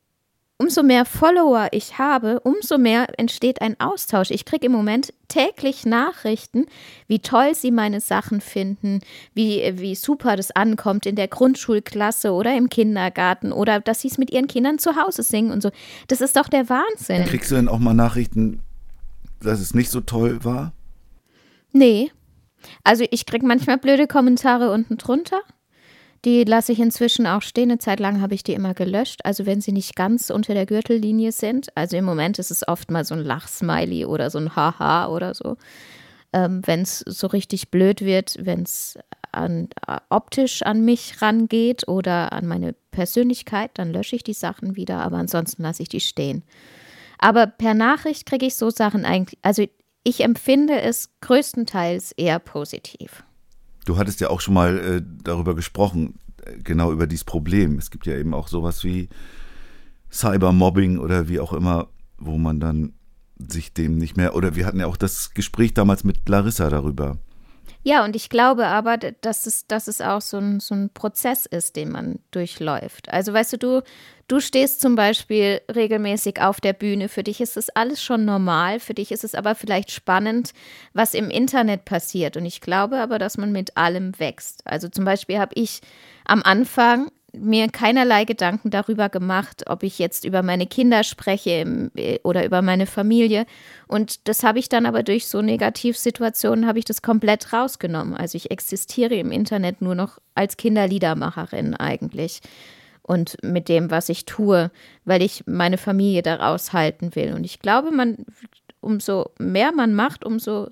umso 0.58 0.82
mehr 0.82 1.04
Follower 1.04 1.68
ich 1.72 1.98
habe, 1.98 2.40
umso 2.40 2.78
mehr 2.78 3.18
entsteht 3.18 3.60
ein 3.60 3.78
Austausch. 3.80 4.30
Ich 4.30 4.44
kriege 4.44 4.66
im 4.66 4.72
Moment 4.72 5.12
täglich 5.28 5.84
Nachrichten, 5.84 6.66
wie 7.08 7.18
toll 7.18 7.54
sie 7.54 7.70
meine 7.70 8.00
Sachen 8.00 8.40
finden, 8.40 9.00
wie, 9.34 9.62
wie 9.76 9.94
super 9.94 10.36
das 10.36 10.52
ankommt 10.52 11.06
in 11.06 11.16
der 11.16 11.28
Grundschulklasse 11.28 12.32
oder 12.32 12.56
im 12.56 12.68
Kindergarten 12.68 13.52
oder 13.52 13.80
dass 13.80 14.00
sie 14.00 14.08
es 14.08 14.18
mit 14.18 14.30
ihren 14.30 14.46
Kindern 14.46 14.78
zu 14.78 14.96
Hause 14.96 15.22
singen 15.22 15.50
und 15.50 15.62
so. 15.62 15.70
Das 16.08 16.20
ist 16.20 16.36
doch 16.36 16.48
der 16.48 16.68
Wahnsinn. 16.68 17.24
Kriegst 17.24 17.50
du 17.50 17.56
denn 17.56 17.68
auch 17.68 17.78
mal 17.78 17.94
Nachrichten, 17.94 18.62
dass 19.40 19.60
es 19.60 19.74
nicht 19.74 19.90
so 19.90 20.00
toll 20.00 20.44
war? 20.44 20.72
Nee. 21.72 22.12
Also 22.84 23.04
ich 23.10 23.26
kriege 23.26 23.46
manchmal 23.46 23.78
blöde 23.78 24.06
Kommentare 24.06 24.70
unten 24.70 24.96
drunter. 24.96 25.40
Die 26.24 26.44
lasse 26.44 26.72
ich 26.72 26.80
inzwischen 26.80 27.26
auch 27.26 27.42
stehen. 27.42 27.70
Eine 27.70 27.78
Zeit 27.78 28.00
lang 28.00 28.20
habe 28.20 28.34
ich 28.34 28.42
die 28.42 28.54
immer 28.54 28.72
gelöscht. 28.72 29.20
Also 29.24 29.44
wenn 29.44 29.60
sie 29.60 29.72
nicht 29.72 29.94
ganz 29.94 30.30
unter 30.30 30.54
der 30.54 30.64
Gürtellinie 30.64 31.32
sind. 31.32 31.68
Also 31.76 31.96
im 31.96 32.04
Moment 32.04 32.38
ist 32.38 32.50
es 32.50 32.66
oft 32.66 32.90
mal 32.90 33.04
so 33.04 33.14
ein 33.14 33.20
Lachsmiley 33.20 34.06
oder 34.06 34.30
so 34.30 34.38
ein 34.38 34.56
Haha 34.56 35.08
oder 35.08 35.34
so. 35.34 35.56
Ähm, 36.32 36.62
wenn 36.64 36.80
es 36.80 37.00
so 37.00 37.26
richtig 37.26 37.70
blöd 37.70 38.00
wird, 38.00 38.36
wenn 38.40 38.62
es 38.62 38.98
an, 39.32 39.68
äh, 39.86 39.98
optisch 40.08 40.62
an 40.62 40.84
mich 40.84 41.20
rangeht 41.20 41.88
oder 41.88 42.32
an 42.32 42.46
meine 42.46 42.74
Persönlichkeit, 42.90 43.72
dann 43.74 43.92
lösche 43.92 44.16
ich 44.16 44.24
die 44.24 44.32
Sachen 44.32 44.76
wieder. 44.76 45.00
Aber 45.00 45.18
ansonsten 45.18 45.62
lasse 45.62 45.82
ich 45.82 45.90
die 45.90 46.00
stehen. 46.00 46.42
Aber 47.18 47.46
per 47.46 47.74
Nachricht 47.74 48.24
kriege 48.24 48.46
ich 48.46 48.56
so 48.56 48.70
Sachen 48.70 49.04
eigentlich, 49.04 49.38
also 49.42 49.64
ich 50.04 50.22
empfinde 50.22 50.80
es 50.80 51.10
größtenteils 51.20 52.12
eher 52.12 52.38
positiv. 52.38 53.24
Du 53.84 53.96
hattest 53.96 54.20
ja 54.20 54.30
auch 54.30 54.40
schon 54.40 54.54
mal 54.54 54.78
äh, 54.78 55.02
darüber 55.22 55.54
gesprochen, 55.54 56.18
äh, 56.44 56.58
genau 56.62 56.92
über 56.92 57.06
dieses 57.06 57.24
Problem. 57.24 57.78
Es 57.78 57.90
gibt 57.90 58.06
ja 58.06 58.16
eben 58.16 58.34
auch 58.34 58.48
sowas 58.48 58.84
wie 58.84 59.08
Cybermobbing 60.10 60.98
oder 60.98 61.28
wie 61.28 61.40
auch 61.40 61.52
immer, 61.52 61.88
wo 62.18 62.38
man 62.38 62.60
dann 62.60 62.94
sich 63.38 63.74
dem 63.74 63.98
nicht 63.98 64.16
mehr, 64.16 64.34
oder 64.34 64.54
wir 64.54 64.64
hatten 64.64 64.80
ja 64.80 64.86
auch 64.86 64.96
das 64.96 65.34
Gespräch 65.34 65.74
damals 65.74 66.04
mit 66.04 66.28
Larissa 66.28 66.70
darüber. 66.70 67.18
Ja, 67.82 68.02
und 68.02 68.16
ich 68.16 68.30
glaube 68.30 68.66
aber, 68.66 68.96
dass 68.96 69.46
es, 69.46 69.66
dass 69.66 69.88
es 69.88 70.00
auch 70.00 70.22
so 70.22 70.38
ein, 70.38 70.58
so 70.60 70.74
ein 70.74 70.90
Prozess 70.90 71.44
ist, 71.44 71.76
den 71.76 71.90
man 71.90 72.18
durchläuft. 72.30 73.10
Also 73.10 73.34
weißt 73.34 73.52
du, 73.54 73.58
du, 73.58 73.82
du 74.28 74.40
stehst 74.40 74.80
zum 74.80 74.94
Beispiel 74.94 75.60
regelmäßig 75.74 76.40
auf 76.40 76.60
der 76.60 76.72
Bühne. 76.72 77.08
Für 77.08 77.22
dich 77.22 77.40
ist 77.40 77.56
es 77.56 77.70
alles 77.70 78.02
schon 78.02 78.24
normal. 78.24 78.80
Für 78.80 78.94
dich 78.94 79.12
ist 79.12 79.24
es 79.24 79.34
aber 79.34 79.54
vielleicht 79.54 79.90
spannend, 79.90 80.52
was 80.92 81.14
im 81.14 81.30
Internet 81.30 81.84
passiert. 81.84 82.36
Und 82.36 82.46
ich 82.46 82.60
glaube 82.60 82.98
aber, 82.98 83.18
dass 83.18 83.36
man 83.36 83.52
mit 83.52 83.76
allem 83.76 84.18
wächst. 84.18 84.62
Also 84.66 84.88
zum 84.88 85.04
Beispiel 85.04 85.38
habe 85.38 85.54
ich 85.54 85.80
am 86.24 86.42
Anfang 86.42 87.10
mir 87.36 87.68
keinerlei 87.68 88.24
Gedanken 88.24 88.70
darüber 88.70 89.08
gemacht, 89.08 89.64
ob 89.66 89.82
ich 89.82 89.98
jetzt 89.98 90.24
über 90.24 90.42
meine 90.42 90.66
Kinder 90.66 91.04
spreche 91.04 91.90
äh, 91.96 92.18
oder 92.22 92.44
über 92.44 92.62
meine 92.62 92.86
Familie. 92.86 93.46
Und 93.88 94.28
das 94.28 94.42
habe 94.42 94.58
ich 94.58 94.68
dann 94.68 94.86
aber 94.86 95.02
durch 95.02 95.26
so 95.26 95.42
Negativsituationen 95.42 96.66
habe 96.66 96.78
ich 96.78 96.84
das 96.84 97.02
komplett 97.02 97.52
rausgenommen. 97.52 98.14
Also 98.14 98.36
ich 98.36 98.50
existiere 98.50 99.14
im 99.14 99.30
Internet 99.32 99.82
nur 99.82 99.94
noch 99.94 100.18
als 100.34 100.56
Kinderliedermacherin 100.56 101.74
eigentlich. 101.74 102.40
Und 103.06 103.36
mit 103.42 103.68
dem, 103.68 103.90
was 103.90 104.08
ich 104.08 104.24
tue, 104.24 104.70
weil 105.04 105.22
ich 105.22 105.44
meine 105.46 105.76
Familie 105.76 106.22
daraus 106.22 106.72
halten 106.72 107.14
will. 107.14 107.34
Und 107.34 107.44
ich 107.44 107.60
glaube, 107.60 107.90
man, 107.90 108.24
umso 108.80 109.30
mehr 109.38 109.72
man 109.72 109.94
macht, 109.94 110.24
umso 110.24 110.68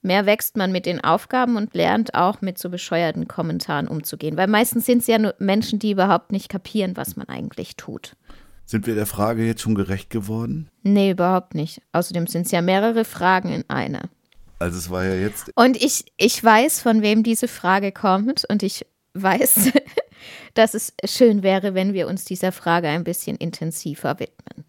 mehr 0.00 0.24
wächst 0.24 0.56
man 0.56 0.72
mit 0.72 0.86
den 0.86 1.04
Aufgaben 1.04 1.56
und 1.56 1.74
lernt 1.74 2.14
auch 2.14 2.40
mit 2.40 2.58
so 2.58 2.70
bescheuerten 2.70 3.28
Kommentaren 3.28 3.88
umzugehen. 3.88 4.38
Weil 4.38 4.46
meistens 4.46 4.86
sind 4.86 4.98
es 4.98 5.06
ja 5.06 5.18
nur 5.18 5.34
Menschen, 5.38 5.78
die 5.78 5.90
überhaupt 5.90 6.32
nicht 6.32 6.48
kapieren, 6.48 6.96
was 6.96 7.16
man 7.16 7.28
eigentlich 7.28 7.76
tut. 7.76 8.16
Sind 8.64 8.86
wir 8.86 8.94
der 8.94 9.06
Frage 9.06 9.44
jetzt 9.44 9.60
schon 9.60 9.74
gerecht 9.74 10.10
geworden? 10.10 10.70
Nee, 10.82 11.10
überhaupt 11.10 11.54
nicht. 11.54 11.82
Außerdem 11.92 12.26
sind 12.26 12.46
es 12.46 12.52
ja 12.52 12.62
mehrere 12.62 13.04
Fragen 13.04 13.52
in 13.52 13.64
einer. 13.68 14.08
Also 14.58 14.78
es 14.78 14.90
war 14.90 15.04
ja 15.04 15.14
jetzt. 15.14 15.52
Und 15.54 15.76
ich, 15.76 16.06
ich 16.16 16.42
weiß, 16.42 16.80
von 16.80 17.02
wem 17.02 17.22
diese 17.22 17.46
Frage 17.46 17.92
kommt 17.92 18.44
und 18.48 18.62
ich 18.62 18.86
weiß, 19.22 19.72
dass 20.54 20.74
es 20.74 20.92
schön 21.04 21.42
wäre, 21.42 21.74
wenn 21.74 21.92
wir 21.92 22.08
uns 22.08 22.24
dieser 22.24 22.52
Frage 22.52 22.88
ein 22.88 23.04
bisschen 23.04 23.36
intensiver 23.36 24.18
widmen 24.18 24.66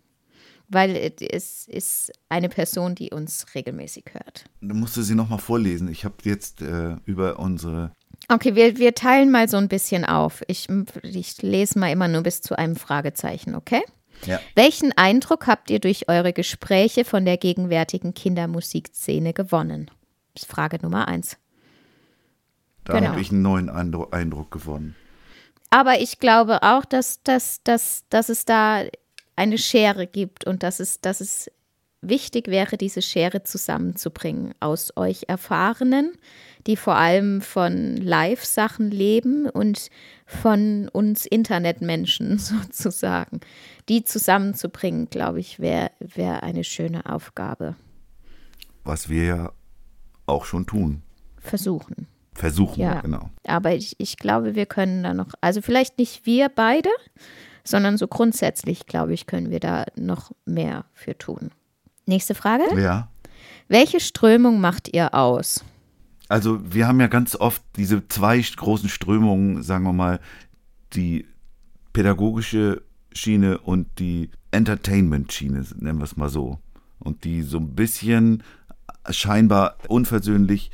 weil 0.69 1.13
es 1.31 1.67
ist 1.67 2.11
eine 2.29 2.49
Person, 2.49 2.95
die 2.95 3.11
uns 3.11 3.45
regelmäßig 3.55 4.05
hört. 4.11 4.45
Du 4.61 4.75
musst 4.75 4.95
sie 4.95 5.15
nochmal 5.15 5.39
vorlesen. 5.39 5.89
Ich 5.89 6.05
habe 6.05 6.15
jetzt 6.23 6.61
äh, 6.61 6.95
über 7.05 7.39
unsere. 7.39 7.91
Okay, 8.29 8.55
wir, 8.55 8.77
wir 8.77 8.93
teilen 8.93 9.31
mal 9.31 9.47
so 9.47 9.57
ein 9.57 9.69
bisschen 9.69 10.03
auf. 10.03 10.43
Ich, 10.47 10.67
ich 11.03 11.41
lese 11.41 11.79
mal 11.79 11.91
immer 11.91 12.07
nur 12.07 12.23
bis 12.23 12.41
zu 12.41 12.57
einem 12.57 12.75
Fragezeichen, 12.75 13.55
okay? 13.55 13.81
Ja. 14.25 14.39
Welchen 14.55 14.91
Eindruck 14.97 15.47
habt 15.47 15.69
ihr 15.69 15.79
durch 15.79 16.09
eure 16.09 16.33
Gespräche 16.33 17.05
von 17.05 17.23
der 17.23 17.37
gegenwärtigen 17.37 18.13
Kindermusikszene 18.13 19.33
gewonnen? 19.33 19.91
Frage 20.37 20.79
Nummer 20.81 21.07
eins. 21.07 21.37
Da 22.87 22.93
Genau. 22.93 23.09
habe 23.09 23.21
ich 23.21 23.31
einen 23.31 23.41
neuen 23.41 23.69
Eindruck, 23.69 24.15
Eindruck 24.15 24.49
gewonnen. 24.49 24.95
Aber 25.69 25.99
ich 25.99 26.19
glaube 26.19 26.63
auch, 26.63 26.85
dass, 26.85 27.21
dass, 27.23 27.61
dass, 27.63 28.05
dass 28.09 28.29
es 28.29 28.45
da 28.45 28.83
eine 29.35 29.57
Schere 29.57 30.07
gibt 30.07 30.47
und 30.47 30.63
dass 30.63 30.79
es, 30.79 31.01
dass 31.01 31.19
es 31.19 31.51
wichtig 32.01 32.47
wäre, 32.47 32.77
diese 32.77 33.01
Schere 33.01 33.43
zusammenzubringen 33.43 34.53
aus 34.61 34.95
euch 34.95 35.25
Erfahrenen, 35.27 36.13
die 36.65 36.77
vor 36.77 36.95
allem 36.95 37.41
von 37.41 37.97
Live-Sachen 37.97 38.89
leben 38.89 39.49
und 39.49 39.89
von 40.25 40.87
uns 40.87 41.25
Internetmenschen 41.25 42.39
sozusagen. 42.39 43.41
Die 43.89 44.05
zusammenzubringen, 44.05 45.09
glaube 45.09 45.41
ich, 45.41 45.59
wäre 45.59 45.91
wär 45.99 46.43
eine 46.43 46.63
schöne 46.63 47.05
Aufgabe. 47.05 47.75
Was 48.85 49.09
wir 49.09 49.23
ja 49.25 49.51
auch 50.25 50.45
schon 50.45 50.65
tun. 50.65 51.01
Versuchen. 51.39 52.07
Versuchen, 52.37 52.79
Ja. 52.79 53.01
genau. 53.01 53.31
Aber 53.47 53.73
ich, 53.73 53.95
ich 53.97 54.17
glaube, 54.17 54.53
wir 54.53 54.67
können 54.67 55.01
da 55.03 55.13
noch, 55.13 55.29
also 55.41 55.61
vielleicht 55.61 55.97
nicht 55.97 56.25
wir 56.27 56.49
beide, 56.49 56.89
sondern 57.63 57.97
so 57.97 58.07
grundsätzlich, 58.07 58.85
glaube 58.85 59.13
ich, 59.13 59.25
können 59.25 59.49
wir 59.49 59.59
da 59.59 59.85
noch 59.95 60.31
mehr 60.45 60.85
für 60.93 61.17
tun. 61.17 61.49
Nächste 62.05 62.35
Frage. 62.35 62.63
Ja. 62.79 63.09
Welche 63.67 63.99
Strömung 63.99 64.61
macht 64.61 64.93
ihr 64.93 65.13
aus? 65.15 65.65
Also 66.29 66.59
wir 66.63 66.87
haben 66.87 66.99
ja 66.99 67.07
ganz 67.07 67.35
oft 67.35 67.63
diese 67.75 68.07
zwei 68.07 68.39
großen 68.39 68.87
Strömungen, 68.87 69.63
sagen 69.63 69.83
wir 69.85 69.93
mal, 69.93 70.19
die 70.93 71.25
pädagogische 71.93 72.83
Schiene 73.13 73.57
und 73.57 73.87
die 73.97 74.29
Entertainment-Schiene, 74.51 75.65
nennen 75.77 75.97
wir 75.99 76.03
es 76.05 76.17
mal 76.17 76.29
so. 76.29 76.59
Und 76.99 77.23
die 77.23 77.41
so 77.41 77.57
ein 77.57 77.73
bisschen 77.75 78.43
scheinbar 79.09 79.77
unversöhnlich 79.87 80.69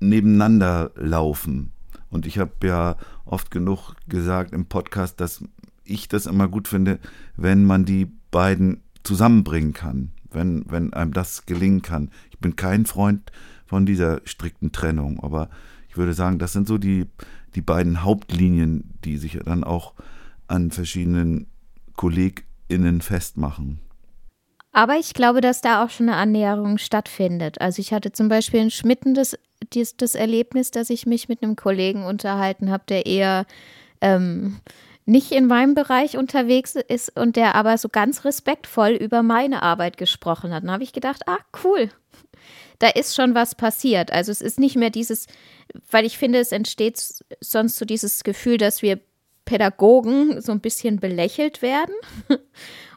nebeneinander 0.00 0.90
laufen. 0.96 1.72
Und 2.10 2.26
ich 2.26 2.38
habe 2.38 2.52
ja 2.64 2.96
oft 3.24 3.50
genug 3.50 3.94
gesagt 4.08 4.52
im 4.52 4.66
Podcast, 4.66 5.20
dass 5.20 5.44
ich 5.84 6.08
das 6.08 6.26
immer 6.26 6.48
gut 6.48 6.68
finde, 6.68 6.98
wenn 7.36 7.64
man 7.64 7.84
die 7.84 8.06
beiden 8.30 8.82
zusammenbringen 9.02 9.72
kann, 9.72 10.10
wenn, 10.30 10.64
wenn 10.68 10.92
einem 10.92 11.12
das 11.12 11.46
gelingen 11.46 11.82
kann. 11.82 12.10
Ich 12.30 12.38
bin 12.38 12.56
kein 12.56 12.86
Freund 12.86 13.30
von 13.66 13.86
dieser 13.86 14.20
strikten 14.24 14.72
Trennung, 14.72 15.20
aber 15.22 15.48
ich 15.88 15.96
würde 15.96 16.14
sagen, 16.14 16.38
das 16.38 16.52
sind 16.52 16.66
so 16.66 16.78
die, 16.78 17.06
die 17.54 17.62
beiden 17.62 18.02
Hauptlinien, 18.02 18.90
die 19.04 19.16
sich 19.16 19.38
dann 19.44 19.64
auch 19.64 19.94
an 20.48 20.70
verschiedenen 20.70 21.46
KollegInnen 21.96 23.00
festmachen. 23.00 23.80
Aber 24.72 24.96
ich 24.96 25.14
glaube, 25.14 25.40
dass 25.40 25.60
da 25.60 25.84
auch 25.84 25.90
schon 25.90 26.08
eine 26.08 26.18
Annäherung 26.18 26.78
stattfindet. 26.78 27.60
Also 27.60 27.80
ich 27.80 27.92
hatte 27.92 28.12
zum 28.12 28.28
Beispiel 28.28 28.60
in 28.60 28.70
Schmitten 28.70 29.14
das, 29.14 29.36
dies, 29.72 29.96
das 29.96 30.14
Erlebnis, 30.14 30.70
dass 30.70 30.90
ich 30.90 31.06
mich 31.06 31.28
mit 31.28 31.42
einem 31.42 31.56
Kollegen 31.56 32.04
unterhalten 32.04 32.70
habe, 32.70 32.84
der 32.88 33.06
eher 33.06 33.46
ähm, 34.00 34.60
nicht 35.06 35.32
in 35.32 35.46
meinem 35.46 35.74
Bereich 35.74 36.16
unterwegs 36.16 36.76
ist 36.76 37.16
und 37.18 37.36
der 37.36 37.54
aber 37.54 37.76
so 37.78 37.88
ganz 37.88 38.24
respektvoll 38.24 38.90
über 38.90 39.22
meine 39.22 39.62
Arbeit 39.62 39.96
gesprochen 39.96 40.52
hat. 40.52 40.62
Dann 40.62 40.70
habe 40.70 40.84
ich 40.84 40.92
gedacht, 40.92 41.22
ah, 41.26 41.38
cool. 41.64 41.90
Da 42.78 42.88
ist 42.88 43.14
schon 43.14 43.34
was 43.34 43.54
passiert. 43.54 44.12
Also 44.12 44.32
es 44.32 44.40
ist 44.40 44.58
nicht 44.58 44.76
mehr 44.76 44.90
dieses, 44.90 45.26
weil 45.90 46.06
ich 46.06 46.16
finde, 46.16 46.38
es 46.38 46.52
entsteht 46.52 47.02
sonst 47.40 47.76
so 47.76 47.84
dieses 47.84 48.24
Gefühl, 48.24 48.56
dass 48.56 48.82
wir 48.82 49.00
Pädagogen 49.44 50.40
so 50.40 50.52
ein 50.52 50.60
bisschen 50.60 51.00
belächelt 51.00 51.60
werden. 51.60 51.94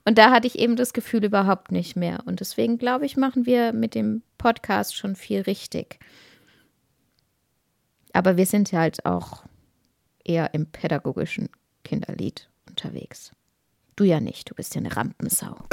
Und 0.05 0.18
da 0.18 0.32
hatte 0.32 0.47
ich 0.47 0.59
eben 0.59 0.76
das 0.76 0.93
Gefühl 0.93 1.24
überhaupt 1.24 1.72
nicht 1.72 1.95
mehr. 1.95 2.20
Und 2.26 2.41
deswegen 2.41 2.78
glaube 2.78 3.05
ich, 3.05 3.18
machen 3.18 3.45
wir 3.45 3.74
mit 3.74 3.95
dem 3.95 4.22
Podcast 4.38 4.95
schon 4.95 5.16
viel 5.16 5.41
richtig. 5.41 5.97
Aber 8.14 8.38
wir 8.38 8.45
sind 8.45 8.72
ja 8.72 8.80
halt 8.80 9.05
auch 9.05 9.43
eher 10.24 10.53
im 10.53 10.68
pädagogischen 10.68 11.49
Kinderlied 11.84 12.49
unterwegs. 12.70 13.32
Du 13.95 14.03
ja 14.03 14.20
nicht, 14.20 14.49
du 14.49 14.55
bist 14.55 14.74
ja 14.76 14.80
eine 14.80 14.95
Rampensau. 14.95 15.57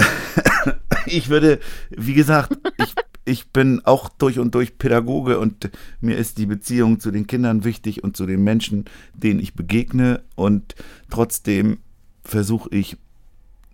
Ich 1.07 1.31
würde, 1.31 1.61
wie 1.89 2.13
gesagt, 2.13 2.59
ich, 2.77 2.95
ich 3.25 3.49
bin 3.49 3.81
auch 3.87 4.11
durch 4.11 4.39
und 4.39 4.55
durch 4.55 4.77
Pädagoge 4.77 5.39
und 5.39 5.71
mir 6.03 6.19
ist 6.19 6.37
die 6.37 6.45
Beziehung 6.45 7.01
zu 7.01 7.11
den 7.11 7.27
Kindern 7.27 7.65
wichtig 7.65 8.05
und 8.05 8.19
zu 8.19 8.27
den 8.27 8.45
Menschen, 8.45 8.85
denen 9.15 9.41
ich 9.41 9.55
begegne. 9.55 10.23
Und 10.35 10.75
trotzdem 11.09 11.79
versuche 12.23 12.69
ich, 12.71 12.99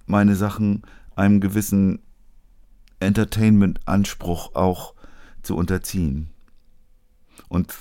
meine 0.06 0.36
Sachen 0.36 0.82
einem 1.16 1.40
gewissen 1.40 2.00
Entertainment-Anspruch 3.00 4.54
auch 4.54 4.94
zu 5.42 5.56
unterziehen. 5.56 6.30
Und 7.48 7.74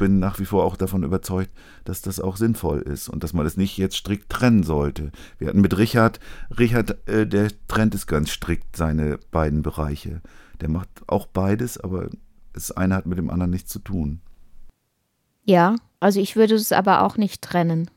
bin 0.00 0.18
nach 0.18 0.38
wie 0.38 0.46
vor 0.46 0.64
auch 0.64 0.76
davon 0.76 1.02
überzeugt, 1.02 1.50
dass 1.84 2.00
das 2.00 2.20
auch 2.20 2.38
sinnvoll 2.38 2.80
ist 2.80 3.10
und 3.10 3.22
dass 3.22 3.34
man 3.34 3.44
das 3.44 3.58
nicht 3.58 3.76
jetzt 3.76 3.96
strikt 3.96 4.30
trennen 4.30 4.62
sollte. 4.62 5.12
Wir 5.36 5.48
hatten 5.48 5.60
mit 5.60 5.76
Richard, 5.76 6.20
Richard, 6.58 7.06
äh, 7.06 7.26
der 7.26 7.50
trennt 7.68 7.94
es 7.94 8.06
ganz 8.06 8.30
strikt, 8.30 8.76
seine 8.76 9.18
beiden 9.30 9.60
Bereiche. 9.60 10.22
Der 10.62 10.70
macht 10.70 10.88
auch 11.06 11.26
beides, 11.26 11.78
aber 11.78 12.08
das 12.54 12.70
eine 12.72 12.94
hat 12.94 13.04
mit 13.04 13.18
dem 13.18 13.28
anderen 13.28 13.50
nichts 13.50 13.70
zu 13.70 13.78
tun. 13.78 14.22
Ja, 15.44 15.76
also 16.00 16.18
ich 16.18 16.34
würde 16.34 16.54
es 16.54 16.72
aber 16.72 17.02
auch 17.02 17.18
nicht 17.18 17.42
trennen. 17.42 17.90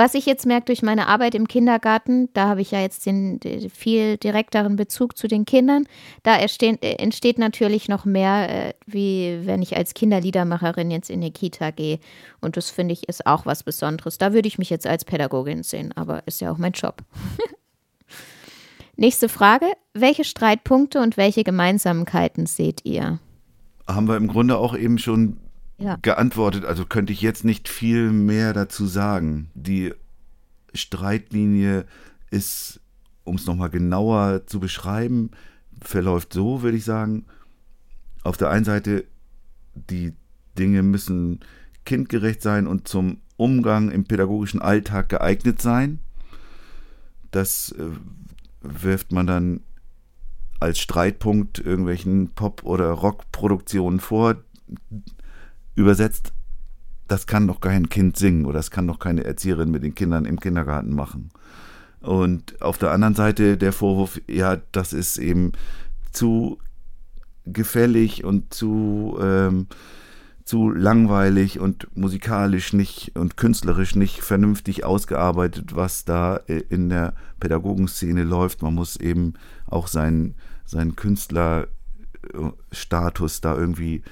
Was 0.00 0.14
ich 0.14 0.24
jetzt 0.24 0.46
merke 0.46 0.64
durch 0.64 0.80
meine 0.80 1.08
Arbeit 1.08 1.34
im 1.34 1.46
Kindergarten, 1.46 2.30
da 2.32 2.48
habe 2.48 2.62
ich 2.62 2.70
ja 2.70 2.80
jetzt 2.80 3.04
den 3.04 3.38
den 3.38 3.68
viel 3.68 4.16
direkteren 4.16 4.76
Bezug 4.76 5.14
zu 5.14 5.28
den 5.28 5.44
Kindern, 5.44 5.86
da 6.22 6.38
entstehen, 6.38 6.78
äh, 6.80 6.92
entsteht 6.92 7.38
natürlich 7.38 7.86
noch 7.86 8.06
mehr, 8.06 8.68
äh, 8.68 8.72
wie 8.86 9.40
wenn 9.44 9.60
ich 9.60 9.76
als 9.76 9.92
Kinderliedermacherin 9.92 10.90
jetzt 10.90 11.10
in 11.10 11.20
die 11.20 11.32
Kita 11.32 11.70
gehe. 11.70 11.98
Und 12.40 12.56
das 12.56 12.70
finde 12.70 12.94
ich 12.94 13.10
ist 13.10 13.26
auch 13.26 13.44
was 13.44 13.62
Besonderes. 13.62 14.16
Da 14.16 14.32
würde 14.32 14.48
ich 14.48 14.56
mich 14.56 14.70
jetzt 14.70 14.86
als 14.86 15.04
Pädagogin 15.04 15.64
sehen, 15.64 15.92
aber 15.94 16.26
ist 16.26 16.40
ja 16.40 16.50
auch 16.50 16.56
mein 16.56 16.72
Job. 16.72 17.02
Nächste 18.96 19.28
Frage. 19.28 19.66
Welche 19.92 20.24
Streitpunkte 20.24 21.02
und 21.02 21.18
welche 21.18 21.44
Gemeinsamkeiten 21.44 22.46
seht 22.46 22.86
ihr? 22.86 23.18
Haben 23.86 24.08
wir 24.08 24.16
im 24.16 24.28
Grunde 24.28 24.56
auch 24.56 24.74
eben 24.74 24.96
schon 24.96 25.36
Ja. 25.80 25.96
geantwortet, 26.02 26.66
also 26.66 26.84
könnte 26.84 27.12
ich 27.12 27.22
jetzt 27.22 27.44
nicht 27.44 27.68
viel 27.68 28.10
mehr 28.10 28.52
dazu 28.52 28.86
sagen. 28.86 29.50
Die 29.54 29.94
Streitlinie 30.74 31.86
ist, 32.30 32.80
um 33.24 33.36
es 33.36 33.46
nochmal 33.46 33.70
genauer 33.70 34.46
zu 34.46 34.60
beschreiben, 34.60 35.30
verläuft 35.80 36.34
so, 36.34 36.62
würde 36.62 36.76
ich 36.76 36.84
sagen. 36.84 37.24
Auf 38.22 38.36
der 38.36 38.50
einen 38.50 38.66
Seite, 38.66 39.04
die 39.74 40.12
Dinge 40.58 40.82
müssen 40.82 41.40
kindgerecht 41.86 42.42
sein 42.42 42.66
und 42.66 42.86
zum 42.86 43.18
Umgang 43.36 43.90
im 43.90 44.04
pädagogischen 44.04 44.60
Alltag 44.60 45.08
geeignet 45.08 45.62
sein. 45.62 46.00
Das 47.30 47.72
äh, 47.72 47.84
wirft 48.60 49.12
man 49.12 49.26
dann 49.26 49.60
als 50.58 50.78
Streitpunkt 50.78 51.58
irgendwelchen 51.58 52.28
Pop- 52.34 52.64
oder 52.64 52.90
Rockproduktionen 52.90 53.98
vor. 53.98 54.36
Übersetzt 55.80 56.32
das 57.10 57.26
kann 57.26 57.46
doch 57.48 57.60
kein 57.60 57.88
Kind 57.88 58.16
singen 58.16 58.44
oder 58.44 58.58
das 58.58 58.70
kann 58.70 58.86
doch 58.86 59.00
keine 59.00 59.24
Erzieherin 59.24 59.72
mit 59.72 59.82
den 59.82 59.96
Kindern 59.96 60.26
im 60.26 60.38
Kindergarten 60.38 60.94
machen. 60.94 61.30
Und 62.00 62.62
auf 62.62 62.78
der 62.78 62.92
anderen 62.92 63.16
Seite 63.16 63.56
der 63.56 63.72
Vorwurf, 63.72 64.20
ja, 64.28 64.58
das 64.70 64.92
ist 64.92 65.18
eben 65.18 65.50
zu 66.12 66.58
gefällig 67.44 68.22
und 68.22 68.54
zu, 68.54 69.18
ähm, 69.20 69.66
zu 70.44 70.70
langweilig 70.70 71.58
und 71.58 71.88
musikalisch 71.96 72.74
nicht 72.74 73.16
und 73.16 73.36
künstlerisch 73.36 73.96
nicht 73.96 74.20
vernünftig 74.20 74.84
ausgearbeitet, 74.84 75.74
was 75.74 76.04
da 76.04 76.36
äh, 76.46 76.62
in 76.68 76.90
der 76.90 77.14
Pädagogenszene 77.40 78.22
läuft. 78.22 78.62
Man 78.62 78.74
muss 78.74 78.94
eben 78.94 79.34
auch 79.66 79.88
seinen, 79.88 80.36
seinen 80.64 80.94
Künstlerstatus 80.94 83.40
da 83.40 83.56
irgendwie 83.56 84.04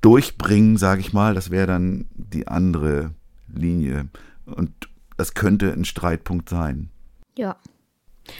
durchbringen, 0.00 0.76
sage 0.76 1.00
ich 1.00 1.12
mal. 1.12 1.34
Das 1.34 1.50
wäre 1.50 1.66
dann 1.66 2.06
die 2.14 2.48
andere 2.48 3.12
Linie. 3.48 4.08
Und 4.46 4.72
das 5.16 5.34
könnte 5.34 5.72
ein 5.72 5.84
Streitpunkt 5.84 6.48
sein. 6.48 6.90
Ja. 7.36 7.56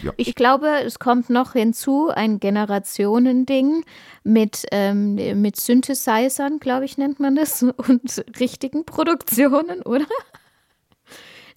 Ja. 0.03 0.13
Ich 0.17 0.35
glaube, 0.35 0.67
es 0.85 0.99
kommt 0.99 1.29
noch 1.29 1.53
hinzu 1.53 2.09
ein 2.09 2.39
Generationending 2.39 3.83
mit, 4.23 4.65
ähm, 4.71 5.15
mit 5.41 5.55
Synthesizern, 5.55 6.59
glaube 6.59 6.85
ich, 6.85 6.97
nennt 6.97 7.19
man 7.19 7.35
das, 7.35 7.63
und 7.77 8.23
richtigen 8.39 8.85
Produktionen, 8.85 9.81
oder? 9.81 10.05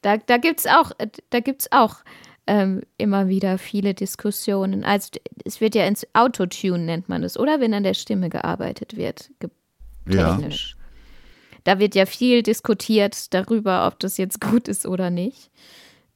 Da, 0.00 0.16
da 0.16 0.38
gibt 0.38 0.60
es 0.60 0.66
auch, 0.66 0.92
da 1.30 1.40
gibt's 1.40 1.70
auch 1.70 1.96
ähm, 2.46 2.82
immer 2.98 3.28
wieder 3.28 3.58
viele 3.58 3.94
Diskussionen. 3.94 4.84
Also 4.84 5.10
es 5.44 5.60
wird 5.60 5.74
ja 5.74 5.86
ins 5.86 6.06
Autotune, 6.12 6.84
nennt 6.84 7.08
man 7.08 7.22
das, 7.22 7.38
oder? 7.38 7.60
Wenn 7.60 7.74
an 7.74 7.84
der 7.84 7.94
Stimme 7.94 8.28
gearbeitet 8.28 8.96
wird, 8.96 9.30
ge 9.38 9.50
Ja. 10.06 10.36
technisch. 10.36 10.76
Da 11.64 11.78
wird 11.78 11.94
ja 11.94 12.06
viel 12.06 12.42
diskutiert 12.42 13.32
darüber, 13.34 13.86
ob 13.86 14.00
das 14.00 14.16
jetzt 14.16 14.40
gut 14.40 14.68
ist 14.68 14.86
oder 14.86 15.10
nicht. 15.10 15.50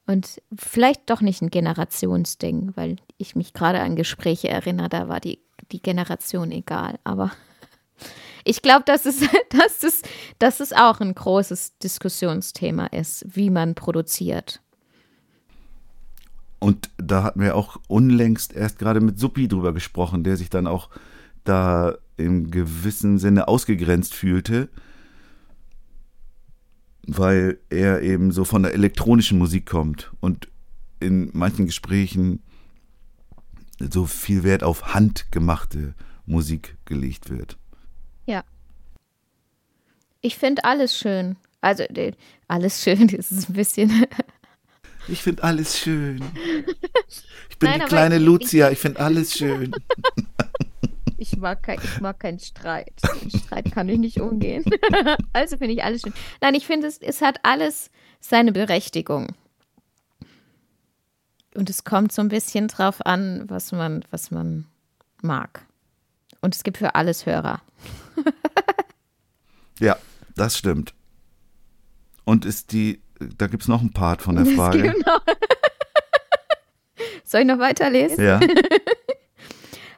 Und 0.05 0.41
vielleicht 0.55 1.09
doch 1.09 1.21
nicht 1.21 1.41
ein 1.41 1.49
Generationsding, 1.49 2.71
weil 2.75 2.97
ich 3.17 3.35
mich 3.35 3.53
gerade 3.53 3.81
an 3.81 3.95
Gespräche 3.95 4.49
erinnere, 4.49 4.89
da 4.89 5.09
war 5.09 5.19
die, 5.19 5.39
die 5.71 5.81
Generation 5.81 6.51
egal. 6.51 6.99
Aber 7.03 7.31
ich 8.43 8.61
glaube, 8.61 8.83
dass 8.85 9.05
es, 9.05 9.19
dass, 9.49 9.83
es, 9.83 10.01
dass 10.39 10.59
es 10.59 10.73
auch 10.73 10.99
ein 10.99 11.13
großes 11.13 11.77
Diskussionsthema 11.79 12.87
ist, 12.87 13.25
wie 13.27 13.49
man 13.49 13.75
produziert. 13.75 14.61
Und 16.59 16.89
da 16.97 17.23
hatten 17.23 17.41
wir 17.41 17.55
auch 17.55 17.77
unlängst 17.87 18.53
erst 18.53 18.79
gerade 18.79 18.99
mit 18.99 19.19
Suppi 19.19 19.47
drüber 19.47 19.73
gesprochen, 19.73 20.23
der 20.23 20.37
sich 20.37 20.49
dann 20.49 20.67
auch 20.67 20.89
da 21.43 21.97
im 22.17 22.49
gewissen 22.51 23.19
Sinne 23.19 23.47
ausgegrenzt 23.47 24.13
fühlte, 24.13 24.69
weil 27.07 27.59
er 27.69 28.01
eben 28.01 28.31
so 28.31 28.43
von 28.43 28.63
der 28.63 28.73
elektronischen 28.73 29.37
Musik 29.37 29.65
kommt 29.65 30.11
und 30.19 30.49
in 30.99 31.29
manchen 31.33 31.65
Gesprächen 31.67 32.41
so 33.79 34.05
viel 34.05 34.43
Wert 34.43 34.63
auf 34.63 34.93
handgemachte 34.93 35.93
Musik 36.25 36.77
gelegt 36.85 37.29
wird. 37.29 37.57
Ja. 38.25 38.43
Ich 40.21 40.35
finde 40.37 40.63
alles 40.65 40.97
schön. 40.97 41.37
Also 41.61 41.83
äh, 41.83 42.13
alles 42.47 42.83
schön, 42.83 43.07
das 43.15 43.31
ist 43.31 43.49
ein 43.49 43.53
bisschen. 43.53 44.05
Ich 45.07 45.21
finde 45.21 45.43
alles 45.43 45.77
schön. 45.79 46.21
Ich 47.49 47.59
bin 47.59 47.71
Nein, 47.71 47.79
die 47.79 47.85
kleine 47.87 48.17
ich- 48.17 48.21
Lucia, 48.23 48.69
ich 48.69 48.77
finde 48.77 48.99
alles 48.99 49.33
schön. 49.33 49.71
Ich 51.17 51.35
mag, 51.37 51.63
kein, 51.63 51.79
ich 51.83 51.99
mag 51.99 52.19
keinen 52.19 52.39
Streit. 52.39 52.93
Mit 53.23 53.35
Streit 53.35 53.71
kann 53.71 53.89
ich 53.89 53.97
nicht 53.97 54.21
umgehen. 54.21 54.63
also 55.33 55.57
finde 55.57 55.73
ich 55.73 55.83
alles 55.83 56.01
schön. 56.01 56.13
Nein, 56.41 56.55
ich 56.55 56.67
finde, 56.67 56.87
es, 56.87 56.99
es 56.99 57.21
hat 57.21 57.39
alles 57.43 57.89
seine 58.19 58.51
Berechtigung. 58.51 59.35
Und 61.55 61.69
es 61.71 61.83
kommt 61.83 62.11
so 62.11 62.21
ein 62.21 62.29
bisschen 62.29 62.67
drauf 62.67 63.03
an, 63.05 63.45
was 63.47 63.71
man, 63.71 64.05
was 64.11 64.29
man 64.29 64.67
mag. 65.23 65.65
Und 66.41 66.55
es 66.55 66.63
gibt 66.63 66.77
für 66.77 66.93
alles 66.95 67.25
Hörer. 67.25 67.61
Ja, 69.79 69.97
das 70.35 70.57
stimmt. 70.57 70.93
Und 72.25 72.45
ist 72.45 72.71
die, 72.71 73.01
da 73.37 73.47
gibt 73.47 73.63
es 73.63 73.69
noch 73.69 73.81
einen 73.81 73.93
Part 73.93 74.21
von 74.21 74.35
der 74.35 74.45
Frage. 74.45 74.93
Soll 77.23 77.41
ich 77.41 77.47
noch 77.47 77.59
weiterlesen? 77.59 78.23
Ja. 78.23 78.39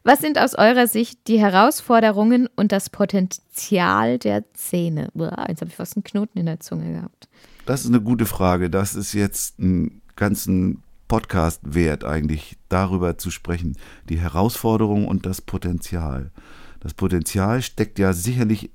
Was 0.03 0.19
sind 0.19 0.39
aus 0.39 0.55
eurer 0.55 0.87
Sicht 0.87 1.27
die 1.27 1.39
Herausforderungen 1.39 2.47
und 2.55 2.71
das 2.71 2.89
Potenzial 2.89 4.17
der 4.17 4.43
Szene? 4.55 5.09
Uah, 5.13 5.45
jetzt 5.49 5.61
habe 5.61 5.69
ich 5.69 5.75
fast 5.75 5.97
einen 5.97 6.03
Knoten 6.03 6.39
in 6.39 6.45
der 6.45 6.59
Zunge 6.59 6.93
gehabt. 6.93 7.27
Das 7.65 7.81
ist 7.81 7.87
eine 7.87 8.01
gute 8.01 8.25
Frage. 8.25 8.69
Das 8.69 8.95
ist 8.95 9.13
jetzt 9.13 9.59
ein 9.59 10.01
ganzen 10.15 10.81
Podcast 11.07 11.61
wert, 11.63 12.05
eigentlich 12.05 12.57
darüber 12.69 13.17
zu 13.17 13.31
sprechen. 13.31 13.75
Die 14.07 14.19
Herausforderung 14.19 15.07
und 15.07 15.25
das 15.25 15.41
Potenzial. 15.41 16.31
Das 16.79 16.93
Potenzial 16.93 17.61
steckt 17.61 17.99
ja 17.99 18.13
sicherlich 18.13 18.69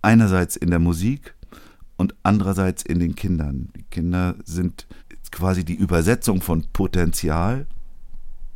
einerseits 0.00 0.56
in 0.56 0.70
der 0.70 0.78
Musik 0.78 1.34
und 1.96 2.14
andererseits 2.22 2.82
in 2.82 3.00
den 3.00 3.16
Kindern. 3.16 3.70
Die 3.76 3.84
Kinder 3.84 4.36
sind 4.44 4.86
quasi 5.30 5.64
die 5.64 5.74
Übersetzung 5.74 6.40
von 6.40 6.64
Potenzial. 6.72 7.66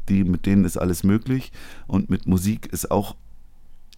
Die, 0.08 0.24
mit 0.24 0.46
denen 0.46 0.64
ist 0.64 0.76
alles 0.76 1.04
möglich. 1.04 1.52
Und 1.86 2.10
mit 2.10 2.26
Musik 2.26 2.66
ist 2.66 2.90
auch 2.90 3.16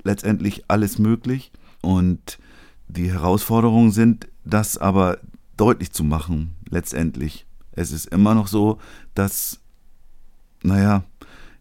letztendlich 0.03 0.65
alles 0.69 0.99
möglich. 0.99 1.53
Und 1.83 2.39
die 2.89 3.13
Herausforderungen 3.13 3.91
sind, 3.91 4.29
das 4.45 4.79
aber 4.79 5.19
deutlich 5.57 5.93
zu 5.93 6.05
machen, 6.05 6.55
letztendlich. 6.69 7.47
Es 7.73 7.93
ist 7.93 8.07
immer 8.07 8.35
noch 8.35 8.49
so, 8.49 8.79
dass, 9.15 9.61
naja, 10.63 11.05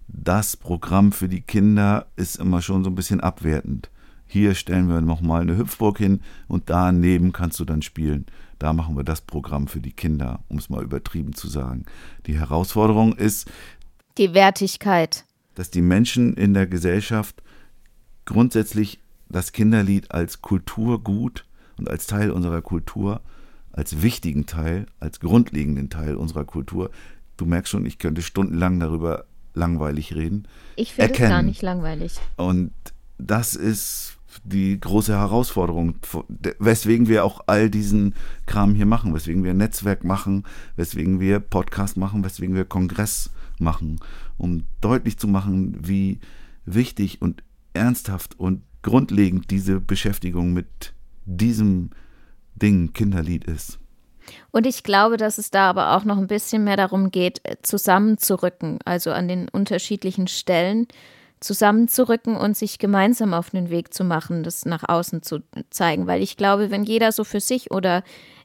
das 0.08 0.56
Programm 0.56 1.12
für 1.12 1.28
die 1.28 1.42
Kinder 1.42 2.08
ist 2.16 2.38
immer 2.38 2.62
schon 2.62 2.84
so 2.84 2.90
ein 2.90 2.96
bisschen 2.96 3.20
abwertend. 3.20 3.90
Hier 4.26 4.56
stellen 4.56 4.90
wir 4.90 5.02
nochmal 5.02 5.42
eine 5.42 5.58
Hüpfburg 5.58 5.98
hin 5.98 6.22
und 6.48 6.70
daneben 6.70 7.32
kannst 7.32 7.60
du 7.60 7.66
dann 7.66 7.82
spielen. 7.82 8.26
Da 8.60 8.74
machen 8.74 8.98
wir 8.98 9.04
das 9.04 9.22
Programm 9.22 9.68
für 9.68 9.80
die 9.80 9.92
Kinder, 9.92 10.40
um 10.50 10.58
es 10.58 10.70
mal 10.70 10.84
übertrieben 10.84 11.34
zu 11.34 11.48
sagen. 11.48 11.86
Die 12.26 12.38
Herausforderung 12.38 13.14
ist, 13.14 13.50
Die 14.18 14.34
Wertigkeit. 14.34 15.26
dass 15.56 15.72
die 15.72 15.82
Menschen 15.82 16.36
in 16.36 16.54
der 16.54 16.68
Gesellschaft 16.68 17.42
grundsätzlich 18.26 19.00
das 19.30 19.52
Kinderlied 19.52 20.12
als 20.12 20.42
Kulturgut 20.42 21.46
und 21.78 21.90
als 21.90 22.06
Teil 22.08 22.32
unserer 22.32 22.62
Kultur, 22.62 23.22
als 23.72 24.02
wichtigen 24.02 24.46
Teil, 24.46 24.86
als 25.00 25.20
grundlegenden 25.20 25.90
Teil 25.90 26.16
unserer 26.16 26.46
Kultur, 26.46 26.92
du 27.38 27.46
merkst 27.46 27.72
schon, 27.72 27.86
ich 27.86 27.98
könnte 27.98 28.22
stundenlang 28.22 28.80
darüber 28.80 29.26
langweilig 29.54 30.16
reden, 30.16 30.48
Ich 30.76 30.94
finde 30.94 31.14
es 31.14 31.20
gar 31.20 31.42
nicht 31.42 31.62
langweilig. 31.62 32.16
und 32.36 32.72
das 33.18 33.56
ist 33.56 34.18
die 34.44 34.80
große 34.80 35.14
Herausforderung, 35.14 35.96
weswegen 36.60 37.08
wir 37.08 37.26
auch 37.26 37.42
all 37.48 37.70
diesen 37.72 38.14
Kram 38.46 38.76
hier 38.76 38.86
machen, 38.86 39.14
weswegen 39.16 39.44
wir 39.44 39.56
Netzwerk 39.56 40.04
machen, 40.04 40.44
weswegen 40.76 41.20
wir 41.20 41.40
Podcast 41.40 41.98
machen, 41.98 42.24
weswegen 42.24 42.54
wir 42.54 42.66
Kongress 42.66 43.32
machen, 43.60 44.00
um 44.38 44.64
deutlich 44.82 45.18
zu 45.18 45.28
machen, 45.28 45.78
wie 45.88 46.20
wichtig 46.66 47.22
und 47.22 47.44
ernsthaft 47.74 48.40
und 48.40 48.62
grundlegend 48.82 49.52
diese 49.52 49.80
Beschäftigung 49.80 50.54
mit 50.54 50.94
diesem 51.26 51.92
Ding 52.56 52.94
Kinderlied 52.94 53.46
ist. 53.46 53.80
Und 54.52 54.66
ich 54.66 54.84
glaube, 54.84 55.18
dass 55.18 55.38
es 55.38 55.52
da 55.52 55.70
aber 55.70 55.96
auch 55.96 56.04
noch 56.04 56.18
ein 56.18 56.28
bisschen 56.28 56.64
mehr 56.64 56.78
darum 56.78 57.12
geht, 57.12 57.40
äh, 57.44 57.58
zusammenzurücken, 57.62 58.80
also 58.84 59.12
an 59.12 59.28
den 59.28 59.48
unterschiedlichen 59.50 60.28
Stellen 60.28 60.88
zusammenzurücken 61.40 62.36
und 62.36 62.58
sich 62.58 62.80
gemeinsam 62.80 63.34
auf 63.34 63.52
den 63.52 63.70
Weg 63.70 63.94
zu 63.94 64.04
machen, 64.04 64.44
das 64.44 64.66
nach 64.66 64.88
außen 64.88 65.22
zu 65.22 65.44
zeigen. 65.70 66.08
Weil 66.08 66.22
ich 66.22 66.36
glaube, 66.36 66.72
wenn 66.72 66.84
jeder 66.84 67.12
so 67.12 67.24
für 67.24 67.40
sich 67.40 67.72
oder 67.72 68.04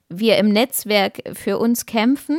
wir 0.09 0.37
im 0.37 0.51
Netzwerk 0.51 1.23
für 1.33 1.59
uns 1.59 1.87
kämpfen, 1.87 2.39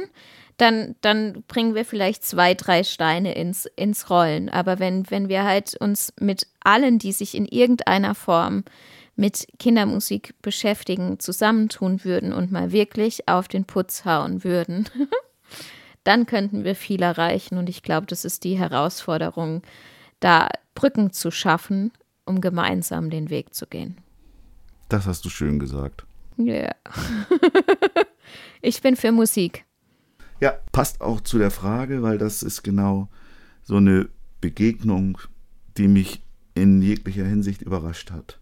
dann, 0.58 0.96
dann 1.02 1.44
bringen 1.48 1.76
wir 1.76 1.86
vielleicht 1.86 2.24
zwei, 2.24 2.54
drei 2.54 2.84
Steine 2.84 3.36
ins, 3.36 3.66
ins 3.76 4.10
Rollen. 4.10 4.50
Aber 4.50 4.80
wenn, 4.80 5.10
wenn 5.10 5.30
wir 5.30 5.44
halt 5.44 5.76
uns 5.80 6.14
mit 6.20 6.48
allen, 6.64 7.00
die 7.00 7.12
sich 7.12 7.36
in 7.36 7.46
irgendeiner 7.46 8.16
Form 8.16 8.64
mit 9.16 9.48
Kindermusik 9.60 10.36
beschäftigen, 10.42 11.20
zusammentun 11.20 12.04
würden 12.04 12.34
und 12.34 12.52
mal 12.52 12.72
wirklich 12.72 13.28
auf 13.28 13.48
den 13.48 13.66
Putz 13.66 14.06
hauen 14.06 14.44
würden, 14.44 14.90
dann 16.04 16.26
könnten 16.26 16.64
wir 16.64 16.76
viel 16.76 17.02
erreichen. 17.02 17.58
Und 17.58 17.70
ich 17.70 17.84
glaube, 17.84 18.08
das 18.08 18.26
ist 18.26 18.44
die 18.44 18.58
Herausforderung, 18.58 19.62
da 20.20 20.50
Brücken 20.76 21.12
zu 21.12 21.32
schaffen, 21.32 21.92
um 22.26 22.42
gemeinsam 22.42 23.10
den 23.10 23.30
Weg 23.30 23.54
zu 23.54 23.68
gehen. 23.68 23.98
Das 24.90 25.06
hast 25.06 25.26
du 25.26 25.30
schön 25.30 25.60
gesagt. 25.60 26.06
Ja. 26.38 26.74
ich 28.62 28.82
bin 28.82 28.96
für 28.96 29.12
Musik. 29.12 29.66
Ja, 30.40 30.54
passt 30.72 31.02
auch 31.02 31.22
zu 31.22 31.38
der 31.38 31.52
Frage, 31.52 32.02
weil 32.02 32.18
das 32.18 32.44
ist 32.44 32.64
genau 32.64 33.08
so 33.64 33.78
eine 33.78 34.10
Begegnung, 34.42 35.18
die 35.78 35.88
mich 35.88 36.22
in 36.54 36.82
jeglicher 36.82 37.26
Hinsicht 37.26 37.62
überrascht 37.62 38.12
hat. 38.12 38.40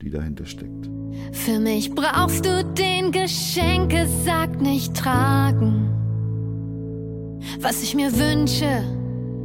die 0.00 0.10
dahinter 0.10 0.46
steckt. 0.46 0.88
Für 1.32 1.58
mich 1.58 1.92
brauchst 1.92 2.44
du 2.46 2.64
den 2.64 3.10
Geschenke, 3.10 4.06
sag 4.24 4.60
nicht 4.60 4.94
tragen. 4.94 5.90
Was 7.60 7.82
ich 7.82 7.94
mir 7.96 8.12
wünsche, 8.16 8.84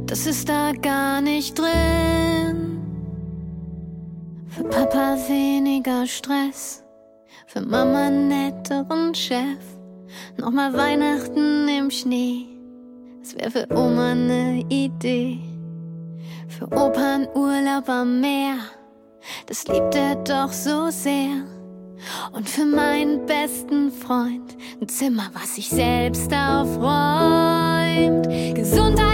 das 0.06 0.26
ist 0.26 0.48
da 0.48 0.72
gar 0.80 1.20
nicht 1.20 1.58
drin. 1.58 2.78
Für 4.48 4.64
Papa 4.64 5.16
weniger 5.28 6.06
Stress, 6.06 6.84
für 7.48 7.60
Mama 7.60 8.08
netteren 8.10 9.12
Chef. 9.14 9.58
Nochmal 10.36 10.72
Weihnachten 10.72 11.68
im 11.68 11.90
Schnee, 11.90 12.46
das 13.20 13.34
wäre 13.36 13.50
für 13.50 13.66
Oma 13.76 14.14
ne 14.14 14.64
Idee. 14.68 15.38
Für 16.48 16.66
Opa 16.66 17.14
ein 17.14 17.28
Urlaub 17.34 17.88
am 17.88 18.20
Meer, 18.20 18.56
das 19.46 19.66
liebt 19.68 19.94
er 19.94 20.16
doch 20.16 20.52
so 20.52 20.90
sehr. 20.90 21.44
Und 22.32 22.48
für 22.48 22.66
meinen 22.66 23.24
besten 23.26 23.90
Freund 23.90 24.56
ein 24.80 24.88
Zimmer, 24.88 25.30
was 25.32 25.54
sich 25.54 25.68
selbst 25.68 26.32
aufräumt. 26.32 28.28
Gesundheit, 28.54 29.13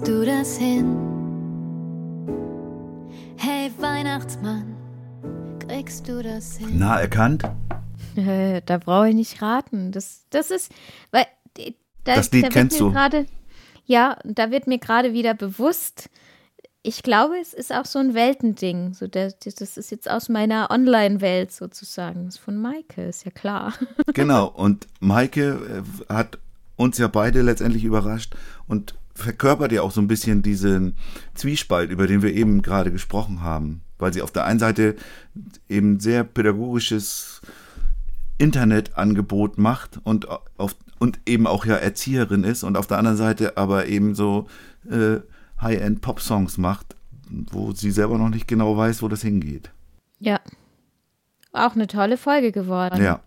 kriegst 0.00 0.16
du 0.16 0.24
das 0.24 0.56
hin? 0.56 0.96
Hey 3.36 3.70
Weihnachtsmann, 3.76 4.74
kriegst 5.58 6.08
du 6.08 6.22
das 6.22 6.56
hin? 6.56 6.70
Na, 6.72 6.98
erkannt? 6.98 7.42
Äh, 8.16 8.62
da 8.64 8.78
brauche 8.78 9.10
ich 9.10 9.14
nicht 9.14 9.42
raten. 9.42 9.92
Das, 9.92 10.24
das 10.30 10.50
ist, 10.50 10.72
weil 11.10 11.26
da, 12.04 12.14
Das 12.14 12.32
Lied 12.32 12.46
da 12.46 12.48
kennst 12.48 12.80
mir 12.80 12.86
du. 12.86 12.92
Grade, 12.94 13.26
ja, 13.84 14.16
da 14.24 14.50
wird 14.50 14.66
mir 14.66 14.78
gerade 14.78 15.12
wieder 15.12 15.34
bewusst. 15.34 16.08
Ich 16.82 17.02
glaube, 17.02 17.34
es 17.38 17.52
ist 17.52 17.70
auch 17.70 17.84
so 17.84 17.98
ein 17.98 18.14
Weltending. 18.14 18.94
So, 18.94 19.06
das, 19.06 19.38
das 19.38 19.76
ist 19.76 19.90
jetzt 19.90 20.10
aus 20.10 20.30
meiner 20.30 20.70
Online-Welt 20.70 21.52
sozusagen. 21.52 22.24
Das 22.24 22.36
ist 22.36 22.40
von 22.40 22.56
Maike, 22.56 23.02
ist 23.02 23.26
ja 23.26 23.32
klar. 23.32 23.74
Genau, 24.14 24.46
und 24.46 24.86
Maike 25.00 25.84
äh, 26.08 26.12
hat 26.12 26.38
uns 26.76 26.96
ja 26.96 27.08
beide 27.08 27.42
letztendlich 27.42 27.84
überrascht 27.84 28.34
und 28.66 28.94
verkörpert 29.20 29.72
ja 29.72 29.82
auch 29.82 29.90
so 29.90 30.00
ein 30.00 30.08
bisschen 30.08 30.42
diesen 30.42 30.96
Zwiespalt, 31.34 31.90
über 31.90 32.06
den 32.06 32.22
wir 32.22 32.34
eben 32.34 32.62
gerade 32.62 32.92
gesprochen 32.92 33.42
haben. 33.42 33.82
Weil 33.98 34.12
sie 34.12 34.22
auf 34.22 34.32
der 34.32 34.44
einen 34.44 34.58
Seite 34.58 34.96
eben 35.68 36.00
sehr 36.00 36.24
pädagogisches 36.24 37.40
Internetangebot 38.38 39.58
macht 39.58 40.00
und, 40.02 40.26
auf, 40.56 40.74
und 40.98 41.20
eben 41.26 41.46
auch 41.46 41.66
ja 41.66 41.76
Erzieherin 41.76 42.44
ist 42.44 42.64
und 42.64 42.76
auf 42.78 42.86
der 42.86 42.98
anderen 42.98 43.18
Seite 43.18 43.58
aber 43.58 43.86
eben 43.86 44.14
so 44.14 44.46
äh, 44.90 45.18
High-End-Pop-Songs 45.60 46.56
macht, 46.56 46.96
wo 47.28 47.72
sie 47.72 47.90
selber 47.90 48.16
noch 48.16 48.30
nicht 48.30 48.48
genau 48.48 48.76
weiß, 48.76 49.02
wo 49.02 49.08
das 49.08 49.20
hingeht. 49.20 49.70
Ja. 50.18 50.40
Auch 51.52 51.74
eine 51.74 51.86
tolle 51.86 52.16
Folge 52.16 52.52
geworden. 52.52 53.02
Ja, 53.02 53.20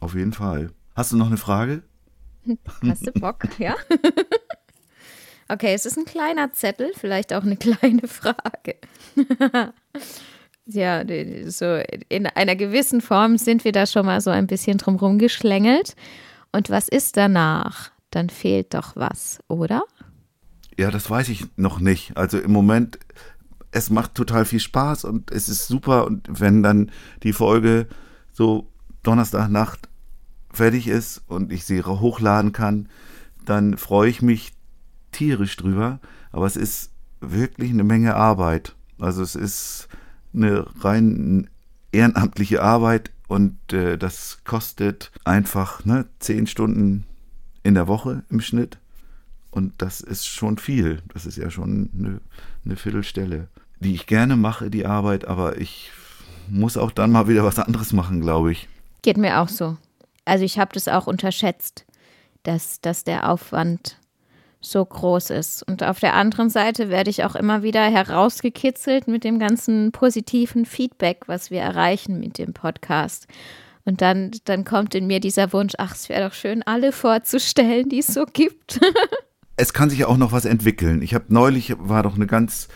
auf 0.00 0.14
jeden 0.14 0.32
Fall. 0.32 0.70
Hast 0.96 1.12
du 1.12 1.16
noch 1.16 1.28
eine 1.28 1.36
Frage? 1.36 1.82
Hast 2.82 3.06
du 3.06 3.12
Bock? 3.12 3.46
Ja. 3.58 3.74
Okay, 5.52 5.74
es 5.74 5.84
ist 5.84 5.98
ein 5.98 6.06
kleiner 6.06 6.50
Zettel, 6.54 6.92
vielleicht 6.96 7.34
auch 7.34 7.42
eine 7.42 7.56
kleine 7.58 8.08
Frage. 8.08 8.76
ja, 10.64 11.04
so 11.50 11.78
in 12.08 12.26
einer 12.26 12.56
gewissen 12.56 13.02
Form 13.02 13.36
sind 13.36 13.62
wir 13.66 13.72
da 13.72 13.84
schon 13.84 14.06
mal 14.06 14.22
so 14.22 14.30
ein 14.30 14.46
bisschen 14.46 14.78
drum 14.78 14.96
rumgeschlängelt. 14.96 15.94
Und 16.52 16.70
was 16.70 16.88
ist 16.88 17.18
danach? 17.18 17.90
Dann 18.08 18.30
fehlt 18.30 18.72
doch 18.72 18.96
was, 18.96 19.40
oder? 19.48 19.82
Ja, 20.78 20.90
das 20.90 21.10
weiß 21.10 21.28
ich 21.28 21.44
noch 21.56 21.80
nicht. 21.80 22.16
Also 22.16 22.38
im 22.38 22.52
Moment, 22.52 22.98
es 23.72 23.90
macht 23.90 24.14
total 24.14 24.46
viel 24.46 24.60
Spaß 24.60 25.04
und 25.04 25.30
es 25.30 25.50
ist 25.50 25.66
super. 25.66 26.06
Und 26.06 26.28
wenn 26.30 26.62
dann 26.62 26.90
die 27.24 27.34
Folge 27.34 27.88
so 28.32 28.68
Donnerstagnacht 29.02 29.90
fertig 30.50 30.88
ist 30.88 31.20
und 31.26 31.52
ich 31.52 31.64
sie 31.66 31.82
hochladen 31.82 32.52
kann, 32.52 32.88
dann 33.44 33.76
freue 33.76 34.08
ich 34.08 34.22
mich 34.22 34.52
tierisch 35.12 35.56
drüber. 35.56 36.00
Aber 36.32 36.46
es 36.46 36.56
ist 36.56 36.90
wirklich 37.20 37.70
eine 37.70 37.84
Menge 37.84 38.16
Arbeit. 38.16 38.74
Also 38.98 39.22
es 39.22 39.34
ist 39.34 39.88
eine 40.34 40.66
rein 40.80 41.48
ehrenamtliche 41.92 42.62
Arbeit 42.62 43.10
und 43.28 43.72
äh, 43.72 43.98
das 43.98 44.40
kostet 44.44 45.10
einfach 45.24 45.84
ne, 45.84 46.06
zehn 46.18 46.46
Stunden 46.46 47.04
in 47.62 47.74
der 47.74 47.86
Woche 47.86 48.24
im 48.30 48.40
Schnitt. 48.40 48.78
Und 49.50 49.74
das 49.82 50.00
ist 50.00 50.26
schon 50.26 50.56
viel. 50.56 51.02
Das 51.12 51.26
ist 51.26 51.36
ja 51.36 51.50
schon 51.50 51.90
eine, 51.96 52.20
eine 52.64 52.76
Viertelstelle, 52.76 53.48
die 53.80 53.94
ich 53.94 54.06
gerne 54.06 54.36
mache, 54.36 54.70
die 54.70 54.86
Arbeit, 54.86 55.26
aber 55.26 55.58
ich 55.58 55.92
muss 56.48 56.76
auch 56.76 56.90
dann 56.90 57.12
mal 57.12 57.28
wieder 57.28 57.44
was 57.44 57.58
anderes 57.58 57.92
machen, 57.92 58.20
glaube 58.20 58.52
ich. 58.52 58.68
Geht 59.02 59.18
mir 59.18 59.40
auch 59.40 59.48
so. 59.48 59.76
Also 60.24 60.44
ich 60.44 60.58
habe 60.58 60.72
das 60.74 60.88
auch 60.88 61.06
unterschätzt, 61.06 61.84
dass, 62.44 62.80
dass 62.80 63.04
der 63.04 63.28
Aufwand 63.28 63.98
so 64.62 64.84
groß 64.84 65.30
ist. 65.30 65.62
Und 65.62 65.82
auf 65.82 66.00
der 66.00 66.14
anderen 66.14 66.48
Seite 66.48 66.88
werde 66.88 67.10
ich 67.10 67.24
auch 67.24 67.34
immer 67.34 67.62
wieder 67.62 67.82
herausgekitzelt 67.82 69.08
mit 69.08 69.24
dem 69.24 69.38
ganzen 69.38 69.92
positiven 69.92 70.64
Feedback, 70.64 71.22
was 71.26 71.50
wir 71.50 71.60
erreichen 71.60 72.20
mit 72.20 72.38
dem 72.38 72.54
Podcast. 72.54 73.26
Und 73.84 74.00
dann, 74.00 74.30
dann 74.44 74.64
kommt 74.64 74.94
in 74.94 75.06
mir 75.06 75.20
dieser 75.20 75.52
Wunsch, 75.52 75.74
ach, 75.78 75.94
es 75.94 76.08
wäre 76.08 76.28
doch 76.28 76.34
schön, 76.34 76.62
alle 76.62 76.92
vorzustellen, 76.92 77.88
die 77.88 77.98
es 77.98 78.08
so 78.08 78.24
gibt. 78.24 78.80
Es 79.54 79.74
kann 79.74 79.90
sich 79.90 80.06
auch 80.06 80.16
noch 80.16 80.32
was 80.32 80.46
entwickeln. 80.46 81.02
Ich 81.02 81.14
habe 81.14 81.26
neulich, 81.28 81.74
war 81.78 82.02
doch 82.02 82.16
eine 82.16 82.26
ganz 82.26 82.68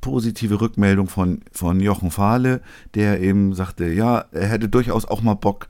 positive 0.00 0.60
Rückmeldung 0.60 1.06
von, 1.06 1.40
von 1.52 1.80
Jochen 1.80 2.10
Fahle, 2.10 2.62
der 2.94 3.20
eben 3.20 3.54
sagte, 3.54 3.86
ja, 3.86 4.24
er 4.32 4.48
hätte 4.48 4.68
durchaus 4.68 5.04
auch 5.04 5.22
mal 5.22 5.34
Bock, 5.34 5.68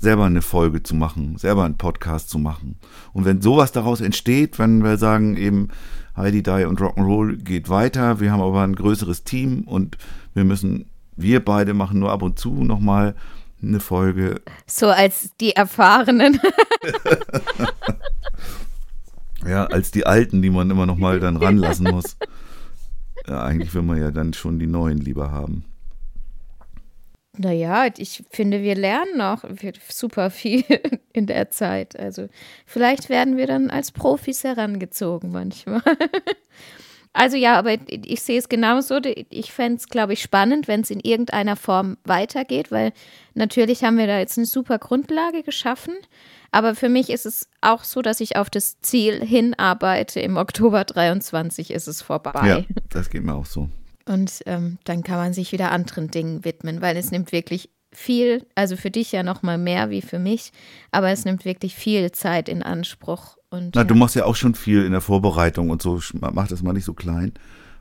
selber 0.00 0.24
eine 0.24 0.42
Folge 0.42 0.82
zu 0.82 0.94
machen, 0.94 1.36
selber 1.38 1.64
einen 1.64 1.76
Podcast 1.76 2.30
zu 2.30 2.38
machen. 2.38 2.76
Und 3.12 3.24
wenn 3.26 3.42
sowas 3.42 3.70
daraus 3.70 4.00
entsteht, 4.00 4.58
wenn 4.58 4.82
wir 4.82 4.96
sagen 4.96 5.36
eben, 5.36 5.68
Heidi 6.16 6.42
Die 6.42 6.64
und 6.64 6.80
Rock'n'Roll 6.80 7.36
geht 7.36 7.68
weiter, 7.68 8.18
wir 8.18 8.32
haben 8.32 8.40
aber 8.40 8.62
ein 8.62 8.74
größeres 8.74 9.24
Team 9.24 9.62
und 9.62 9.98
wir 10.34 10.44
müssen, 10.44 10.86
wir 11.16 11.44
beide 11.44 11.74
machen 11.74 12.00
nur 12.00 12.10
ab 12.10 12.22
und 12.22 12.38
zu 12.38 12.64
nochmal 12.64 13.14
eine 13.62 13.78
Folge. 13.78 14.40
So 14.66 14.88
als 14.88 15.36
die 15.38 15.54
Erfahrenen. 15.54 16.40
Ja, 19.46 19.66
als 19.66 19.90
die 19.90 20.06
Alten, 20.06 20.42
die 20.42 20.50
man 20.50 20.70
immer 20.70 20.86
nochmal 20.86 21.18
dann 21.20 21.36
ranlassen 21.36 21.90
muss. 21.90 22.16
Ja, 23.26 23.42
eigentlich 23.42 23.72
will 23.74 23.82
man 23.82 23.98
ja 23.98 24.10
dann 24.10 24.34
schon 24.34 24.58
die 24.58 24.66
Neuen 24.66 24.98
lieber 24.98 25.30
haben. 25.30 25.64
Naja, 27.36 27.86
ich 27.96 28.24
finde, 28.30 28.62
wir 28.62 28.74
lernen 28.74 29.16
noch 29.16 29.44
super 29.88 30.30
viel 30.30 30.64
in 31.12 31.26
der 31.26 31.50
Zeit. 31.50 31.98
Also 31.98 32.28
vielleicht 32.66 33.08
werden 33.08 33.36
wir 33.36 33.46
dann 33.46 33.70
als 33.70 33.92
Profis 33.92 34.44
herangezogen 34.44 35.30
manchmal. 35.30 35.82
Also 37.12 37.36
ja, 37.36 37.58
aber 37.58 37.76
ich 37.88 38.22
sehe 38.22 38.38
es 38.38 38.48
genauso. 38.48 39.00
Ich 39.30 39.52
fände 39.52 39.78
es, 39.78 39.88
glaube 39.88 40.12
ich, 40.12 40.22
spannend, 40.22 40.68
wenn 40.68 40.82
es 40.82 40.90
in 40.90 41.00
irgendeiner 41.00 41.56
Form 41.56 41.96
weitergeht, 42.04 42.70
weil 42.70 42.92
natürlich 43.34 43.82
haben 43.82 43.98
wir 43.98 44.06
da 44.06 44.20
jetzt 44.20 44.38
eine 44.38 44.46
super 44.46 44.78
Grundlage 44.78 45.42
geschaffen. 45.42 45.94
Aber 46.52 46.76
für 46.76 46.88
mich 46.88 47.10
ist 47.10 47.26
es 47.26 47.48
auch 47.60 47.82
so, 47.82 48.00
dass 48.00 48.20
ich 48.20 48.36
auf 48.36 48.48
das 48.48 48.80
Ziel 48.80 49.24
hinarbeite. 49.24 50.20
Im 50.20 50.36
Oktober 50.36 50.84
23 50.84 51.72
ist 51.72 51.88
es 51.88 52.00
vorbei. 52.00 52.48
Ja, 52.48 52.64
das 52.88 53.10
geht 53.10 53.24
mir 53.24 53.34
auch 53.34 53.46
so. 53.46 53.68
Und 54.10 54.42
ähm, 54.46 54.78
dann 54.82 55.04
kann 55.04 55.18
man 55.18 55.32
sich 55.32 55.52
wieder 55.52 55.70
anderen 55.70 56.10
Dingen 56.10 56.44
widmen, 56.44 56.80
weil 56.80 56.96
es 56.96 57.12
nimmt 57.12 57.30
wirklich 57.30 57.70
viel, 57.92 58.44
also 58.56 58.76
für 58.76 58.90
dich 58.90 59.12
ja 59.12 59.22
noch 59.22 59.42
mal 59.44 59.56
mehr 59.56 59.90
wie 59.90 60.02
für 60.02 60.18
mich, 60.18 60.50
aber 60.90 61.10
es 61.10 61.24
nimmt 61.24 61.44
wirklich 61.44 61.76
viel 61.76 62.10
Zeit 62.10 62.48
in 62.48 62.64
Anspruch. 62.64 63.36
Und 63.50 63.76
Na, 63.76 63.82
ja. 63.82 63.86
du 63.86 63.94
machst 63.94 64.16
ja 64.16 64.24
auch 64.24 64.34
schon 64.34 64.56
viel 64.56 64.84
in 64.84 64.90
der 64.90 65.00
Vorbereitung 65.00 65.70
und 65.70 65.80
so. 65.80 66.00
Mach 66.14 66.48
das 66.48 66.60
mal 66.64 66.72
nicht 66.72 66.86
so 66.86 66.92
klein, 66.92 67.34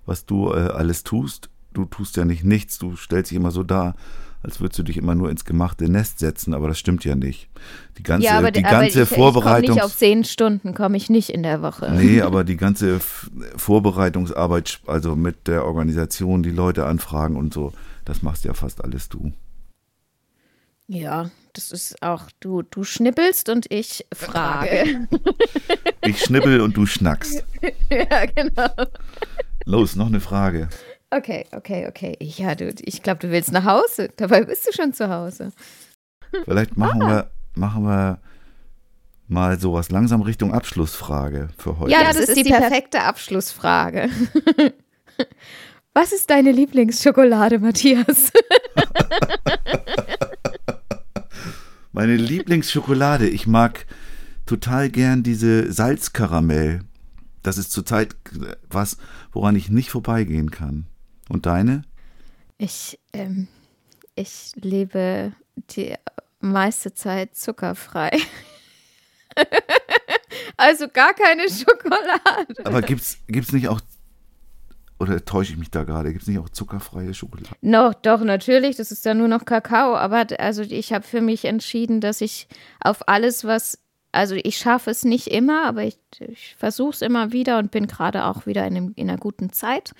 was 0.05 0.27
du 0.27 0.51
äh, 0.51 0.67
alles 0.67 1.03
tust. 1.03 1.49
Du 1.73 1.85
tust 1.85 2.15
ja 2.15 2.25
nicht 2.25 2.43
nichts. 2.43 2.77
Du 2.77 2.95
stellst 2.95 3.31
dich 3.31 3.35
immer 3.35 3.49
so 3.49 3.63
dar, 3.63 3.95
als 4.41 4.61
würdest 4.61 4.79
du 4.79 4.83
dich 4.83 4.97
immer 4.97 5.15
nur 5.15 5.29
ins 5.29 5.43
gemachte 5.43 5.89
Nest 5.89 6.19
setzen, 6.19 6.53
aber 6.53 6.69
das 6.69 6.79
stimmt 6.79 7.03
ja 7.03 7.15
nicht. 7.15 7.49
Die 7.97 8.03
ganze, 8.03 8.27
ja, 8.27 8.37
aber, 8.37 8.51
die 8.51 8.63
aber 8.63 8.81
ganze 8.81 9.03
ich, 9.03 9.09
Vorbereitung. 9.09 9.75
Nicht 9.75 9.83
auf 9.83 9.95
zehn 9.95 10.23
Stunden, 10.23 10.73
komme 10.73 10.95
ich 10.97 11.09
nicht 11.09 11.29
in 11.29 11.43
der 11.43 11.61
Woche. 11.61 11.91
Nee, 11.91 12.21
aber 12.23 12.43
die 12.43 12.57
ganze 12.57 12.99
Vorbereitungsarbeit, 13.57 14.79
also 14.87 15.15
mit 15.15 15.47
der 15.47 15.65
Organisation, 15.65 16.43
die 16.43 16.51
Leute 16.51 16.85
anfragen 16.85 17.35
und 17.35 17.53
so, 17.53 17.73
das 18.05 18.21
machst 18.21 18.45
ja 18.45 18.53
fast 18.53 18.83
alles 18.83 19.09
du. 19.09 19.33
Ja, 20.87 21.29
das 21.53 21.71
ist 21.71 22.01
auch, 22.01 22.23
du, 22.39 22.63
du 22.63 22.83
schnippelst 22.83 23.49
und 23.49 23.71
ich 23.71 24.07
frage. 24.13 25.07
Ich 26.01 26.23
schnippel 26.23 26.61
und 26.61 26.75
du 26.77 26.85
schnackst. 26.85 27.43
ja, 27.91 28.25
genau. 28.25 28.69
Los, 29.65 29.95
noch 29.95 30.07
eine 30.07 30.19
Frage. 30.19 30.69
Okay, 31.11 31.45
okay, 31.51 31.87
okay. 31.87 32.15
Ja, 32.19 32.55
du, 32.55 32.73
ich 32.81 33.01
glaube, 33.01 33.19
du 33.19 33.31
willst 33.31 33.51
nach 33.51 33.65
Hause. 33.65 34.09
Dabei 34.15 34.43
bist 34.43 34.67
du 34.67 34.71
schon 34.71 34.93
zu 34.93 35.09
Hause. 35.09 35.51
Vielleicht 36.45 36.77
machen 36.77 37.01
wir, 37.01 37.31
machen 37.55 37.83
wir 37.83 38.19
mal 39.27 39.59
sowas 39.59 39.89
langsam 39.89 40.21
Richtung 40.21 40.53
Abschlussfrage 40.53 41.49
für 41.57 41.79
heute. 41.79 41.91
Ja, 41.91 42.03
das, 42.03 42.17
ist 42.17 42.35
die 42.35 42.43
perfekte 42.43 43.01
Abschlussfrage. 43.01 44.09
Was 45.93 46.11
ist 46.11 46.29
deine 46.29 46.51
Lieblingsschokolade, 46.51 47.59
Matthias? 47.59 48.31
Meine 51.91 52.15
Lieblingsschokolade, 52.15 53.27
ich 53.27 53.47
mag 53.47 53.87
total 54.45 54.89
gern 54.89 55.23
diese 55.23 55.73
Salzkaramell. 55.73 56.81
Das 57.41 57.57
ist 57.57 57.71
zurzeit 57.71 58.15
was, 58.69 58.97
woran 59.31 59.55
ich 59.55 59.69
nicht 59.69 59.89
vorbeigehen 59.89 60.51
kann. 60.51 60.85
Und 61.29 61.45
deine? 61.45 61.83
Ich, 62.57 62.99
ähm, 63.13 63.47
ich 64.15 64.51
lebe 64.55 65.31
die 65.55 65.95
meiste 66.41 66.93
Zeit 66.93 67.35
zuckerfrei. 67.35 68.11
also 70.57 70.87
gar 70.89 71.13
keine 71.13 71.43
Schokolade. 71.49 72.65
Aber 72.65 72.81
gibt's, 72.81 73.19
gibt's 73.27 73.53
nicht 73.53 73.69
auch, 73.69 73.79
oder 74.99 75.23
täusche 75.23 75.53
ich 75.53 75.59
mich 75.59 75.71
da 75.71 75.83
gerade, 75.83 76.11
gibt's 76.11 76.27
nicht 76.27 76.39
auch 76.39 76.49
zuckerfreie 76.49 77.13
Schokolade? 77.13 77.55
No, 77.61 77.93
doch, 78.01 78.21
natürlich, 78.21 78.75
das 78.75 78.91
ist 78.91 79.05
dann 79.05 79.19
nur 79.19 79.27
noch 79.27 79.45
Kakao. 79.45 79.95
Aber 79.95 80.25
also 80.39 80.63
ich 80.63 80.91
habe 80.91 81.05
für 81.05 81.21
mich 81.21 81.45
entschieden, 81.45 82.01
dass 82.01 82.21
ich 82.21 82.47
auf 82.81 83.07
alles, 83.07 83.45
was, 83.45 83.79
also 84.11 84.35
ich 84.35 84.57
schaffe 84.57 84.89
es 84.89 85.05
nicht 85.05 85.27
immer, 85.27 85.65
aber 85.67 85.83
ich, 85.83 85.97
ich 86.19 86.55
versuche 86.57 86.91
es 86.91 87.01
immer 87.01 87.31
wieder 87.31 87.59
und 87.59 87.71
bin 87.71 87.85
gerade 87.87 88.25
auch 88.25 88.45
wieder 88.45 88.65
in, 88.65 88.75
einem, 88.75 88.93
in 88.95 89.09
einer 89.09 89.19
guten 89.19 89.51
Zeit. 89.51 89.93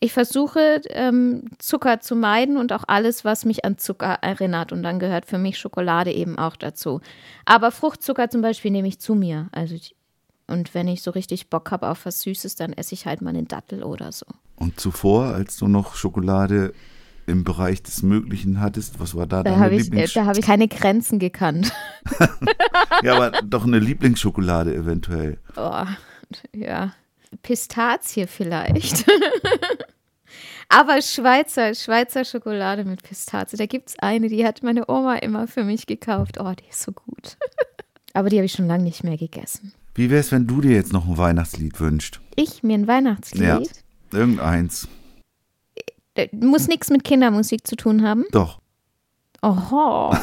Ich 0.00 0.12
versuche 0.12 0.80
ähm, 0.90 1.44
Zucker 1.58 2.00
zu 2.00 2.16
meiden 2.16 2.56
und 2.56 2.72
auch 2.72 2.82
alles, 2.88 3.24
was 3.24 3.44
mich 3.44 3.64
an 3.64 3.78
Zucker 3.78 4.18
erinnert. 4.20 4.72
Und 4.72 4.82
dann 4.82 4.98
gehört 4.98 5.26
für 5.26 5.38
mich 5.38 5.58
Schokolade 5.58 6.12
eben 6.12 6.38
auch 6.38 6.56
dazu. 6.56 7.00
Aber 7.44 7.70
Fruchtzucker 7.70 8.28
zum 8.28 8.42
Beispiel 8.42 8.72
nehme 8.72 8.88
ich 8.88 8.98
zu 8.98 9.14
mir. 9.14 9.48
Also 9.52 9.76
ich, 9.76 9.94
und 10.48 10.74
wenn 10.74 10.88
ich 10.88 11.02
so 11.02 11.12
richtig 11.12 11.48
Bock 11.48 11.70
habe 11.70 11.88
auf 11.88 12.04
was 12.04 12.22
Süßes, 12.22 12.56
dann 12.56 12.72
esse 12.72 12.94
ich 12.94 13.06
halt 13.06 13.22
mal 13.22 13.30
einen 13.30 13.46
Dattel 13.46 13.84
oder 13.84 14.10
so. 14.10 14.26
Und 14.56 14.80
zuvor, 14.80 15.26
als 15.26 15.56
du 15.56 15.68
noch 15.68 15.94
Schokolade 15.94 16.72
im 17.26 17.44
Bereich 17.44 17.82
des 17.82 18.02
Möglichen 18.02 18.60
hattest, 18.60 19.00
was 19.00 19.14
war 19.14 19.26
da, 19.26 19.42
Da 19.42 19.50
deine 19.50 19.64
habe 19.64 19.74
ich, 19.74 19.80
äh, 19.80 19.84
Lieblings... 19.84 20.12
da 20.14 20.26
hab 20.26 20.36
ich 20.36 20.44
keine 20.44 20.68
Grenzen 20.68 21.18
gekannt. 21.18 21.72
ja, 23.02 23.16
aber 23.16 23.42
doch 23.42 23.64
eine 23.64 23.78
Lieblingsschokolade 23.78 24.74
eventuell. 24.74 25.38
Oh, 25.56 25.84
ja. 26.52 26.94
Pistazie 27.42 28.26
vielleicht. 28.26 29.06
Aber 30.68 31.02
Schweizer, 31.02 31.74
Schweizer 31.74 32.24
Schokolade 32.24 32.84
mit 32.84 33.02
Pistazie. 33.02 33.58
Da 33.58 33.66
gibt 33.66 33.90
es 33.90 33.98
eine, 33.98 34.28
die 34.28 34.46
hat 34.46 34.62
meine 34.62 34.88
Oma 34.88 35.16
immer 35.16 35.46
für 35.46 35.64
mich 35.64 35.86
gekauft. 35.86 36.40
Oh, 36.40 36.52
die 36.58 36.68
ist 36.70 36.82
so 36.82 36.92
gut. 36.92 37.36
Aber 38.14 38.30
die 38.30 38.36
habe 38.36 38.46
ich 38.46 38.52
schon 38.52 38.66
lange 38.66 38.84
nicht 38.84 39.04
mehr 39.04 39.18
gegessen. 39.18 39.72
Wie 39.94 40.08
wär's, 40.08 40.32
wenn 40.32 40.46
du 40.46 40.62
dir 40.62 40.72
jetzt 40.72 40.92
noch 40.94 41.06
ein 41.06 41.18
Weihnachtslied 41.18 41.78
wünschst? 41.78 42.20
Ich 42.36 42.62
mir 42.62 42.74
ein 42.74 42.86
Weihnachtslied. 42.86 43.42
Ja. 43.42 43.60
Irgendeins. 44.12 44.88
Der 46.16 46.28
muss 46.32 46.68
nichts 46.68 46.90
mit 46.90 47.04
Kindermusik 47.04 47.66
zu 47.66 47.76
tun 47.76 48.02
haben. 48.02 48.24
Doch. 48.32 48.60
Oho. 49.42 50.14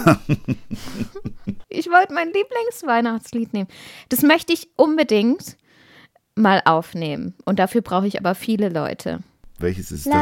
ich 1.67 1.89
wollte 1.89 2.13
mein 2.13 2.31
Lieblingsweihnachtslied 2.31 3.53
nehmen. 3.53 3.67
Das 4.09 4.21
möchte 4.21 4.53
ich 4.53 4.69
unbedingt 4.77 5.57
mal 6.35 6.61
aufnehmen. 6.63 7.35
Und 7.45 7.59
dafür 7.59 7.81
brauche 7.81 8.07
ich 8.07 8.17
aber 8.19 8.33
viele 8.33 8.69
Leute. 8.69 9.19
Welches 9.59 9.91
ist 9.91 10.05
das? 10.05 10.13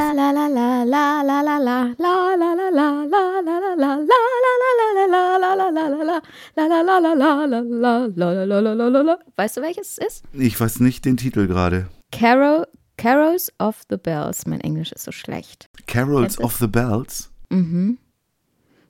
Weißt 9.35 9.57
du, 9.57 9.61
welches 9.61 9.91
es 9.91 9.97
ist? 9.99 10.23
Ich 10.33 10.59
weiß 10.59 10.79
nicht 10.79 11.05
den 11.05 11.17
Titel 11.17 11.45
gerade. 11.45 11.87
Carol 12.11 12.65
Carols 12.97 13.51
of 13.59 13.83
the 13.89 13.97
Bells. 13.97 14.45
Mein 14.45 14.61
Englisch 14.61 14.91
ist 14.91 15.05
so 15.05 15.11
schlecht. 15.11 15.69
Carols 15.87 16.39
of 16.39 16.55
the 16.57 16.67
Bells. 16.67 17.29
Mhm. 17.49 17.99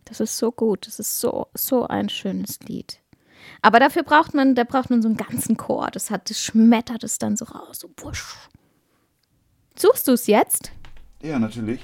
Das 0.05 0.19
ist 0.19 0.37
so 0.37 0.51
gut. 0.51 0.87
Das 0.87 0.99
ist 0.99 1.19
so, 1.19 1.47
so 1.53 1.87
ein 1.87 2.09
schönes 2.09 2.59
Lied. 2.61 2.99
Aber 3.61 3.79
dafür 3.79 4.03
braucht 4.03 4.33
man, 4.33 4.55
da 4.55 4.63
braucht 4.63 4.89
man 4.89 5.01
so 5.01 5.07
einen 5.07 5.17
ganzen 5.17 5.57
Chor. 5.57 5.89
Das 5.91 6.09
hat, 6.09 6.29
das 6.29 6.41
schmettert 6.41 7.03
es 7.03 7.19
dann 7.19 7.35
so 7.35 7.45
raus. 7.45 7.79
So 7.79 7.89
wusch. 7.97 8.35
Suchst 9.77 10.07
du 10.07 10.13
es 10.13 10.27
jetzt? 10.27 10.71
Ja, 11.21 11.37
natürlich. 11.39 11.81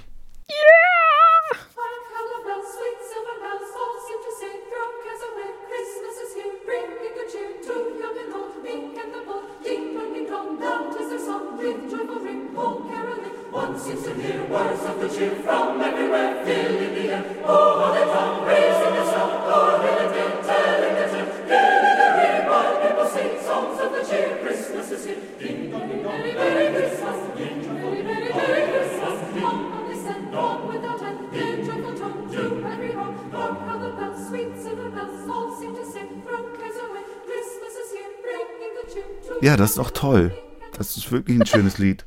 Ja, 39.44 39.58
das 39.58 39.72
ist 39.72 39.78
doch 39.78 39.92
toll. 39.92 40.34
Das 40.78 40.96
ist 40.96 41.12
wirklich 41.12 41.38
ein 41.40 41.46
schönes 41.46 41.78
Lied. 41.78 42.06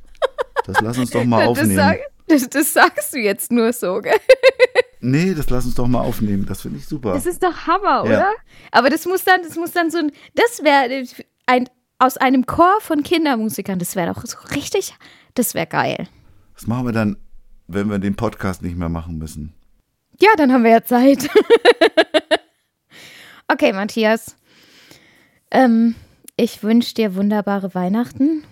Das 0.65 0.81
lass 0.81 0.97
uns 0.97 1.11
doch 1.11 1.25
mal 1.25 1.41
Das, 1.41 1.49
aufnehmen. 1.49 1.77
sag, 1.77 1.99
das, 2.29 2.49
das 2.49 2.73
sagst 2.73 3.13
du 3.15 3.19
jetzt 3.19 3.53
nur 3.53 3.73
so, 3.75 4.01
gell? 4.01 4.15
Nee, 5.01 5.35
das 5.35 5.51
lass 5.51 5.67
uns 5.67 5.75
doch 5.75 5.87
mal 5.87 6.01
aufnehmen. 6.01 6.47
Das 6.47 6.63
finde 6.63 6.79
ich 6.79 6.87
super. 6.87 7.13
Das 7.13 7.27
ist 7.27 7.43
doch 7.43 7.67
Hammer, 7.67 7.97
Ja. 7.99 8.03
oder? 8.05 8.33
Aber 8.73 8.89
das 8.89 9.05
muss 9.05 9.23
dann, 9.25 9.43
das 9.43 9.55
muss 9.57 9.73
dann 9.73 9.91
so 9.91 9.99
ein, 9.99 10.11
das 10.35 10.65
wäre 10.65 11.05
ein, 11.45 11.69
aus 11.99 12.17
einem 12.17 12.47
Chor 12.47 12.81
von 12.81 13.03
Kindermusikern, 13.03 13.79
das 13.79 13.95
wäre 13.97 14.13
doch 14.13 14.25
so 14.25 14.39
richtig, 14.55 14.95
das 15.35 15.53
wäre 15.55 15.67
geil. 15.67 16.09
Das 16.55 16.67
machen 16.67 16.87
wir 16.87 16.93
dann, 16.93 17.19
wenn 17.69 17.91
wir 17.91 17.99
den 17.99 18.17
Podcast 18.17 18.63
nicht 18.63 18.77
mehr 18.77 18.89
machen 18.89 19.19
müssen. 19.19 19.53
Ja, 20.21 20.31
dann 20.39 20.53
haben 20.53 20.65
wir 20.65 20.71
ja 20.71 20.83
Zeit. 20.85 21.29
okay, 23.49 23.73
Matthias. 23.75 24.37
Ähm, 25.51 25.95
ich 26.37 26.63
wünsche 26.63 26.95
dir 26.95 27.15
wunderbare 27.15 27.75
Weihnachten. 27.75 28.45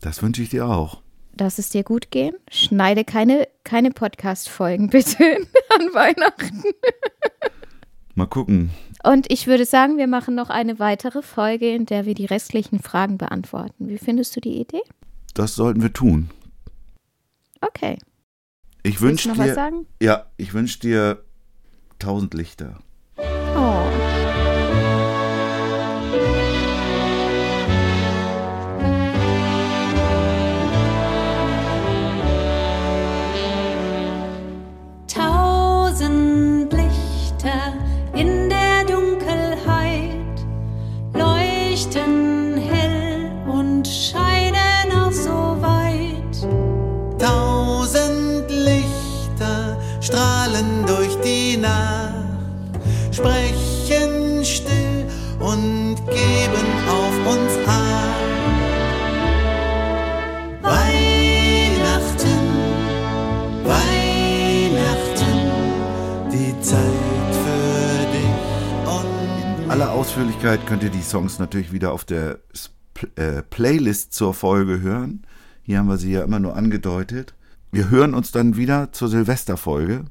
Das 0.00 0.22
wünsche 0.22 0.42
ich 0.42 0.50
dir 0.50 0.66
auch. 0.66 1.02
Lass 1.38 1.58
es 1.58 1.70
dir 1.70 1.82
gut 1.82 2.10
gehen. 2.10 2.34
Schneide 2.50 3.04
keine, 3.04 3.48
keine 3.64 3.90
Podcast-Folgen 3.90 4.90
bitte 4.90 5.24
an 5.24 5.94
Weihnachten. 5.94 6.62
Mal 8.14 8.26
gucken. 8.26 8.70
Und 9.04 9.32
ich 9.32 9.46
würde 9.46 9.64
sagen, 9.64 9.96
wir 9.96 10.06
machen 10.06 10.34
noch 10.34 10.50
eine 10.50 10.78
weitere 10.78 11.22
Folge, 11.22 11.74
in 11.74 11.86
der 11.86 12.04
wir 12.04 12.14
die 12.14 12.26
restlichen 12.26 12.80
Fragen 12.80 13.18
beantworten. 13.18 13.88
Wie 13.88 13.98
findest 13.98 14.36
du 14.36 14.40
die 14.40 14.60
Idee? 14.60 14.82
Das 15.34 15.54
sollten 15.54 15.82
wir 15.82 15.92
tun. 15.92 16.30
Okay. 17.60 17.98
Ich 18.82 19.00
wünsche 19.00 19.28
du 19.28 19.34
noch 19.34 19.38
was 19.38 19.48
dir. 19.48 19.54
sagen? 19.54 19.86
Ja, 20.00 20.26
ich 20.36 20.52
wünsche 20.52 20.80
dir 20.80 21.24
tausend 21.98 22.34
Lichter. 22.34 22.80
Oh. 23.16 24.01
Ausführlichkeit 70.12 70.66
könnt 70.66 70.82
ihr 70.82 70.90
die 70.90 71.00
Songs 71.00 71.38
natürlich 71.38 71.72
wieder 71.72 71.90
auf 71.90 72.04
der 72.04 72.40
äh, 73.16 73.40
Playlist 73.40 74.12
zur 74.12 74.34
Folge 74.34 74.82
hören. 74.82 75.26
Hier 75.62 75.78
haben 75.78 75.86
wir 75.86 75.96
sie 75.96 76.12
ja 76.12 76.22
immer 76.22 76.38
nur 76.38 76.54
angedeutet. 76.54 77.32
Wir 77.70 77.88
hören 77.88 78.12
uns 78.12 78.30
dann 78.30 78.54
wieder 78.54 78.92
zur 78.92 79.08
Silvesterfolge. 79.08 80.04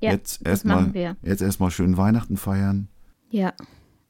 Ja, 0.00 0.12
jetzt 0.12 0.42
das 0.42 0.64
erstmal 0.64 1.16
jetzt 1.22 1.40
erstmal 1.40 1.70
schön 1.70 1.96
Weihnachten 1.96 2.36
feiern. 2.36 2.88
Ja. 3.30 3.54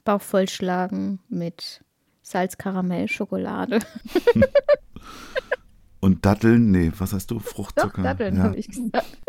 Bauch 0.02 0.22
vollschlagen 0.22 1.20
mit 1.28 1.84
Salz, 2.20 2.58
Karamell, 2.58 3.06
Schokolade. 3.06 3.78
Und 6.00 6.26
Datteln, 6.26 6.72
nee, 6.72 6.90
was 6.98 7.12
hast 7.12 7.30
du? 7.30 7.36
Doch, 7.36 7.44
Fruchtzucker. 7.44 8.02
Datteln, 8.02 8.38
ja. 8.38 8.42
habe 8.42 8.56
ich 8.56 8.66
gesagt. 8.66 9.18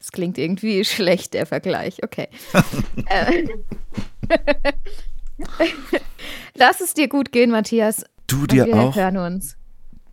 Es 0.00 0.12
klingt 0.12 0.38
irgendwie 0.38 0.82
schlecht, 0.84 1.34
der 1.34 1.44
Vergleich. 1.44 2.02
Okay. 2.02 2.28
Äh, 3.10 3.48
Lass 6.54 6.80
es 6.80 6.94
dir 6.94 7.08
gut 7.08 7.32
gehen, 7.32 7.50
Matthias. 7.50 8.04
Du 8.26 8.46
dir 8.46 8.66
wir 8.66 8.76
auch. 8.76 8.96
hören 8.96 9.16
uns. 9.16 9.56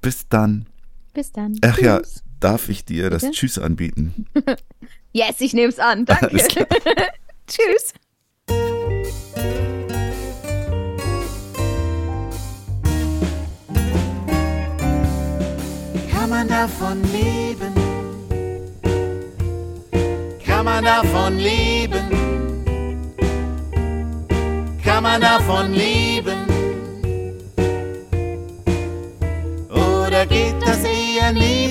Bis 0.01 0.27
dann. 0.29 0.67
Bis 1.13 1.31
dann. 1.31 1.55
Ach 1.63 1.77
ja, 1.79 1.99
Tschüss. 1.99 2.23
darf 2.39 2.69
ich 2.69 2.85
dir 2.85 3.09
das 3.09 3.21
Bitte? 3.23 3.33
Tschüss 3.33 3.57
anbieten? 3.59 4.27
Yes, 5.13 5.39
ich 5.39 5.53
nehme 5.53 5.69
es 5.69 5.79
an. 5.79 6.03
Danke. 6.05 6.27
Tschüss. 7.47 7.93
Kann 16.11 16.29
man 16.29 16.47
davon 16.47 17.01
leben? 17.13 17.73
Kann 20.45 20.65
man 20.65 20.83
davon 20.83 21.37
leben? 21.37 22.04
Kann 24.95 25.03
man 25.03 25.19
davon 25.19 25.73
leben? 25.73 26.45
Oder 29.69 30.25
geht 30.25 30.55
das 30.61 30.85
eher 30.85 31.33
nebenbei? 31.33 31.64